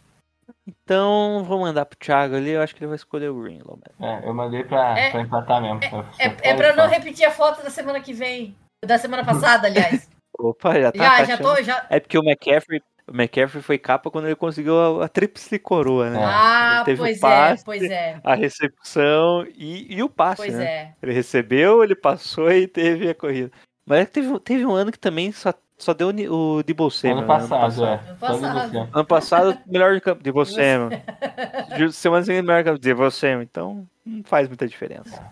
Então, 0.67 1.45
vou 1.45 1.61
mandar 1.61 1.85
pro 1.87 1.99
Thiago 1.99 2.35
ali, 2.37 2.51
eu 2.51 2.63
acho 2.63 2.75
que 2.75 2.81
ele 2.83 2.89
vai 2.89 2.97
escolher 2.97 3.29
o 3.31 3.41
Greenlaw. 3.43 3.79
mesmo. 3.99 4.05
É, 4.07 4.29
eu 4.29 4.35
mandei 4.35 4.65
pra, 4.65 4.99
É- 4.99 5.11
pra 5.11 5.21
empatar 5.23 5.61
mesmo. 5.63 5.81
Eu 5.83 5.91
só 5.91 6.23
É, 6.23 6.51
é 6.51 6.55
pra 6.55 6.75
não 6.77 6.87
repetir 6.89 7.25
a 7.27 7.31
foto 7.31 7.63
da 7.63 7.71
semana 7.71 8.01
que 8.01 8.13
vem. 8.13 8.57
Da 8.85 8.99
semana 8.99 9.25
passada, 9.25 9.67
aliás. 9.67 10.09
Opa, 10.39 10.81
já 10.81 10.93
tá 10.93 10.99
já, 10.99 11.25
já 11.25 11.35
achando- 11.35 11.43
tô, 11.57 11.63
já. 11.63 11.87
É 11.91 11.99
porque 11.99 12.17
o 12.17 12.23
McCaffrey, 12.23 12.81
o 13.09 13.13
McCaffrey 13.13 13.61
foi 13.63 13.77
capa 13.77 14.09
quando 14.11 14.27
ele 14.27 14.37
conseguiu 14.37 15.01
a, 15.01 15.07
a 15.07 15.09
tríplice 15.09 15.59
coroa, 15.59 16.11
né? 16.11 16.21
Ah, 16.23 16.83
teve 16.85 17.01
o 17.01 17.05
pois 17.05 17.17
é, 17.17 17.21
passe, 17.21 17.65
pois 17.65 17.83
é. 17.83 18.21
A 18.23 18.35
recepção 18.35 19.45
e, 19.57 19.97
e 19.97 20.03
o 20.03 20.09
passe, 20.09 20.43
Pois 20.43 20.55
né? 20.55 20.65
é. 20.65 20.95
Ele 21.03 21.13
recebeu, 21.13 21.83
ele 21.83 21.97
passou 21.97 22.51
e 22.53 22.69
teve 22.69 23.09
a 23.11 23.15
corrida. 23.15 23.51
Mas 23.85 24.01
é 24.03 24.05
que 24.07 24.13
teve, 24.13 24.41
teve 24.41 24.65
um 24.67 24.75
ano 24.75 24.93
que 24.93 24.99
também 24.99 25.33
só, 25.33 25.53
só 25.79 25.95
deu 25.95 26.09
o 26.09 26.63
Debo 26.63 26.91
Samuel, 26.91 27.19
Ano 27.19 27.27
né? 27.27 27.27
passado, 27.49 27.85
é. 27.87 27.93
Ano 27.95 28.17
passado. 28.19 28.41
passado. 28.55 28.89
Ano 28.93 29.05
passado, 29.05 29.59
melhor 29.67 29.95
de 29.95 30.01
campo, 30.01 30.45
Samuel. 30.45 30.91
Ju- 31.77 31.93
Semana 31.93 32.25
seguinte, 32.25 32.43
melhor 32.47 32.59
de 32.63 32.71
campo, 32.71 32.79
Debo 32.81 33.11
Samuel. 33.11 33.43
Então, 33.43 33.87
não 34.05 34.23
faz 34.25 34.49
muita 34.49 34.67
diferença. 34.67 35.23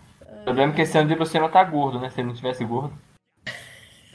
O 0.41 0.43
problema 0.45 0.71
é 0.71 0.75
que 0.75 0.81
esse 0.83 0.97
ano 0.97 1.09
de 1.09 1.15
você 1.15 1.39
não 1.39 1.49
tá 1.49 1.63
gordo, 1.63 1.99
né? 1.99 2.09
Se 2.09 2.21
ele 2.21 2.27
não 2.29 2.35
tivesse 2.35 2.63
gordo. 2.63 2.93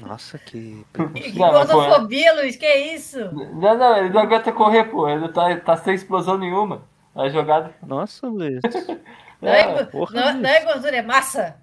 Nossa, 0.00 0.38
que... 0.38 0.84
Que 1.14 1.38
Não, 1.38 1.50
gordofobia, 1.50 2.34
Luiz, 2.34 2.56
que 2.56 2.64
é 2.66 2.94
isso? 2.94 3.18
Não, 3.32 3.76
não, 3.76 3.96
ele 3.98 4.08
não 4.10 4.22
aguenta 4.22 4.50
correr, 4.50 4.84
pô. 4.84 5.08
Ele 5.08 5.28
tá, 5.28 5.54
tá 5.60 5.76
sem 5.76 5.94
explosão 5.94 6.38
nenhuma. 6.38 6.82
A 7.14 7.28
jogada. 7.28 7.72
Nossa, 7.86 8.26
Luiz. 8.26 8.60
Não 9.40 9.48
é, 9.50 9.60
É, 9.80 9.84
porra, 9.84 10.14
não, 10.14 10.24
Luiz. 10.32 10.36
não 10.42 10.50
é 10.50 10.64
gordura, 10.64 10.96
é 10.96 11.02
massa. 11.02 11.56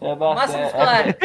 é, 0.00 0.14
massa, 0.16 0.34
Massa 0.34 0.56
é, 0.58 0.62
muscular. 0.64 1.08
é, 1.08 1.16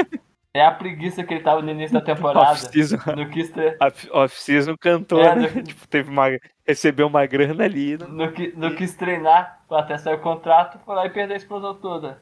é 0.56 0.66
a 0.66 0.72
preguiça 0.72 1.24
que 1.24 1.34
ele 1.34 1.44
tava 1.44 1.62
no 1.62 1.70
início 1.72 1.94
da 1.94 2.02
temporada. 2.06 2.52
Off-season. 2.52 2.98
Não 3.16 3.30
quis 3.30 3.52
ter. 3.52 3.78
Off- 3.82 4.10
Off-season 4.12 4.76
cantou, 4.80 5.22
É, 5.22 5.36
né? 5.36 5.50
no- 5.50 5.62
Tipo, 5.64 5.88
teve 5.88 6.10
uma... 6.10 6.26
Recebeu 6.66 7.08
uma 7.08 7.26
grana 7.26 7.64
ali. 7.64 7.98
né? 7.98 8.06
Não, 8.08 8.32
qui- 8.32 8.54
não 8.56 8.76
quis 8.76 8.96
treinar 8.96 9.60
até 9.72 9.98
sair 9.98 10.16
o 10.16 10.20
contrato, 10.22 10.80
foi 10.86 10.96
lá 10.96 11.06
e 11.06 11.10
perdeu 11.10 11.34
a 11.36 11.38
explosão 11.38 11.74
toda. 11.76 12.22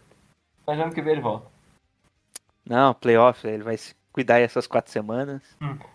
Mas 0.65 0.79
ano 0.79 0.93
que 0.93 1.01
vem 1.01 1.13
ele 1.13 1.21
volta. 1.21 1.47
Não, 2.65 2.93
playoff, 2.93 3.45
ele 3.47 3.63
vai 3.63 3.77
se 3.77 3.95
cuidar 4.11 4.39
essas 4.39 4.67
quatro 4.67 4.91
semanas. 4.91 5.41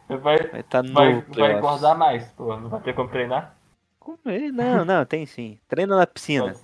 Ele 0.09 0.19
vai, 0.19 0.39
Vai 0.49 0.61
estar 0.61 0.83
no 0.83 0.93
vai, 0.95 1.13
vai 1.15 1.23
playoffs. 1.23 1.59
engordar 1.59 1.99
mais, 1.99 2.25
pô. 2.33 2.57
Não 2.57 2.69
vai 2.69 2.81
ter 2.81 2.95
como 2.95 3.09
treinar? 3.11 3.55
Como 3.99 4.19
é? 4.27 4.51
Não, 4.51 4.85
não, 4.85 5.05
tem 5.05 5.27
sim. 5.27 5.59
Treina 5.69 5.97
na 5.97 6.07
piscina. 6.07 6.55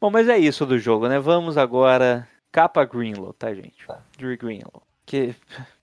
Bom, 0.00 0.10
mas 0.10 0.28
é 0.28 0.38
isso 0.38 0.64
do 0.66 0.78
jogo, 0.78 1.08
né? 1.08 1.18
Vamos 1.18 1.56
agora. 1.58 2.28
Capa 2.54 2.84
Greenlow, 2.84 3.32
tá, 3.32 3.52
gente? 3.52 3.84
Tá. 3.84 3.98
Drew 4.16 4.38
Greenlow. 4.38 4.80
Que. 5.04 5.34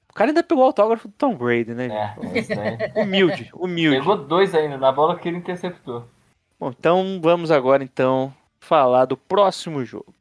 O 0.09 0.13
cara 0.13 0.30
ainda 0.30 0.41
pegou 0.41 0.63
o 0.63 0.67
autógrafo 0.67 1.09
do 1.09 1.13
Tom 1.17 1.36
Brady, 1.36 1.74
né, 1.74 1.89
gente? 1.89 2.49
É, 2.53 2.55
daí. 2.55 3.03
Humilde, 3.03 3.49
humilde. 3.53 3.97
Pegou 3.97 4.15
dois 4.15 4.55
ainda, 4.55 4.78
na 4.78 4.89
bola 4.89 5.19
que 5.19 5.28
ele 5.28 5.36
interceptou. 5.36 6.07
Bom, 6.57 6.69
então 6.69 7.19
vamos 7.22 7.51
agora 7.51 7.84
então 7.84 8.34
falar 8.57 9.03
do 9.03 9.17
próximo 9.17 9.84
jogo. 9.84 10.15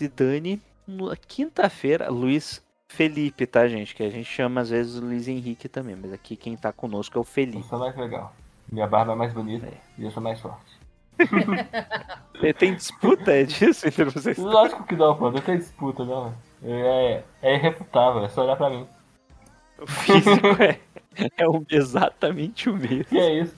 E 0.00 0.08
Dani. 0.08 0.60
Na 0.86 1.16
quinta-feira, 1.16 2.10
Luiz 2.10 2.62
Felipe, 2.88 3.46
tá, 3.46 3.66
gente? 3.66 3.94
Que 3.94 4.02
a 4.02 4.10
gente 4.10 4.26
chama 4.26 4.60
às 4.60 4.70
vezes 4.70 5.00
Luiz 5.00 5.26
Henrique 5.28 5.68
também, 5.68 5.96
mas 5.96 6.12
aqui 6.12 6.36
quem 6.36 6.56
tá 6.56 6.72
conosco 6.72 7.16
é 7.16 7.20
o 7.20 7.22
Eu 7.22 7.24
Felipe. 7.24 7.62
sou 7.68 7.78
mais 7.78 7.96
legal. 7.96 8.34
Minha 8.70 8.86
barba 8.86 9.12
é 9.12 9.16
mais 9.16 9.32
bonita 9.32 9.66
e 9.98 10.04
eu 10.04 10.10
sou 10.10 10.22
mais 10.22 10.38
forte. 10.40 10.74
Tem 12.58 12.74
disputa 12.74 13.32
é 13.32 13.44
disso 13.44 13.86
entre 13.88 14.04
vocês? 14.04 14.36
Lógico 14.36 14.84
que 14.84 14.94
não, 14.96 15.16
pô. 15.16 15.30
Não 15.30 15.40
tem 15.40 15.58
disputa, 15.58 16.04
não. 16.04 16.34
É, 16.62 17.22
é 17.42 17.54
irrefutável, 17.54 18.24
é 18.24 18.28
só 18.28 18.42
olhar 18.42 18.56
pra 18.56 18.70
mim. 18.70 18.86
O 19.78 19.86
físico 19.86 20.46
é, 20.62 20.78
é 21.36 21.48
o- 21.48 21.64
exatamente 21.70 22.68
o 22.70 22.76
mesmo. 22.76 23.04
Que 23.04 23.18
é 23.18 23.40
isso? 23.40 23.56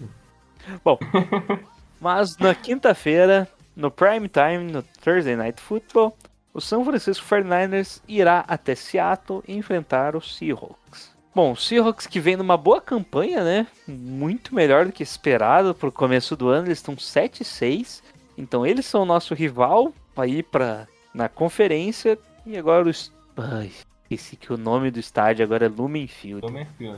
Mas 2.00 2.36
na 2.38 2.54
quinta-feira, 2.54 3.48
no 3.74 3.90
prime 3.90 4.28
time, 4.28 4.70
no 4.70 4.82
Thursday 4.82 5.36
Night 5.36 5.60
Football, 5.60 6.16
o 6.56 6.60
São 6.60 6.82
Francisco 6.82 7.26
49ers 7.26 8.00
irá 8.08 8.42
até 8.48 8.74
Seattle 8.74 9.42
enfrentar 9.46 10.16
os 10.16 10.34
Seahawks. 10.36 11.14
Bom, 11.34 11.52
o 11.52 11.56
Seahawks 11.56 12.06
que 12.06 12.18
vem 12.18 12.34
numa 12.34 12.56
boa 12.56 12.80
campanha, 12.80 13.44
né? 13.44 13.66
Muito 13.86 14.54
melhor 14.54 14.86
do 14.86 14.92
que 14.92 15.02
esperado 15.02 15.74
pro 15.74 15.92
começo 15.92 16.34
do 16.34 16.48
ano, 16.48 16.68
eles 16.68 16.78
estão 16.78 16.96
7-6. 16.96 18.02
Então 18.38 18.66
eles 18.66 18.86
são 18.86 19.02
o 19.02 19.06
nosso 19.06 19.34
rival 19.34 19.92
aí 20.16 20.42
para 20.42 20.88
na 21.12 21.28
conferência 21.28 22.18
e 22.46 22.56
agora 22.56 22.88
os 22.88 23.12
Ai, 23.36 23.70
esqueci 24.04 24.34
que 24.36 24.50
o 24.50 24.56
nome 24.56 24.90
do 24.90 24.98
estádio 24.98 25.44
agora 25.44 25.66
é 25.66 25.68
Lumen 25.68 26.06
Field. 26.06 26.40
Tô 26.40 26.50
meio 26.50 26.68
fio. 26.78 26.96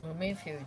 No 0.00 0.14
Mayfield. 0.14 0.64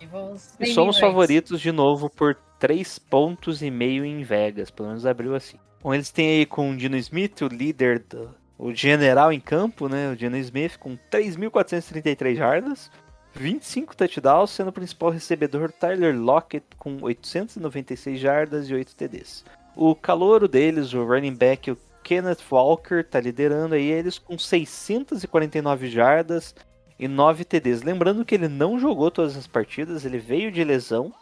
E, 0.00 0.64
E 0.64 0.74
somos 0.74 0.98
favoritos 0.98 1.60
de 1.60 1.70
novo 1.70 2.10
por 2.10 2.36
3 2.58 2.98
pontos 2.98 3.62
e 3.62 3.70
meio 3.70 4.04
em 4.04 4.22
Vegas, 4.24 4.70
pelo 4.70 4.88
menos 4.88 5.06
abriu 5.06 5.36
assim. 5.36 5.58
Bom, 5.82 5.94
eles 5.94 6.10
têm 6.10 6.38
aí 6.38 6.46
com 6.46 6.70
o 6.70 6.76
Dino 6.76 6.96
Smith, 6.96 7.42
o 7.42 7.48
líder, 7.48 8.00
do, 8.00 8.34
o 8.58 8.72
general 8.74 9.32
em 9.32 9.40
campo, 9.40 9.88
né? 9.88 10.10
O 10.10 10.16
Dino 10.16 10.36
Smith 10.38 10.78
com 10.78 10.96
3.433 11.10 12.36
jardas, 12.36 12.90
25 13.34 13.96
touchdowns, 13.96 14.50
sendo 14.50 14.68
o 14.68 14.72
principal 14.72 15.10
recebedor 15.10 15.70
Tyler 15.70 16.18
Lockett 16.18 16.64
com 16.78 16.98
896 17.02 18.18
jardas 18.18 18.68
e 18.68 18.74
8 18.74 18.96
TDs. 18.96 19.44
O 19.74 19.94
calouro 19.94 20.48
deles, 20.48 20.94
o 20.94 21.04
running 21.04 21.34
back, 21.34 21.70
o 21.70 21.78
Kenneth 22.02 22.38
Walker, 22.50 23.02
tá 23.04 23.20
liderando 23.20 23.74
aí 23.74 23.84
eles 23.84 24.18
com 24.18 24.38
649 24.38 25.90
jardas 25.90 26.54
e 26.98 27.06
9 27.06 27.44
TDs. 27.44 27.82
Lembrando 27.82 28.24
que 28.24 28.34
ele 28.34 28.48
não 28.48 28.78
jogou 28.78 29.10
todas 29.10 29.36
as 29.36 29.46
partidas, 29.46 30.04
ele 30.04 30.18
veio 30.18 30.50
de 30.50 30.64
lesão. 30.64 31.12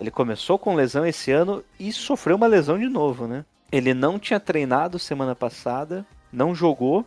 Ele 0.00 0.10
começou 0.10 0.58
com 0.58 0.74
lesão 0.74 1.06
esse 1.06 1.30
ano 1.30 1.64
e 1.78 1.92
sofreu 1.92 2.36
uma 2.36 2.46
lesão 2.46 2.78
de 2.78 2.88
novo, 2.88 3.26
né? 3.26 3.44
Ele 3.70 3.94
não 3.94 4.18
tinha 4.18 4.40
treinado 4.40 4.98
semana 4.98 5.34
passada, 5.34 6.04
não 6.32 6.54
jogou 6.54 7.04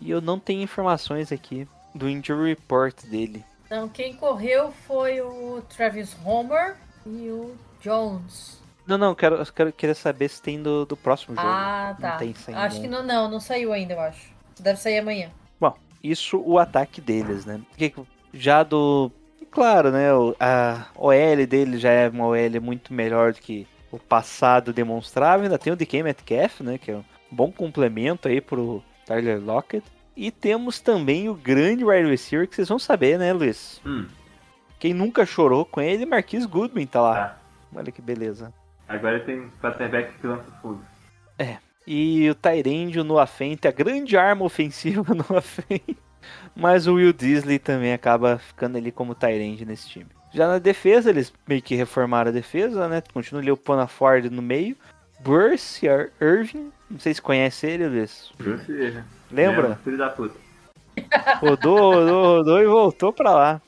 e 0.00 0.10
eu 0.10 0.20
não 0.20 0.38
tenho 0.38 0.62
informações 0.62 1.32
aqui 1.32 1.66
do 1.94 2.08
injury 2.08 2.50
report 2.50 3.04
dele. 3.04 3.44
Então, 3.66 3.88
quem 3.88 4.14
correu 4.14 4.72
foi 4.86 5.20
o 5.20 5.62
Travis 5.68 6.16
Homer 6.24 6.76
e 7.04 7.28
o 7.30 7.56
Jones. 7.80 8.60
Não, 8.86 8.96
não, 8.96 9.14
quero, 9.14 9.36
eu 9.36 9.46
quero 9.46 9.72
queria 9.72 9.94
saber 9.94 10.28
se 10.28 10.40
tem 10.40 10.62
do, 10.62 10.86
do 10.86 10.96
próximo 10.96 11.34
jogo. 11.34 11.48
Ah, 11.48 11.96
tá. 12.00 12.20
Não. 12.48 12.58
Acho 12.58 12.80
que 12.80 12.86
não, 12.86 13.02
não, 13.02 13.28
não 13.28 13.40
saiu 13.40 13.72
ainda, 13.72 13.94
eu 13.94 14.00
acho. 14.00 14.30
Deve 14.60 14.78
sair 14.78 14.98
amanhã. 14.98 15.30
Bom, 15.58 15.74
isso 16.02 16.40
o 16.44 16.58
ataque 16.58 17.00
deles, 17.00 17.44
né? 17.44 17.60
Já 18.32 18.62
do. 18.62 19.10
Claro, 19.56 19.90
né? 19.90 20.12
o- 20.12 20.36
A 20.38 20.86
OL 20.94 21.46
dele 21.48 21.78
já 21.78 21.90
é 21.90 22.08
uma 22.10 22.26
OL 22.26 22.60
muito 22.60 22.92
melhor 22.92 23.32
do 23.32 23.40
que 23.40 23.66
o 23.90 23.98
passado 23.98 24.70
demonstrava. 24.72 25.42
Ainda 25.44 25.58
tem 25.58 25.72
o 25.72 25.76
DK 25.76 26.02
Metcalf, 26.02 26.60
né? 26.60 26.76
Que 26.76 26.90
é 26.90 26.96
um 26.96 27.04
bom 27.30 27.50
complemento 27.50 28.28
aí 28.28 28.40
pro 28.40 28.82
Tyler 29.06 29.42
Lockett. 29.42 29.82
E 30.14 30.30
temos 30.30 30.78
também 30.80 31.28
o 31.30 31.34
grande 31.34 31.84
wide 31.86 32.08
receiver 32.08 32.46
que 32.46 32.54
vocês 32.54 32.68
vão 32.68 32.78
saber, 32.78 33.18
né, 33.18 33.32
Luiz? 33.32 33.80
Hum, 33.86 34.06
Quem 34.78 34.92
nunca 34.92 35.24
chorou 35.24 35.64
com 35.64 35.80
ele, 35.80 36.04
Marquis 36.04 36.44
Goodwin 36.44 36.86
tá 36.86 37.00
lá. 37.00 37.14
tá. 37.14 37.38
Olha 37.74 37.90
que 37.90 38.02
beleza. 38.02 38.52
Agora 38.86 39.20
tem 39.20 39.50
quarterback 39.60 40.12
que 40.20 40.26
lança 40.26 40.50
fundo. 40.60 40.80
E 41.86 42.28
o 42.28 42.34
Tyrande, 42.34 42.98
o 43.00 43.04
Noah 43.04 43.26
Fent, 43.26 43.64
a 43.64 43.70
grande 43.70 44.16
arma 44.18 44.44
ofensiva 44.44 45.14
Noah 45.14 45.40
Fent. 45.40 45.96
Mas 46.54 46.86
o 46.86 46.94
Will 46.94 47.12
Disley 47.12 47.58
também 47.58 47.92
acaba 47.92 48.38
ficando 48.38 48.78
ali 48.78 48.90
como 48.90 49.14
Tyrande 49.14 49.64
nesse 49.64 49.88
time. 49.88 50.06
Já 50.32 50.46
na 50.48 50.58
defesa, 50.58 51.10
eles 51.10 51.32
meio 51.46 51.62
que 51.62 51.74
reformaram 51.74 52.30
a 52.30 52.32
defesa, 52.32 52.88
né? 52.88 53.02
Continua 53.12 53.40
ali 53.42 53.50
o 53.50 53.56
Pana 53.56 53.86
Ford 53.86 54.24
no 54.30 54.42
meio. 54.42 54.76
Burse 55.20 55.86
Ir- 55.86 56.12
Irving, 56.20 56.70
não 56.90 56.98
sei 56.98 57.14
se 57.14 57.22
conhece 57.22 57.66
ele, 57.66 57.88
Luiz. 57.88 58.30
Bruce, 58.38 59.02
Lembra? 59.30 59.76
Filho 59.82 59.96
da 59.98 60.08
puta. 60.10 60.34
Rodou, 61.40 61.92
rodou, 61.94 62.36
rodou 62.38 62.62
e 62.62 62.66
voltou 62.66 63.12
pra 63.12 63.30
lá. 63.32 63.60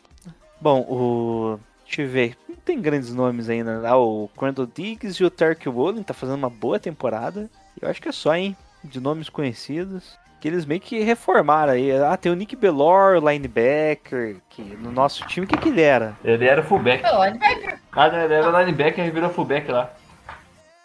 Bom, 0.61 0.81
o. 0.89 1.61
Deixa 1.85 2.03
eu 2.03 2.09
ver. 2.09 2.37
Não 2.49 2.57
tem 2.57 2.81
grandes 2.81 3.15
nomes 3.15 3.49
ainda. 3.49 3.87
Ah, 3.89 3.97
o 3.97 4.29
Crandall 4.37 4.67
Diggs 4.67 5.23
e 5.23 5.25
o 5.27 5.31
Turk 5.31 5.67
Woolen 5.69 6.03
tá 6.03 6.13
fazendo 6.15 6.37
uma 6.37 6.51
boa 6.51 6.79
temporada. 6.79 7.49
Eu 7.81 7.89
acho 7.89 8.01
que 8.01 8.09
é 8.09 8.13
só, 8.13 8.35
hein? 8.35 8.57
De 8.85 9.01
nomes 9.01 9.29
conhecidos. 9.29 10.19
Que 10.41 10.47
eles 10.49 10.65
meio 10.65 10.81
que 10.81 11.01
reformaram 11.01 11.73
aí. 11.73 11.91
Ah, 11.93 12.17
tem 12.17 12.31
o 12.31 12.35
Nick 12.37 12.55
Bellor, 12.55 13.17
o 13.21 13.29
linebacker. 13.29 14.37
Que 14.49 14.63
no 14.63 14.93
nosso 14.93 15.27
time, 15.27 15.45
o 15.47 15.49
que, 15.49 15.57
que 15.57 15.69
ele 15.69 15.83
era? 15.83 16.17
Ele 16.23 16.47
era 16.47 16.63
fullback. 16.63 17.03
Linebacker. 17.03 17.81
Ah, 17.93 18.07
ele 18.07 18.35
era 18.35 18.61
linebacker 18.63 19.05
e 19.05 19.11
virou 19.11 19.31
fullback 19.31 19.69
lá. 19.71 19.93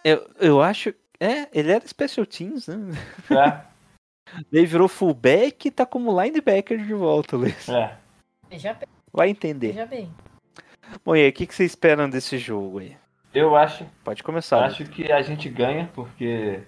Eu, 0.03 0.27
eu 0.39 0.61
acho. 0.61 0.93
É, 1.19 1.47
ele 1.53 1.71
era 1.71 1.87
Special 1.87 2.25
Teams, 2.25 2.67
né? 2.67 2.97
É, 3.29 3.73
Ele 4.51 4.65
virou 4.65 4.87
fullback 4.87 5.67
e 5.67 5.71
tá 5.71 5.85
como 5.85 6.19
linebacker 6.19 6.79
de 6.83 6.93
volta, 6.93 7.37
Luiz. 7.37 7.69
é. 7.69 7.95
Veja 8.49 8.73
bem, 8.73 8.87
Vai 9.11 9.29
entender. 9.29 9.67
veja 9.67 9.85
bem. 9.85 10.11
Bom, 11.05 11.15
e 11.15 11.21
aí, 11.21 11.29
o 11.29 11.33
que, 11.33 11.45
que 11.45 11.53
vocês 11.55 11.71
esperam 11.71 12.09
desse 12.09 12.37
jogo 12.39 12.79
aí? 12.79 12.97
Eu 13.33 13.55
acho, 13.55 13.85
Pode 14.03 14.23
começar. 14.23 14.63
acho 14.65 14.85
que 14.85 15.11
a 15.11 15.21
gente 15.21 15.47
ganha, 15.49 15.89
porque 15.93 16.61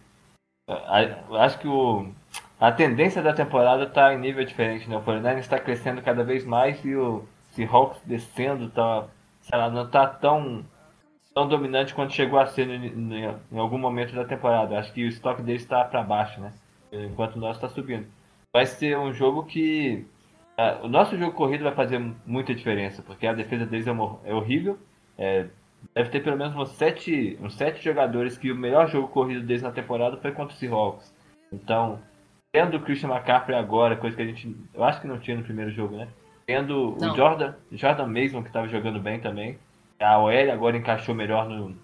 eu 0.67 1.35
acho 1.37 1.59
que 1.59 1.67
o, 1.67 2.11
a 2.59 2.71
tendência 2.71 3.21
da 3.21 3.33
temporada 3.33 3.85
tá 3.85 4.13
em 4.13 4.19
nível 4.19 4.43
diferente, 4.45 4.89
né? 4.89 4.97
O 4.97 5.01
49 5.01 5.39
está 5.41 5.59
crescendo 5.59 6.01
cada 6.01 6.23
vez 6.23 6.45
mais 6.45 6.83
e 6.85 6.95
o 6.95 7.25
Seahawks 7.51 8.01
descendo, 8.05 8.69
tá, 8.69 9.05
sei 9.41 9.57
lá, 9.57 9.69
não 9.69 9.87
tá 9.89 10.07
tão, 10.07 10.63
tão 11.33 11.47
dominante 11.47 11.93
quanto 11.93 12.13
chegou 12.13 12.39
a 12.39 12.45
ser 12.47 12.69
em, 12.69 12.85
em- 13.51 13.59
algum 13.59 13.77
momento 13.77 14.15
da 14.15 14.25
temporada. 14.25 14.79
Acho 14.79 14.93
que 14.93 15.03
o 15.03 15.07
estoque 15.07 15.41
deles 15.41 15.61
está 15.63 15.83
para 15.83 16.01
baixo, 16.03 16.39
né? 16.39 16.53
Enquanto 16.91 17.35
o 17.35 17.39
nosso 17.39 17.57
está 17.57 17.67
subindo. 17.69 18.07
Vai 18.53 18.65
ser 18.65 18.97
um 18.97 19.13
jogo 19.13 19.43
que 19.43 20.05
o 20.81 20.87
nosso 20.87 21.17
jogo 21.17 21.33
corrido 21.33 21.65
vai 21.65 21.73
fazer 21.73 21.99
muita 22.25 22.55
diferença, 22.55 23.01
porque 23.01 23.27
a 23.27 23.33
defesa 23.33 23.65
deles 23.65 23.87
é, 23.87 23.91
é 24.23 24.33
horrível. 24.33 24.79
É, 25.17 25.47
deve 25.93 26.09
ter 26.09 26.23
pelo 26.23 26.37
menos 26.37 26.55
uns 26.55 26.69
sete, 26.69 27.37
uns 27.41 27.55
sete 27.55 27.83
jogadores 27.83 28.37
que 28.37 28.51
o 28.51 28.55
melhor 28.55 28.87
jogo 28.87 29.09
corrido 29.09 29.45
deles 29.45 29.61
na 29.61 29.71
temporada 29.71 30.15
foi 30.17 30.31
contra 30.31 30.55
o 30.55 30.57
Seahawks. 30.57 31.13
Então, 31.51 31.99
tendo 32.55 32.77
o 32.77 32.79
Christian 32.79 33.09
McCaffrey 33.09 33.57
agora, 33.57 33.97
coisa 33.97 34.15
que 34.15 34.21
a 34.21 34.25
gente. 34.25 34.55
Eu 34.73 34.81
acho 34.85 35.01
que 35.01 35.07
não 35.07 35.19
tinha 35.19 35.35
no 35.35 35.43
primeiro 35.43 35.71
jogo, 35.71 35.97
né? 35.97 36.07
Tendo 36.45 36.95
Não. 37.01 37.11
o 37.11 37.15
Jordan, 37.17 37.53
Jordan 37.69 38.07
Mason, 38.07 38.41
que 38.41 38.47
estava 38.47 38.65
jogando 38.69 38.97
bem 38.97 39.19
também. 39.19 39.57
A 39.99 40.17
OL 40.19 40.51
agora 40.53 40.77
encaixou 40.77 41.13
melhor 41.13 41.49
no, 41.49 41.75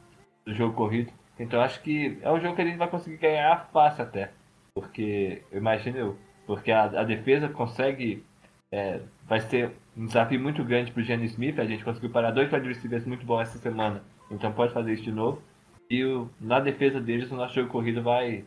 no 0.46 0.54
jogo 0.54 0.74
corrido. 0.74 1.12
Então 1.38 1.60
acho 1.62 1.82
que 1.82 2.18
é 2.22 2.32
um 2.32 2.40
jogo 2.40 2.56
que 2.56 2.62
a 2.62 2.66
gente 2.66 2.78
vai 2.78 2.88
conseguir 2.88 3.18
ganhar 3.18 3.70
fácil 3.74 4.04
até. 4.04 4.32
Porque, 4.74 5.42
eu 5.52 5.58
imagino 5.58 5.98
eu, 5.98 6.18
porque 6.48 6.72
a, 6.72 6.84
a 6.86 7.04
defesa 7.04 7.50
consegue. 7.50 8.24
é, 8.72 9.02
vai 9.28 9.42
ser 9.42 9.72
um 9.98 10.06
desafio 10.06 10.40
muito 10.40 10.64
grande 10.64 10.90
pro 10.92 11.04
Gene 11.04 11.26
Smith. 11.26 11.60
A 11.60 11.66
gente 11.66 11.84
conseguiu 11.84 12.10
parar 12.12 12.32
dois 12.32 12.50
wide 12.54 12.66
receivers 12.68 13.06
muito 13.06 13.26
bons 13.26 13.42
essa 13.42 13.58
semana. 13.58 14.02
Então 14.30 14.54
pode 14.54 14.72
fazer 14.74 14.94
isso 14.94 15.04
de 15.04 15.12
novo. 15.12 15.42
E 15.90 16.02
o- 16.06 16.30
na 16.40 16.62
defesa 16.62 17.02
deles, 17.02 17.30
o 17.30 17.36
nosso 17.36 17.56
jogo 17.56 17.68
corrido 17.68 18.02
vai. 18.02 18.46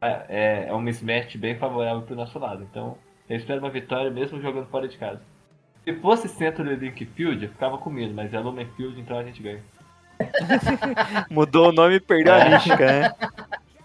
É, 0.00 0.66
é 0.68 0.74
um 0.74 0.80
mismatch 0.80 1.36
bem 1.36 1.56
favorável 1.56 2.02
pro 2.02 2.16
nosso 2.16 2.38
lado. 2.38 2.66
Então 2.70 2.96
eu 3.28 3.36
espero 3.36 3.60
uma 3.60 3.70
vitória 3.70 4.10
mesmo 4.10 4.40
jogando 4.40 4.66
fora 4.66 4.88
de 4.88 4.96
casa. 4.96 5.20
Se 5.84 5.94
fosse 5.94 6.28
centro 6.28 6.64
do 6.64 6.74
Link 6.74 7.04
Field, 7.06 7.44
eu 7.44 7.50
ficava 7.50 7.78
com 7.78 7.90
medo, 7.90 8.14
mas 8.14 8.32
é 8.34 8.38
Lumen 8.38 8.68
Field, 8.76 9.00
então 9.00 9.18
a 9.18 9.24
gente 9.24 9.42
ganha. 9.42 9.62
Mudou 11.30 11.70
o 11.70 11.72
nome 11.72 11.94
e 11.96 12.00
perdeu 12.00 12.34
a 12.34 12.44
mística, 12.44 12.86
né? 12.86 13.14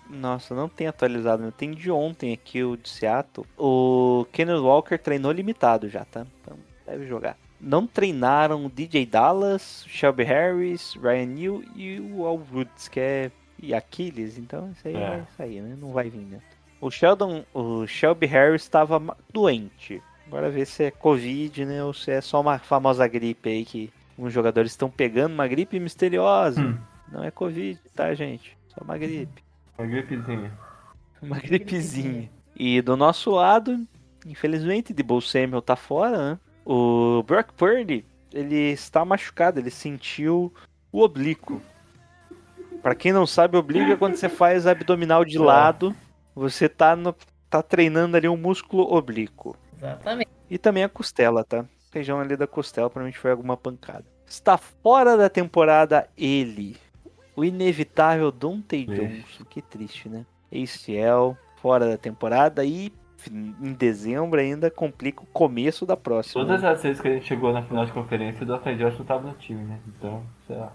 Nossa, 0.09 0.53
não 0.53 0.67
tem 0.69 0.87
atualizado, 0.87 1.41
meu. 1.41 1.51
Tem 1.51 1.71
de 1.71 1.89
ontem 1.91 2.33
aqui 2.33 2.63
o 2.63 2.75
de 2.75 2.89
Seattle. 2.89 3.45
O 3.57 4.25
Kenneth 4.31 4.59
Walker 4.59 4.97
treinou 4.97 5.31
limitado 5.31 5.89
já, 5.89 6.05
tá? 6.05 6.25
Então 6.41 6.57
deve 6.85 7.07
jogar. 7.07 7.37
Não 7.59 7.87
treinaram 7.87 8.65
o 8.65 8.69
DJ 8.69 9.05
Dallas, 9.05 9.85
Shelby 9.87 10.23
Harris, 10.23 10.95
Ryan 11.01 11.25
Neal 11.25 11.61
e 11.75 11.99
o 11.99 12.25
Al 12.25 12.41
Woods, 12.51 12.87
que 12.87 12.99
é 12.99 13.31
e 13.61 13.73
Aquiles, 13.73 14.37
então 14.37 14.71
isso 14.71 14.87
aí 14.87 14.95
É. 14.95 15.23
isso 15.29 15.41
aí, 15.41 15.61
né? 15.61 15.75
Não 15.79 15.91
vai 15.91 16.09
vir, 16.09 16.25
né? 16.25 16.39
O 16.81 16.91
Sheldon, 16.91 17.43
o 17.53 17.87
Shelby 17.87 18.25
Harris 18.27 18.61
estava 18.63 19.01
doente. 19.31 20.01
Bora 20.27 20.49
ver 20.49 20.65
se 20.65 20.83
é 20.83 20.91
Covid, 20.91 21.65
né? 21.65 21.83
Ou 21.83 21.93
se 21.93 22.11
é 22.11 22.21
só 22.21 22.41
uma 22.41 22.59
famosa 22.59 23.07
gripe 23.07 23.49
aí 23.49 23.65
que 23.65 23.91
uns 24.17 24.33
jogadores 24.33 24.71
estão 24.71 24.89
pegando 24.89 25.33
uma 25.33 25.47
gripe 25.47 25.79
misteriosa. 25.79 26.61
Hum. 26.61 26.77
Não 27.11 27.23
é 27.23 27.31
Covid, 27.31 27.79
tá, 27.95 28.13
gente? 28.13 28.57
Só 28.67 28.83
uma 28.83 28.97
gripe. 28.97 29.43
Uma 29.77 29.87
gripezinha. 29.87 30.51
Uma 31.21 31.39
gripezinha. 31.39 32.29
E 32.55 32.81
do 32.81 32.95
nosso 32.95 33.31
lado, 33.31 33.87
infelizmente, 34.27 34.93
de 34.93 35.03
Samuel 35.21 35.61
tá 35.61 35.75
fora, 35.75 36.31
né? 36.31 36.39
O 36.63 37.23
Brock 37.23 37.51
Purdy, 37.53 38.05
ele 38.31 38.71
está 38.71 39.03
machucado, 39.03 39.59
ele 39.59 39.71
sentiu 39.71 40.53
o 40.91 41.01
oblíquo. 41.01 41.61
Pra 42.85 42.93
quem 42.93 43.11
não 43.11 43.25
sabe, 43.25 43.57
oblíquo 43.57 43.93
é 43.93 43.95
quando 43.95 44.15
você 44.15 44.29
faz 44.29 44.67
abdominal 44.67 45.25
de 45.25 45.37
É. 45.37 45.41
lado, 45.41 45.95
você 46.35 46.69
tá, 46.69 46.95
no, 46.95 47.15
tá 47.49 47.63
treinando 47.63 48.15
ali 48.15 48.29
um 48.29 48.37
músculo 48.37 48.83
oblíquo. 48.93 49.57
Exatamente. 49.75 50.29
E 50.47 50.59
também 50.59 50.83
a 50.83 50.89
costela, 50.89 51.43
tá? 51.43 51.65
Região 51.91 52.19
ali 52.19 52.37
da 52.37 52.45
costela, 52.45 52.87
provavelmente 52.87 53.17
foi 53.17 53.31
alguma 53.31 53.57
pancada. 53.57 54.05
Está 54.27 54.55
fora 54.55 55.17
da 55.17 55.27
temporada 55.29 56.07
ele. 56.15 56.77
O 57.35 57.43
inevitável 57.43 58.31
Dante. 58.31 58.85
Johnson. 58.85 59.45
Que 59.49 59.63
triste, 59.63 60.07
né? 60.07 60.23
ACL, 60.53 61.35
fora 61.59 61.89
da 61.89 61.97
temporada 61.97 62.63
e 62.63 62.93
em 63.31 63.73
dezembro 63.73 64.39
ainda 64.39 64.69
complica 64.69 65.23
o 65.23 65.25
começo 65.25 65.87
da 65.87 65.97
próxima. 65.97 66.45
Todas 66.45 66.63
as 66.63 66.83
vezes 66.83 67.01
que 67.01 67.07
a 67.07 67.13
gente 67.13 67.25
chegou 67.25 67.51
na 67.51 67.63
final 67.63 67.83
de 67.83 67.91
conferência, 67.91 68.43
o 68.43 68.45
Dr. 68.45 68.75
Johnson 68.77 69.03
tava 69.03 69.27
no 69.27 69.33
time, 69.33 69.63
né? 69.63 69.79
Então, 69.87 70.23
sei 70.45 70.55
lá. 70.55 70.71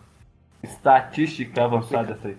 Estatística 0.63 1.65
avançada 1.65 2.13
essa 2.15 2.29
aí. 2.29 2.37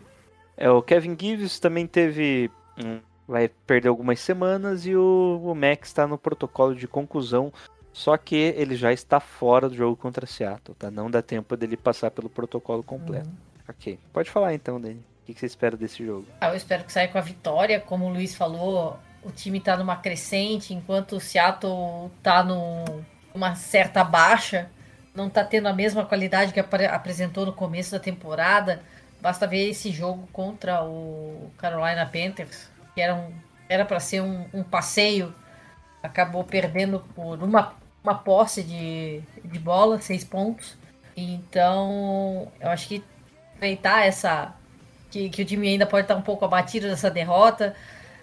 É, 0.57 0.69
o 0.69 0.81
Kevin 0.81 1.17
Gibbs 1.19 1.59
também 1.59 1.87
teve. 1.87 2.49
hum, 2.77 2.99
vai 3.27 3.47
perder 3.47 3.87
algumas 3.89 4.19
semanas 4.19 4.85
e 4.85 4.95
o, 4.95 5.41
o 5.43 5.55
Max 5.55 5.87
está 5.89 6.05
no 6.05 6.17
protocolo 6.17 6.75
de 6.75 6.87
conclusão. 6.87 7.51
Só 7.93 8.15
que 8.15 8.35
ele 8.35 8.75
já 8.75 8.93
está 8.93 9.19
fora 9.19 9.67
do 9.67 9.75
jogo 9.75 9.95
contra 9.97 10.25
Seattle, 10.25 10.75
tá? 10.77 10.89
Não 10.89 11.11
dá 11.11 11.21
tempo 11.21 11.57
dele 11.57 11.75
passar 11.75 12.09
pelo 12.11 12.29
protocolo 12.29 12.81
completo. 12.81 13.29
Ok. 13.67 13.99
Pode 14.13 14.29
falar 14.29 14.53
então, 14.53 14.79
Dani. 14.79 14.95
O 14.95 15.25
que 15.25 15.33
que 15.33 15.39
você 15.39 15.45
espera 15.45 15.75
desse 15.75 16.05
jogo? 16.05 16.25
Ah, 16.39 16.49
eu 16.49 16.55
espero 16.55 16.83
que 16.85 16.91
saia 16.91 17.07
com 17.09 17.17
a 17.17 17.21
vitória. 17.21 17.79
Como 17.81 18.05
o 18.05 18.09
Luiz 18.09 18.33
falou, 18.33 18.97
o 19.23 19.29
time 19.31 19.59
tá 19.59 19.75
numa 19.75 19.97
crescente, 19.97 20.73
enquanto 20.73 21.17
o 21.17 21.19
Seattle 21.19 22.09
tá 22.23 22.43
no- 22.43 23.03
numa 23.35 23.55
certa 23.55 24.03
baixa, 24.05 24.69
não 25.13 25.29
tá 25.29 25.43
tendo 25.43 25.67
a 25.67 25.73
mesma 25.73 26.05
qualidade 26.05 26.53
que 26.53 26.59
apre- 26.59 26.85
apresentou 26.85 27.45
no 27.45 27.53
começo 27.53 27.91
da 27.91 27.99
temporada. 27.99 28.81
Basta 29.21 29.45
ver 29.45 29.69
esse 29.69 29.91
jogo 29.91 30.27
contra 30.33 30.83
o 30.83 31.51
Carolina 31.57 32.05
Panthers, 32.05 32.69
que 32.95 33.01
era 33.01 33.15
um 33.15 33.31
era 33.71 33.85
para 33.85 34.01
ser 34.01 34.21
um, 34.21 34.45
um 34.53 34.63
passeio, 34.63 35.33
acabou 36.03 36.43
perdendo 36.43 36.99
por 37.15 37.41
uma, 37.41 37.73
uma 38.03 38.15
posse 38.15 38.61
de, 38.63 39.21
de 39.45 39.59
bola, 39.59 40.01
seis 40.01 40.25
pontos. 40.25 40.75
Então, 41.15 42.51
eu 42.59 42.69
acho 42.69 42.89
que 42.89 43.01
aproveitar 43.53 44.05
essa 44.05 44.53
que, 45.09 45.29
que 45.29 45.41
o 45.41 45.45
time 45.45 45.69
ainda 45.69 45.85
pode 45.85 46.03
estar 46.03 46.17
um 46.17 46.21
pouco 46.21 46.43
abatido 46.43 46.89
dessa 46.89 47.09
derrota. 47.09 47.73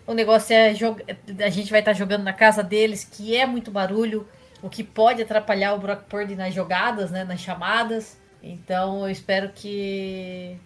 O 0.06 0.12
negócio 0.12 0.54
é 0.54 0.68
a 0.68 1.48
gente 1.48 1.70
vai 1.70 1.80
estar 1.80 1.94
jogando 1.94 2.24
na 2.24 2.32
casa 2.34 2.62
deles, 2.62 3.04
que 3.04 3.34
é 3.34 3.46
muito 3.46 3.70
barulho, 3.70 4.28
o 4.62 4.68
que 4.68 4.82
pode 4.82 5.22
atrapalhar 5.22 5.74
o 5.74 5.78
Brock 5.78 6.04
Purdy 6.04 6.34
nas 6.34 6.54
jogadas, 6.54 7.10
né, 7.10 7.24
nas 7.24 7.40
chamadas. 7.40 8.18
Então 8.42 9.02
eu 9.02 9.10
espero 9.10 9.50
que 9.50 10.58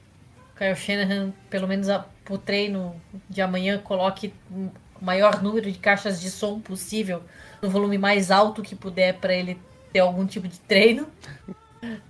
o 0.55 0.59
Kyle 0.59 0.76
Shanahan, 0.76 1.32
pelo 1.51 1.66
menos 1.66 1.88
a, 1.88 2.05
pro 2.24 2.38
treino 2.38 3.01
de 3.28 3.40
amanhã, 3.43 3.78
coloque 3.78 4.32
o 4.51 4.70
maior 5.01 5.43
número 5.43 5.70
de 5.70 5.78
caixas 5.78 6.20
de 6.20 6.30
som 6.30 6.61
possível, 6.61 7.22
no 7.61 7.68
volume 7.68 7.99
mais 7.99 8.30
alto 8.30 8.62
que 8.62 8.74
puder 8.74 9.14
para 9.14 9.34
ele 9.34 9.61
ter 9.93 10.01
algum 10.01 10.26
tipo 10.26 10.49
de 10.49 10.59
treino. 10.61 11.09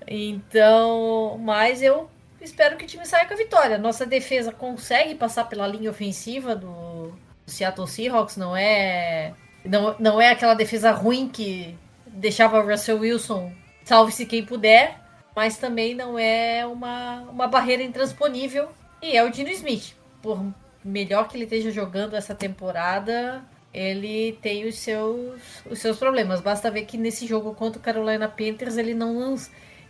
Então, 0.07 1.39
mas 1.39 1.81
eu 1.81 2.11
espero 2.41 2.77
que 2.77 2.85
o 2.85 2.87
time 2.87 3.07
saia 3.07 3.27
com 3.27 3.35
a 3.35 3.37
vitória. 3.37 3.79
Nossa 3.79 4.05
defesa 4.05 4.53
consegue 4.53 5.15
passar 5.15 5.45
pela 5.45 5.67
linha 5.67 5.91
ofensiva 5.91 6.55
do 6.55 7.13
Seattle 7.47 7.89
Seahawks, 7.89 8.37
não 8.37 8.57
é 8.57 9.33
Não, 9.65 9.95
não 9.99 10.21
é 10.21 10.31
aquela 10.31 10.55
defesa 10.55 10.91
ruim 10.91 11.29
que 11.29 11.77
deixava 12.07 12.61
Russell 12.61 12.99
Wilson 12.99 13.53
salve-se 13.85 14.27
quem 14.27 14.45
puder, 14.45 14.99
mas 15.35 15.57
também 15.57 15.95
não 15.95 16.19
é 16.19 16.67
uma, 16.67 17.21
uma 17.23 17.47
barreira 17.49 17.83
intransponível. 17.83 18.69
E 19.01 19.17
é 19.17 19.25
o 19.25 19.31
Dino 19.31 19.51
Smith. 19.51 19.95
Por 20.21 20.45
melhor 20.85 21.29
que 21.29 21.37
ele 21.37 21.45
esteja 21.45 21.71
jogando 21.71 22.15
essa 22.15 22.35
temporada, 22.35 23.43
ele 23.73 24.39
tem 24.41 24.67
os 24.67 24.79
seus, 24.79 25.41
os 25.69 25.79
seus 25.81 25.99
problemas. 25.99 26.41
Basta 26.41 26.71
ver 26.71 26.85
que 26.85 26.97
nesse 26.99 27.27
jogo 27.27 27.55
contra 27.55 27.79
o 27.79 27.83
Carolina 27.83 28.29
Panthers 28.29 28.77
ele 28.77 28.95
não, 28.95 29.37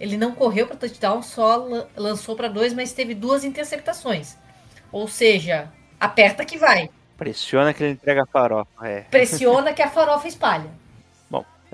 ele 0.00 0.16
não 0.16 0.32
correu 0.32 0.66
para 0.66 0.76
touchdown, 0.76 1.22
só 1.22 1.56
la- 1.56 1.86
lançou 1.96 2.34
para 2.36 2.48
dois, 2.48 2.72
mas 2.72 2.92
teve 2.92 3.14
duas 3.14 3.44
interceptações. 3.44 4.36
Ou 4.90 5.08
seja, 5.08 5.70
aperta 6.00 6.44
que 6.44 6.58
vai. 6.58 6.88
Pressiona 7.22 7.72
que 7.72 7.82
ele 7.82 7.92
entrega 7.92 8.22
a 8.22 8.26
farofa. 8.26 8.86
É. 8.86 9.00
Pressiona 9.02 9.72
que 9.72 9.82
a 9.82 9.88
farofa 9.88 10.28
espalha. 10.28 10.70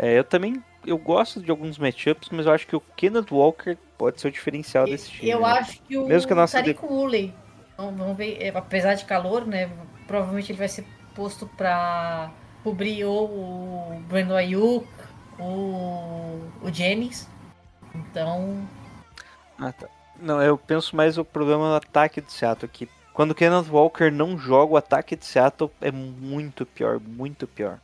É, 0.01 0.17
eu 0.17 0.23
também 0.23 0.63
eu 0.87 0.97
gosto 0.97 1.41
de 1.41 1.51
alguns 1.51 1.77
matchups, 1.77 2.29
mas 2.31 2.47
eu 2.47 2.53
acho 2.53 2.67
que 2.67 2.77
o 2.77 2.81
Kenneth 2.81 3.33
Walker 3.33 3.77
pode 3.97 4.21
ser 4.21 4.29
o 4.29 4.31
diferencial 4.31 4.87
desse 4.87 5.11
time. 5.11 5.31
Eu 5.31 5.41
né? 5.41 5.47
acho 5.49 5.83
que 5.83 5.99
o 5.99 6.07
Mesmo 6.07 6.29
que 6.29 6.33
a 6.33 6.37
nossa 6.37 6.59
Tariq 6.59 6.85
Woolley, 6.85 7.35
vamos, 7.77 8.17
ver, 8.17 8.41
é, 8.41 8.49
apesar 8.57 8.95
de 8.95 9.05
calor, 9.05 9.45
né? 9.45 9.69
Provavelmente 10.07 10.53
ele 10.53 10.59
vai 10.59 10.69
ser 10.69 10.87
posto 11.15 11.47
para 11.47 12.31
cobrir 12.63 13.05
ou 13.05 13.27
o 13.27 14.03
Brandon 14.09 14.37
Ayuk 14.37 14.89
ou 15.39 16.41
o 16.63 16.71
Jennings. 16.73 17.29
Então, 17.95 18.67
Ah, 19.59 19.73
tá. 19.73 19.89
Não, 20.21 20.41
eu 20.41 20.57
penso 20.57 20.97
mais 20.97 21.19
o 21.19 21.25
problema 21.25 21.69
no 21.69 21.75
ataque 21.75 22.21
de 22.21 22.33
Seattle, 22.33 22.69
que 22.69 22.89
quando 23.19 23.33
o 23.33 23.35
Kenneth 23.35 23.69
Walker 23.69 24.13
não 24.13 24.39
joga, 24.39 24.75
o 24.75 24.77
ataque 24.77 25.17
de 25.17 25.27
Seattle 25.27 25.73
é 25.81 25.91
muito 25.91 26.65
pior, 26.65 27.01
muito 27.01 27.49
pior. 27.49 27.81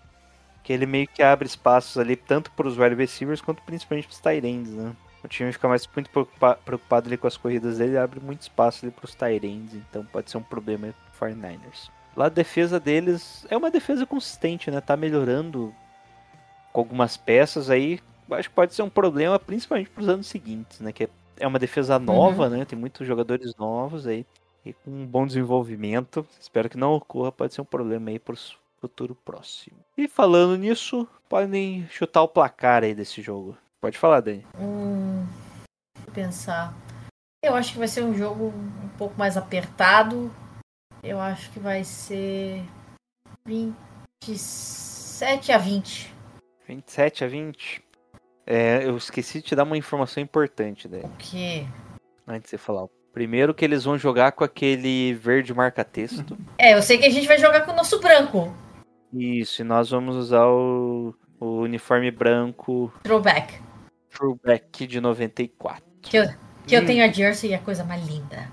Que 0.63 0.73
ele 0.73 0.87
meio 0.87 1.09
que 1.09 1.25
abre 1.25 1.45
espaços 1.45 1.99
ali, 1.99 2.15
tanto 2.15 2.53
para 2.53 2.69
os 2.69 2.79
wide 2.79 2.95
receivers, 2.95 3.41
quanto 3.41 3.61
principalmente 3.65 4.07
para 4.07 4.13
os 4.15 4.21
tight 4.21 4.47
ends, 4.47 4.71
né? 4.71 4.95
O 5.25 5.27
time 5.27 5.51
fica 5.53 5.67
mais 5.67 5.89
muito 5.89 6.09
preocupa- 6.09 6.55
preocupado 6.65 7.09
ali 7.09 7.17
com 7.17 7.27
as 7.27 7.37
corridas 7.37 7.79
dele, 7.79 7.99
abre 7.99 8.21
muito 8.21 8.43
espaço 8.43 8.85
ali 8.87 8.93
para 8.93 9.07
os 9.07 9.17
tight 9.17 9.45
ends, 9.45 9.75
então 9.75 10.05
pode 10.05 10.31
ser 10.31 10.37
um 10.37 10.43
problema 10.43 10.95
para 11.19 11.29
49ers. 11.29 11.91
Lá 12.17 12.27
a 12.27 12.29
defesa 12.29 12.79
deles 12.79 13.45
é 13.51 13.57
uma 13.57 13.73
defesa 13.73 14.07
consistente, 14.07 14.71
né? 14.71 14.81
Tá 14.81 14.97
melhorando 14.97 15.75
com 16.73 16.81
algumas 16.81 17.17
peças 17.17 17.71
aí. 17.71 17.99
Acho 18.31 18.49
que 18.51 18.55
pode 18.55 18.73
ser 18.73 18.83
um 18.83 18.89
problema, 18.89 19.37
principalmente 19.37 19.91
para 19.91 20.03
os 20.03 20.09
anos 20.09 20.29
seguintes, 20.29 20.79
né? 20.79 20.93
Que 20.93 21.05
é 21.05 21.09
é 21.37 21.49
uma 21.49 21.59
defesa 21.59 21.99
nova, 21.99 22.49
né? 22.49 22.65
Tem 22.65 22.79
muitos 22.79 23.05
jogadores 23.05 23.57
novos 23.57 24.07
aí. 24.07 24.25
E 24.65 24.73
com 24.73 24.91
um 24.91 25.07
bom 25.07 25.27
desenvolvimento. 25.27 26.27
Espero 26.41 26.69
que 26.69 26.79
não 26.79 26.95
ocorra, 26.95 27.31
pode 27.31 27.55
ser 27.55 27.61
um 27.61 27.67
problema 27.67 28.11
aí 28.11 28.19
pro 28.19 28.37
futuro 28.81 29.15
próximo. 29.15 29.77
E 29.97 30.09
falando 30.09 30.57
nisso, 30.57 31.07
podem 31.29 31.87
chutar 31.89 32.23
o 32.23 32.29
placar 32.29 32.83
aí 32.83 32.95
desse 32.95 33.23
jogo. 33.23 33.57
Pode 33.81 33.99
falar, 33.99 34.21
Dani. 34.21 34.47
hum, 34.59 35.27
pensar. 36.15 36.75
Eu 37.43 37.55
acho 37.55 37.73
que 37.73 37.79
vai 37.79 37.89
ser 37.89 38.03
um 38.03 38.15
jogo 38.15 38.47
um 38.47 38.89
pouco 38.97 39.19
mais 39.19 39.37
apertado. 39.37 40.35
Eu 41.03 41.21
acho 41.21 41.51
que 41.51 41.61
vai 41.61 41.85
ser 41.85 42.65
27 43.45 45.53
a 45.53 45.59
20. 45.59 46.15
27 46.67 47.25
a 47.25 47.29
20. 47.29 47.85
É, 48.47 48.85
eu 48.85 48.97
esqueci 48.97 49.41
de 49.41 49.49
te 49.49 49.55
dar 49.55 49.65
uma 49.65 49.77
informação 49.77 50.23
importante, 50.23 50.89
Dani. 50.89 51.05
O 51.05 51.17
quê? 51.19 51.67
Antes 52.27 52.45
de 52.45 52.51
você 52.51 52.59
falar. 52.59 52.89
Primeiro 53.15 53.55
que 53.55 53.65
eles 53.65 53.85
vão 53.85 53.97
jogar 53.97 54.33
com 54.33 54.43
aquele 54.43 55.15
verde 55.15 55.55
marca-texto. 55.55 56.37
É, 56.59 56.75
eu 56.75 56.83
sei 56.83 56.99
que 56.99 57.07
a 57.07 57.11
gente 57.11 57.27
vai 57.29 57.39
jogar 57.39 57.61
com 57.63 57.71
o 57.71 57.77
nosso 57.77 58.01
branco. 58.01 58.53
Isso, 59.13 59.63
e 59.63 59.65
nós 59.65 59.89
vamos 59.91 60.17
usar 60.17 60.45
o, 60.49 61.15
o 61.39 61.61
uniforme 61.61 62.11
branco 62.11 62.93
Throwback. 63.05 63.55
Throwback 64.11 64.85
de 64.89 65.01
94. 65.01 65.83
Que 66.03 66.17
eu, 66.19 66.25
que 66.67 66.75
eu 66.77 66.83
Hum. 66.83 66.87
tenho 66.87 67.05
a 67.05 67.09
Jersey 67.09 67.51
e 67.51 67.55
a 67.55 67.61
coisa 67.61 67.85
mais 67.85 68.05
linda. 68.05 68.51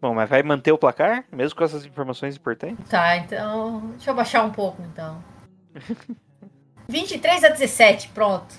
Bom, 0.00 0.12
mas 0.14 0.28
vai 0.28 0.42
manter 0.42 0.72
o 0.72 0.78
placar? 0.78 1.24
Mesmo 1.30 1.56
com 1.56 1.62
essas 1.62 1.84
informações 1.86 2.34
importantes? 2.36 2.88
Tá, 2.88 3.16
então. 3.18 3.90
Deixa 3.90 4.10
eu 4.10 4.14
baixar 4.14 4.42
um 4.44 4.50
pouco 4.50 4.82
então. 4.82 5.22
23 6.88 7.44
a 7.44 7.48
17, 7.50 8.08
pronto. 8.08 8.52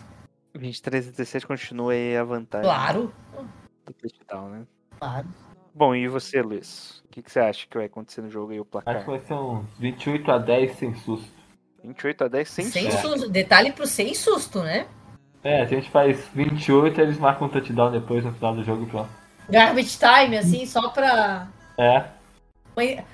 23 0.55 1.07
a 1.07 1.11
17 1.11 1.45
continua 1.47 1.91
aí 1.93 2.15
a 2.15 2.23
vantagem 2.23 2.65
Claro. 2.69 3.13
do 3.85 3.93
touchdown, 3.93 4.49
né? 4.49 4.61
Claro. 5.01 5.27
Bom, 5.73 5.95
e 5.95 6.07
você, 6.07 6.41
Luiz? 6.43 7.01
O 7.05 7.09
que, 7.09 7.23
que 7.23 7.31
você 7.31 7.39
acha 7.39 7.65
que 7.67 7.75
vai 7.75 7.87
acontecer 7.87 8.21
no 8.21 8.29
jogo 8.29 8.51
aí, 8.51 8.59
o 8.59 8.61
Acho 8.61 8.69
placar? 8.69 9.03
que 9.03 9.09
vai 9.09 9.19
ser 9.19 9.33
uns 9.33 9.65
28 9.79 10.31
a 10.31 10.37
10 10.37 10.75
sem 10.77 10.93
susto. 10.93 11.27
28 11.83 12.23
a 12.23 12.27
10 12.27 12.49
sem, 12.49 12.65
Sem 12.65 12.91
susto. 12.91 13.07
susto. 13.09 13.29
Detalhe 13.29 13.71
pro 13.71 13.87
sem 13.87 14.13
susto, 14.13 14.61
né? 14.61 14.85
É, 15.43 15.61
a 15.61 15.65
gente 15.65 15.89
faz 15.89 16.23
28 16.35 16.99
e 16.99 17.03
eles 17.03 17.17
marcam 17.17 17.47
um 17.47 17.49
touchdown 17.49 17.91
depois 17.91 18.23
no 18.23 18.31
final 18.31 18.53
do 18.55 18.63
jogo 18.63 18.83
e 18.83 18.85
pronto. 18.85 19.09
Garbage 19.49 19.97
time, 19.97 20.37
assim, 20.37 20.65
só 20.67 20.89
pra. 20.89 21.47
É, 21.79 22.05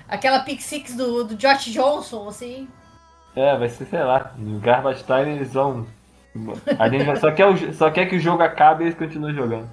Aquela 0.10 0.42
pick 0.42 0.60
six 0.62 0.94
do, 0.96 1.24
do 1.24 1.36
Josh 1.36 1.66
Johnson, 1.72 2.28
assim. 2.28 2.68
é, 3.36 3.58
vai 3.58 3.70
ser, 3.70 3.86
sei 3.86 4.04
lá, 4.04 4.34
no 4.38 4.60
Garbage 4.60 5.04
Time 5.04 5.38
eles 5.38 5.54
vão. 5.54 5.88
A 6.78 6.90
gente 6.90 7.06
vai- 7.06 7.16
só, 7.16 7.32
quer 7.32 7.46
o- 7.48 7.74
só 7.74 7.90
quer 7.90 8.06
que 8.08 8.18
o 8.18 8.20
jogo 8.20 8.44
acabe 8.44 8.84
e 8.84 8.88
eles 8.88 8.98
continuem 9.00 9.34
jogando. 9.34 9.70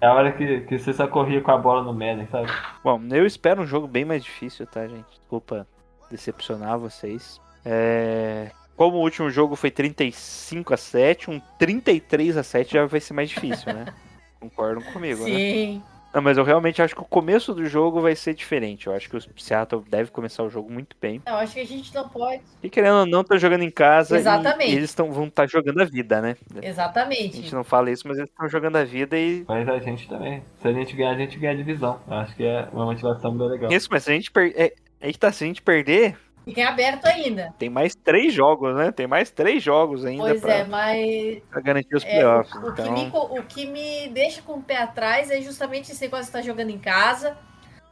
É 0.00 0.06
a 0.06 0.14
hora 0.14 0.32
que, 0.32 0.60
que 0.62 0.78
você 0.78 0.92
só 0.92 1.06
corria 1.06 1.40
com 1.40 1.50
a 1.50 1.58
bola 1.58 1.82
no 1.82 1.92
Madden, 1.92 2.26
sabe? 2.30 2.50
Bom, 2.82 3.00
eu 3.10 3.26
espero 3.26 3.62
um 3.62 3.66
jogo 3.66 3.86
bem 3.86 4.04
mais 4.04 4.24
difícil, 4.24 4.66
tá, 4.66 4.86
gente? 4.86 5.06
Desculpa 5.10 5.66
decepcionar 6.10 6.78
vocês. 6.78 7.40
É... 7.64 8.50
Como 8.76 8.96
o 8.96 9.00
último 9.02 9.28
jogo 9.28 9.56
foi 9.56 9.70
35 9.70 10.72
a 10.72 10.76
7, 10.76 11.30
um 11.30 11.40
33 11.58 12.38
a 12.38 12.42
7 12.42 12.72
já 12.72 12.86
vai 12.86 13.00
ser 13.00 13.12
mais 13.12 13.28
difícil, 13.28 13.74
né? 13.74 13.84
Concordam 14.40 14.82
comigo, 14.92 15.22
né? 15.24 15.30
Sim. 15.30 15.82
Não, 16.12 16.20
mas 16.20 16.36
eu 16.36 16.44
realmente 16.44 16.82
acho 16.82 16.94
que 16.94 17.00
o 17.00 17.04
começo 17.04 17.54
do 17.54 17.64
jogo 17.66 18.00
vai 18.00 18.16
ser 18.16 18.34
diferente. 18.34 18.88
Eu 18.88 18.94
acho 18.94 19.08
que 19.08 19.16
o 19.16 19.20
Seattle 19.36 19.84
deve 19.88 20.10
começar 20.10 20.42
o 20.42 20.50
jogo 20.50 20.70
muito 20.70 20.96
bem. 21.00 21.22
Eu 21.24 21.36
acho 21.36 21.54
que 21.54 21.60
a 21.60 21.66
gente 21.66 21.94
não 21.94 22.08
pode. 22.08 22.42
E 22.62 22.68
querendo 22.68 22.96
ou 22.96 23.06
não, 23.06 23.22
tá 23.22 23.36
jogando 23.36 23.62
em 23.62 23.70
casa. 23.70 24.16
Exatamente. 24.16 24.72
E, 24.72 24.76
eles 24.76 24.92
tão, 24.92 25.12
vão 25.12 25.26
estar 25.26 25.48
jogando 25.48 25.80
a 25.80 25.84
vida, 25.84 26.20
né? 26.20 26.36
A 26.60 26.66
Exatamente. 26.66 27.36
gente 27.36 27.54
não 27.54 27.62
fala 27.62 27.90
isso, 27.90 28.08
mas 28.08 28.18
eles 28.18 28.30
estão 28.30 28.48
jogando 28.48 28.76
a 28.76 28.84
vida 28.84 29.16
e. 29.16 29.44
Mas 29.46 29.68
a 29.68 29.78
gente 29.78 30.08
também. 30.08 30.42
Se 30.60 30.68
a 30.68 30.72
gente 30.72 30.96
ganhar, 30.96 31.12
a 31.12 31.18
gente 31.18 31.38
ganha 31.38 31.52
a 31.52 31.56
divisão. 31.56 32.00
Eu 32.08 32.14
acho 32.14 32.34
que 32.34 32.44
é 32.44 32.68
uma 32.72 32.86
motivação 32.86 33.36
bem 33.36 33.48
legal. 33.48 33.72
Isso, 33.72 33.88
mas 33.90 34.02
se 34.02 34.10
a 34.10 34.14
gente 34.14 34.30
perder. 34.32 34.60
É, 34.60 34.74
aí 35.00 35.12
que 35.12 35.18
tá, 35.18 35.30
se 35.30 35.44
a 35.44 35.46
gente 35.46 35.62
perder, 35.62 36.16
Fiquem 36.44 36.64
aberto 36.64 37.06
ainda. 37.06 37.54
tem 37.58 37.70
mais 37.70 37.94
três 37.94 38.32
jogos, 38.34 38.74
né? 38.76 38.90
Tem 38.92 39.06
mais 39.06 39.30
três 39.30 39.62
jogos 39.62 40.04
ainda 40.04 40.34
Pois 40.34 40.40
pra, 40.40 40.54
é, 40.54 40.64
mas 40.64 41.42
pra 41.50 41.60
garantir 41.60 41.94
os 41.96 42.04
É, 42.04 42.08
playoffs. 42.08 42.54
o, 42.54 42.68
o 42.68 42.72
que 42.74 42.88
então, 42.88 42.92
me, 42.92 43.18
o 43.30 43.42
que 43.44 43.66
me 43.66 44.08
deixa 44.08 44.42
com 44.42 44.54
o 44.54 44.62
pé 44.62 44.78
atrás 44.78 45.30
é 45.30 45.40
justamente 45.40 45.92
esse 45.92 46.00
negócio 46.02 46.24
de 46.24 46.30
estar 46.30 46.42
jogando 46.42 46.70
em 46.70 46.78
casa. 46.78 47.36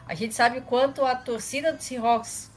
A 0.06 0.14
gente 0.14 0.34
sabe 0.34 0.58
o 0.58 0.62
quanto 0.62 1.04
a 1.04 1.14
torcida 1.14 1.72
do 1.72 1.82
Seahawks 1.82 2.50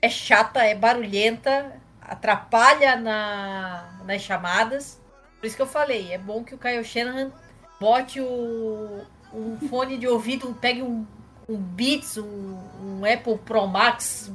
é 0.00 0.08
chata, 0.08 0.62
é 0.64 0.74
barulhenta, 0.74 1.72
atrapalha 2.00 2.96
na, 2.96 4.00
nas 4.04 4.22
chamadas. 4.22 5.00
Por 5.40 5.46
isso 5.46 5.56
que 5.56 5.62
eu 5.62 5.66
falei, 5.66 6.12
é 6.12 6.18
bom 6.18 6.44
que 6.44 6.54
o 6.54 6.58
Kyle 6.58 6.84
Shanahan 6.84 7.32
bote 7.80 8.20
o, 8.20 9.02
um 9.32 9.58
fone 9.68 9.96
de 9.98 10.06
ouvido, 10.06 10.54
pegue 10.60 10.82
um, 10.82 11.06
um 11.48 11.56
Beats, 11.56 12.16
um, 12.18 12.58
um 12.82 13.04
Apple 13.04 13.38
Pro 13.38 13.66
Max 13.66 14.30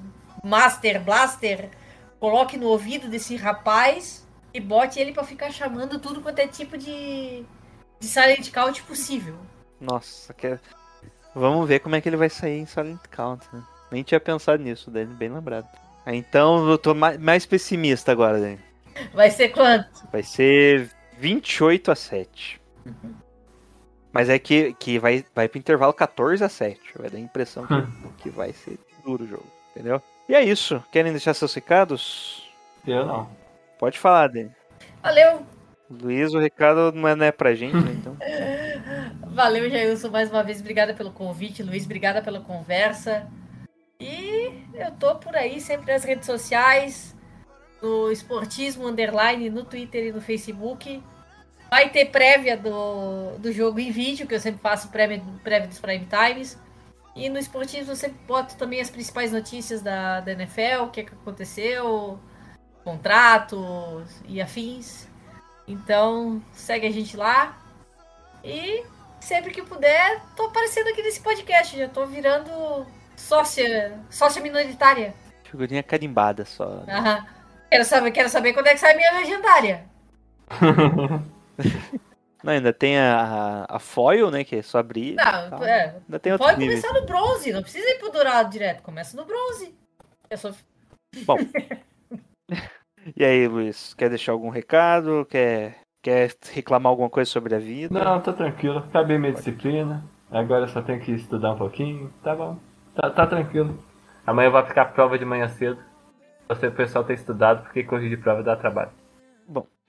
Master 0.48 1.04
Blaster, 1.04 1.70
coloque 2.20 2.58
no 2.58 2.68
ouvido 2.68 3.08
desse 3.10 3.36
rapaz 3.36 4.26
e 4.54 4.60
bote 4.60 5.00
ele 5.00 5.12
pra 5.14 5.24
ficar 5.24 5.52
chamando 5.52 6.00
tudo 6.00 6.22
quanto 6.22 6.39
é 6.39 6.48
tipo 6.48 6.78
de, 6.78 7.43
de 8.00 8.08
Silent 8.08 8.52
Count 8.52 8.82
possível. 8.84 9.38
Nossa, 9.80 10.34
que... 10.34 10.58
vamos 11.36 11.68
ver 11.68 11.80
como 11.80 11.95
é 11.95 12.02
que 12.02 12.10
ele 12.10 12.18
vai 12.18 12.30
sair 12.30 12.60
em 12.60 12.66
Silent 12.66 13.00
Count, 13.16 13.45
né? 13.54 13.62
Nem 13.91 14.04
tinha 14.04 14.20
pensado 14.20 14.62
nisso, 14.62 14.89
Dani, 14.91 15.14
bem 15.14 15.30
lembrado. 15.30 15.68
Ah, 16.06 16.14
Então 16.16 16.68
eu 16.70 16.78
tô 16.78 16.93
ma- 16.93 17.18
mais 17.18 17.45
pessimista 17.45 18.12
agora, 18.12 18.39
Dani. 18.39 18.60
Vai 19.14 19.30
ser 19.30 19.50
quanto? 19.50 20.08
Vai 20.12 20.24
ser 20.24 20.89
28 21.20 21.91
a 21.91 21.95
7. 21.95 22.60
Mas 24.12 24.30
é 24.30 24.39
que, 24.39 24.74
que 24.74 24.98
vai, 24.98 25.24
vai 25.36 25.48
pro 25.48 25.60
intervalo 25.60 25.93
14 25.93 26.43
a 26.43 26.50
7. 26.50 26.80
Vai 26.98 27.10
dar 27.10 27.18
a 27.18 27.22
impressão 27.22 27.66
que, 27.68 28.24
que 28.24 28.30
vai 28.30 28.52
ser 28.54 28.80
duro 29.06 29.24
o 29.24 29.28
jogo, 29.28 29.45
entendeu? 29.72 30.02
E 30.28 30.36
é 30.36 30.43
isso. 30.43 30.84
Querem 30.91 31.11
deixar 31.11 31.34
seus 31.34 31.53
recados? 31.53 32.49
Eu 32.86 33.05
não. 33.05 33.30
Pode 33.80 33.97
falar, 33.99 34.28
Dani. 34.28 34.51
Valeu, 35.01 35.45
Luiz, 35.89 36.34
o 36.34 36.39
recado 36.39 36.91
não 36.91 37.07
é, 37.07 37.15
não 37.15 37.25
é 37.25 37.32
pra 37.32 37.55
gente, 37.55 37.75
né? 37.75 37.91
Então. 37.93 38.17
valeu, 39.32 39.69
Jailson, 39.69 40.09
mais 40.09 40.30
uma 40.30 40.43
vez. 40.43 40.59
Obrigada 40.59 40.93
pelo 40.93 41.11
convite, 41.11 41.63
Luiz. 41.63 41.86
Obrigada 41.86 42.21
pela 42.21 42.41
conversa. 42.41 43.28
E 43.99 44.51
eu 44.73 44.91
tô 44.99 45.15
por 45.15 45.36
aí 45.36 45.61
sempre 45.61 45.91
nas 45.91 46.03
redes 46.03 46.25
sociais, 46.25 47.15
no 47.82 48.11
Esportismo 48.11 48.86
Underline, 48.86 49.49
no 49.49 49.63
Twitter 49.63 50.07
e 50.07 50.11
no 50.11 50.21
Facebook. 50.21 51.01
Vai 51.69 51.89
ter 51.89 52.05
prévia 52.05 52.57
do, 52.57 53.38
do 53.38 53.51
jogo 53.51 53.80
em 53.80 53.91
vídeo, 53.91 54.28
que 54.28 54.36
eu 54.36 54.39
sempre 54.39 54.61
faço 54.61 54.89
prévia, 54.89 55.21
prévia 55.41 55.67
dos 55.67 55.80
Prime 55.80 56.05
Times. 56.05 56.59
E 57.18 57.30
no 57.30 57.39
Esportismo 57.39 57.91
eu 57.91 57.95
sempre 57.95 58.20
boto 58.28 58.55
também 58.55 58.80
as 58.80 58.89
principais 58.89 59.32
notícias 59.32 59.82
da, 59.82 60.20
da 60.20 60.32
NFL, 60.32 60.84
o 60.84 60.89
que, 60.89 61.01
é 61.01 61.03
que 61.03 61.13
aconteceu, 61.13 62.20
contratos 62.84 64.22
e 64.28 64.39
afins. 64.39 65.07
Então, 65.68 66.41
segue 66.53 66.88
a 66.88 66.91
gente 66.91 67.18
lá. 67.18 67.57
E 68.43 68.86
sempre 69.20 69.51
que 69.51 69.61
puder, 69.63 70.22
tô 70.36 70.45
aparecendo 70.45 70.88
aqui 70.89 71.01
nesse 71.01 71.20
podcast. 71.20 71.78
Já 71.78 71.89
tô 71.89 72.05
virando 72.05 72.86
sócia, 73.15 73.99
sócia 74.09 74.41
minoritária. 74.41 75.13
Figurinha 75.43 75.82
carimbada 75.82 76.45
só. 76.45 76.84
né? 76.86 76.93
Aham. 76.93 77.26
Quero 77.70 77.84
saber, 77.84 78.11
quero 78.11 78.30
saber 78.30 78.53
quando 78.53 78.68
é 78.68 78.74
que 78.74 78.80
sai 78.80 78.95
minha 78.95 79.11
legendária. 79.13 79.84
Não, 82.44 82.54
ainda 82.54 82.72
tem 82.72 82.98
a, 82.98 83.66
a 83.68 83.80
foil, 83.80 84.30
né? 84.30 84.44
Que 84.44 84.58
é 84.58 84.62
só 84.62 84.78
abrir. 84.80 85.16
Não, 85.16 85.64
é, 85.64 85.96
Ainda 86.06 86.20
tem 86.20 86.38
pode 86.38 86.60
níveis. 86.60 86.82
começar 86.82 87.00
no 87.00 87.06
bronze, 87.06 87.52
não 87.52 87.62
precisa 87.62 87.88
ir 87.90 88.00
pro 88.00 88.12
dourado 88.12 88.50
direto, 88.50 88.84
começa 88.84 89.18
no 89.18 89.26
bronze. 89.26 89.76
Eu 90.30 90.38
sou 90.38 90.54
Bom. 91.26 91.38
e 93.16 93.24
aí, 93.24 93.48
Luiz? 93.48 93.94
Quer 93.94 94.10
deixar 94.10 94.34
algum 94.34 94.50
recado? 94.50 95.26
Quer, 95.30 95.78
quer 96.02 96.32
reclamar 96.52 96.90
alguma 96.92 97.10
coisa 97.10 97.30
sobre 97.30 97.56
a 97.56 97.60
vida? 97.60 97.98
Não, 97.98 98.22
tô 98.22 98.34
tranquilo. 98.34 98.80
Acabei 98.80 99.18
minha 99.18 99.34
disciplina. 99.34 100.04
Agora 100.30 100.66
eu 100.66 100.70
só 100.70 100.82
tenho 100.82 101.00
que 101.00 101.12
estudar 101.12 101.54
um 101.54 101.58
pouquinho. 101.58 102.14
Tá 102.24 102.36
bom. 102.36 102.60
Tá, 102.94 103.10
tá 103.10 103.26
tranquilo. 103.26 103.82
Amanhã 104.26 104.50
vai 104.50 104.66
ficar 104.66 104.86
prova 104.86 105.18
de 105.18 105.26
manhã 105.26 105.48
cedo. 105.48 105.80
Você, 106.50 106.68
o 106.68 106.72
pessoal 106.72 107.04
tem 107.04 107.16
estudado 107.16 107.64
porque 107.64 107.84
corrigir 107.84 108.22
prova 108.22 108.44
dá 108.44 108.56
trabalho. 108.56 108.92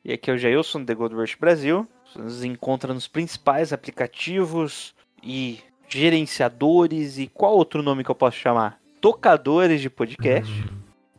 E 0.05 0.13
aqui 0.13 0.31
é 0.31 0.35
o 0.35 0.39
Jailson, 0.39 0.81
do 0.81 0.87
The 0.87 0.95
Gold 0.95 1.15
Rush 1.15 1.35
Brasil. 1.35 1.87
Você 2.13 2.21
nos 2.21 2.45
encontra 2.45 2.93
nos 2.95 3.07
principais 3.07 3.73
aplicativos 3.73 4.95
e 5.23 5.61
gerenciadores 5.89 7.19
e 7.19 7.27
qual 7.27 7.55
outro 7.55 7.83
nome 7.83 8.05
que 8.05 8.11
eu 8.11 8.15
posso 8.15 8.37
chamar? 8.37 8.79
Tocadores 9.01 9.81
de 9.81 9.89
podcast. 9.91 10.53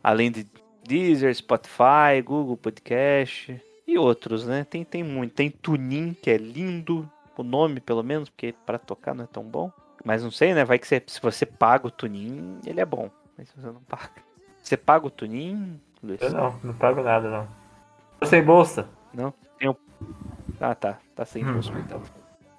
Além 0.02 0.30
de 0.30 0.46
Deezer, 0.86 1.34
Spotify, 1.34 2.20
Google 2.24 2.56
Podcast 2.56 3.60
e 3.86 3.98
outros, 3.98 4.46
né? 4.46 4.64
Tem, 4.64 4.84
tem 4.84 5.02
muito. 5.02 5.34
Tem 5.34 5.50
Tunin, 5.50 6.14
que 6.14 6.30
é 6.30 6.36
lindo. 6.36 7.08
O 7.36 7.42
nome, 7.42 7.80
pelo 7.80 8.02
menos, 8.02 8.28
porque 8.28 8.54
para 8.66 8.78
tocar 8.78 9.14
não 9.14 9.24
é 9.24 9.26
tão 9.26 9.42
bom. 9.42 9.72
Mas 10.04 10.22
não 10.22 10.30
sei, 10.30 10.52
né? 10.52 10.62
Vai 10.64 10.78
que 10.78 10.86
você- 10.86 11.02
se 11.06 11.20
você 11.20 11.46
paga 11.46 11.86
o 11.86 11.90
Tunin, 11.90 12.58
ele 12.66 12.80
é 12.80 12.84
bom. 12.84 13.10
Mas 13.36 13.48
se 13.48 13.56
você 13.58 13.66
não 13.68 13.80
paga. 13.82 14.10
Você 14.62 14.76
paga 14.76 15.06
o 15.06 15.10
Tunin, 15.10 15.80
Luiz? 16.02 16.20
Eu 16.20 16.32
não, 16.32 16.60
não 16.62 16.74
pago 16.74 17.02
nada 17.02 17.30
não. 17.30 17.48
Tô 18.18 18.26
sem 18.26 18.42
bolsa. 18.44 18.86
Ah, 20.60 20.74
tá. 20.74 20.98
Tá 21.14 21.24
sem 21.24 21.44
Hum. 21.44 21.54
bolso, 21.54 21.72
então. 21.78 22.02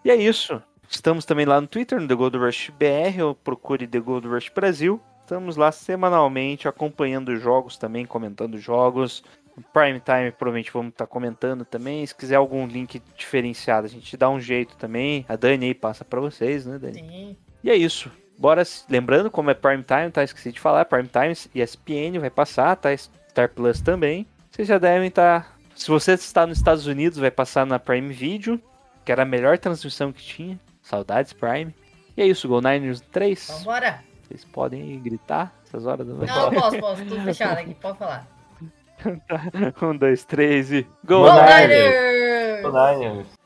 E 0.03 0.09
é 0.09 0.15
isso. 0.15 0.61
Estamos 0.89 1.23
também 1.23 1.45
lá 1.45 1.61
no 1.61 1.67
Twitter, 1.67 1.99
no 2.01 2.07
The 2.07 2.15
Gold 2.15 2.37
Rush 2.37 2.71
BR, 2.77 3.21
ou 3.23 3.35
procure 3.35 3.87
The 3.87 3.99
Gold 3.99 4.27
Rush 4.27 4.49
Brasil. 4.53 4.99
Estamos 5.21 5.55
lá 5.55 5.71
semanalmente 5.71 6.67
acompanhando 6.67 7.35
jogos 7.37 7.77
também, 7.77 8.05
comentando 8.05 8.57
jogos. 8.57 9.23
Prime 9.71 9.99
Time 9.99 10.31
provavelmente 10.31 10.71
vamos 10.73 10.89
estar 10.91 11.05
comentando 11.05 11.63
também. 11.63 12.05
Se 12.05 12.15
quiser 12.15 12.35
algum 12.35 12.65
link 12.65 13.01
diferenciado, 13.15 13.85
a 13.85 13.89
gente 13.89 14.17
dá 14.17 14.29
um 14.29 14.39
jeito 14.39 14.75
também. 14.75 15.25
A 15.29 15.35
Dani 15.35 15.67
aí 15.67 15.73
passa 15.73 16.03
pra 16.03 16.19
vocês, 16.19 16.65
né, 16.65 16.77
Dani? 16.79 16.95
Sim. 16.95 17.37
E 17.63 17.69
é 17.69 17.75
isso. 17.75 18.11
Bora, 18.37 18.63
lembrando, 18.89 19.29
como 19.29 19.51
é 19.51 19.53
Prime 19.53 19.83
Time, 19.83 20.09
tá? 20.09 20.23
Esqueci 20.23 20.51
de 20.51 20.59
falar, 20.59 20.83
Prime 20.85 21.07
Time, 21.07 21.33
ESPN 21.53 22.19
vai 22.19 22.29
passar, 22.29 22.75
tá? 22.75 22.89
Star 22.97 23.49
Plus 23.49 23.79
também. 23.81 24.25
Vocês 24.49 24.67
já 24.67 24.77
devem 24.77 25.07
estar. 25.09 25.57
Se 25.75 25.87
você 25.87 26.13
está 26.13 26.45
nos 26.45 26.57
Estados 26.57 26.85
Unidos, 26.85 27.17
vai 27.17 27.31
passar 27.31 27.65
na 27.65 27.79
Prime 27.79 28.13
Video, 28.13 28.61
que 29.03 29.11
era 29.11 29.23
a 29.23 29.25
melhor 29.25 29.57
transmissão 29.57 30.11
que 30.11 30.21
tinha. 30.21 30.59
Saudades 30.81 31.33
Prime. 31.33 31.73
E 32.15 32.21
é 32.21 32.27
isso, 32.27 32.47
Go 32.47 32.59
Niners 32.61 33.01
3. 33.11 33.47
Vambora. 33.59 34.03
Vocês 34.23 34.45
podem 34.45 34.99
gritar 34.99 35.53
essas 35.65 35.85
horas 35.85 36.07
da 36.07 36.13
noite. 36.13 36.31
Não, 36.31 36.51
posso, 36.51 36.79
posso, 36.79 37.05
tudo 37.05 37.21
fechado 37.21 37.57
aqui, 37.59 37.73
pode 37.75 37.97
falar. 37.97 38.27
um, 39.81 39.97
dois, 39.97 40.23
três 40.23 40.71
e. 40.71 40.83
Go, 41.03 41.19
Go 41.19 41.23
Go 41.23 41.31
Niners! 41.33 41.69
Niners! 41.69 42.61
Tô 42.61 42.71
Niners. 42.71 43.40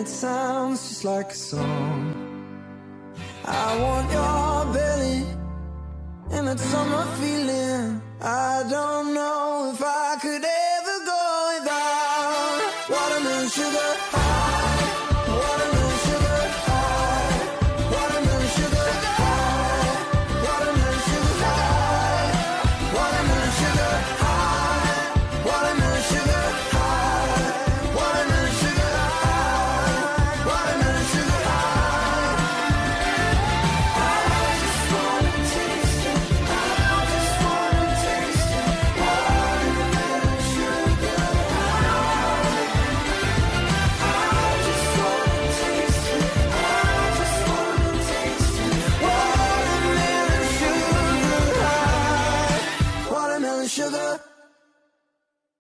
It 0.00 0.08
sounds 0.08 0.88
just 0.88 1.04
like 1.04 1.30
a 1.30 1.34
song. 1.34 2.14
I 3.44 3.78
want 3.82 4.10
your 4.10 4.72
belly 4.72 5.26
and 6.30 6.48
that 6.48 6.58
summer 6.58 7.04
feeling. 7.20 8.00
I 8.22 8.64
don't 8.70 9.12
know 9.12 9.72
if 9.74 9.82
I 9.82 10.16
could 10.22 10.44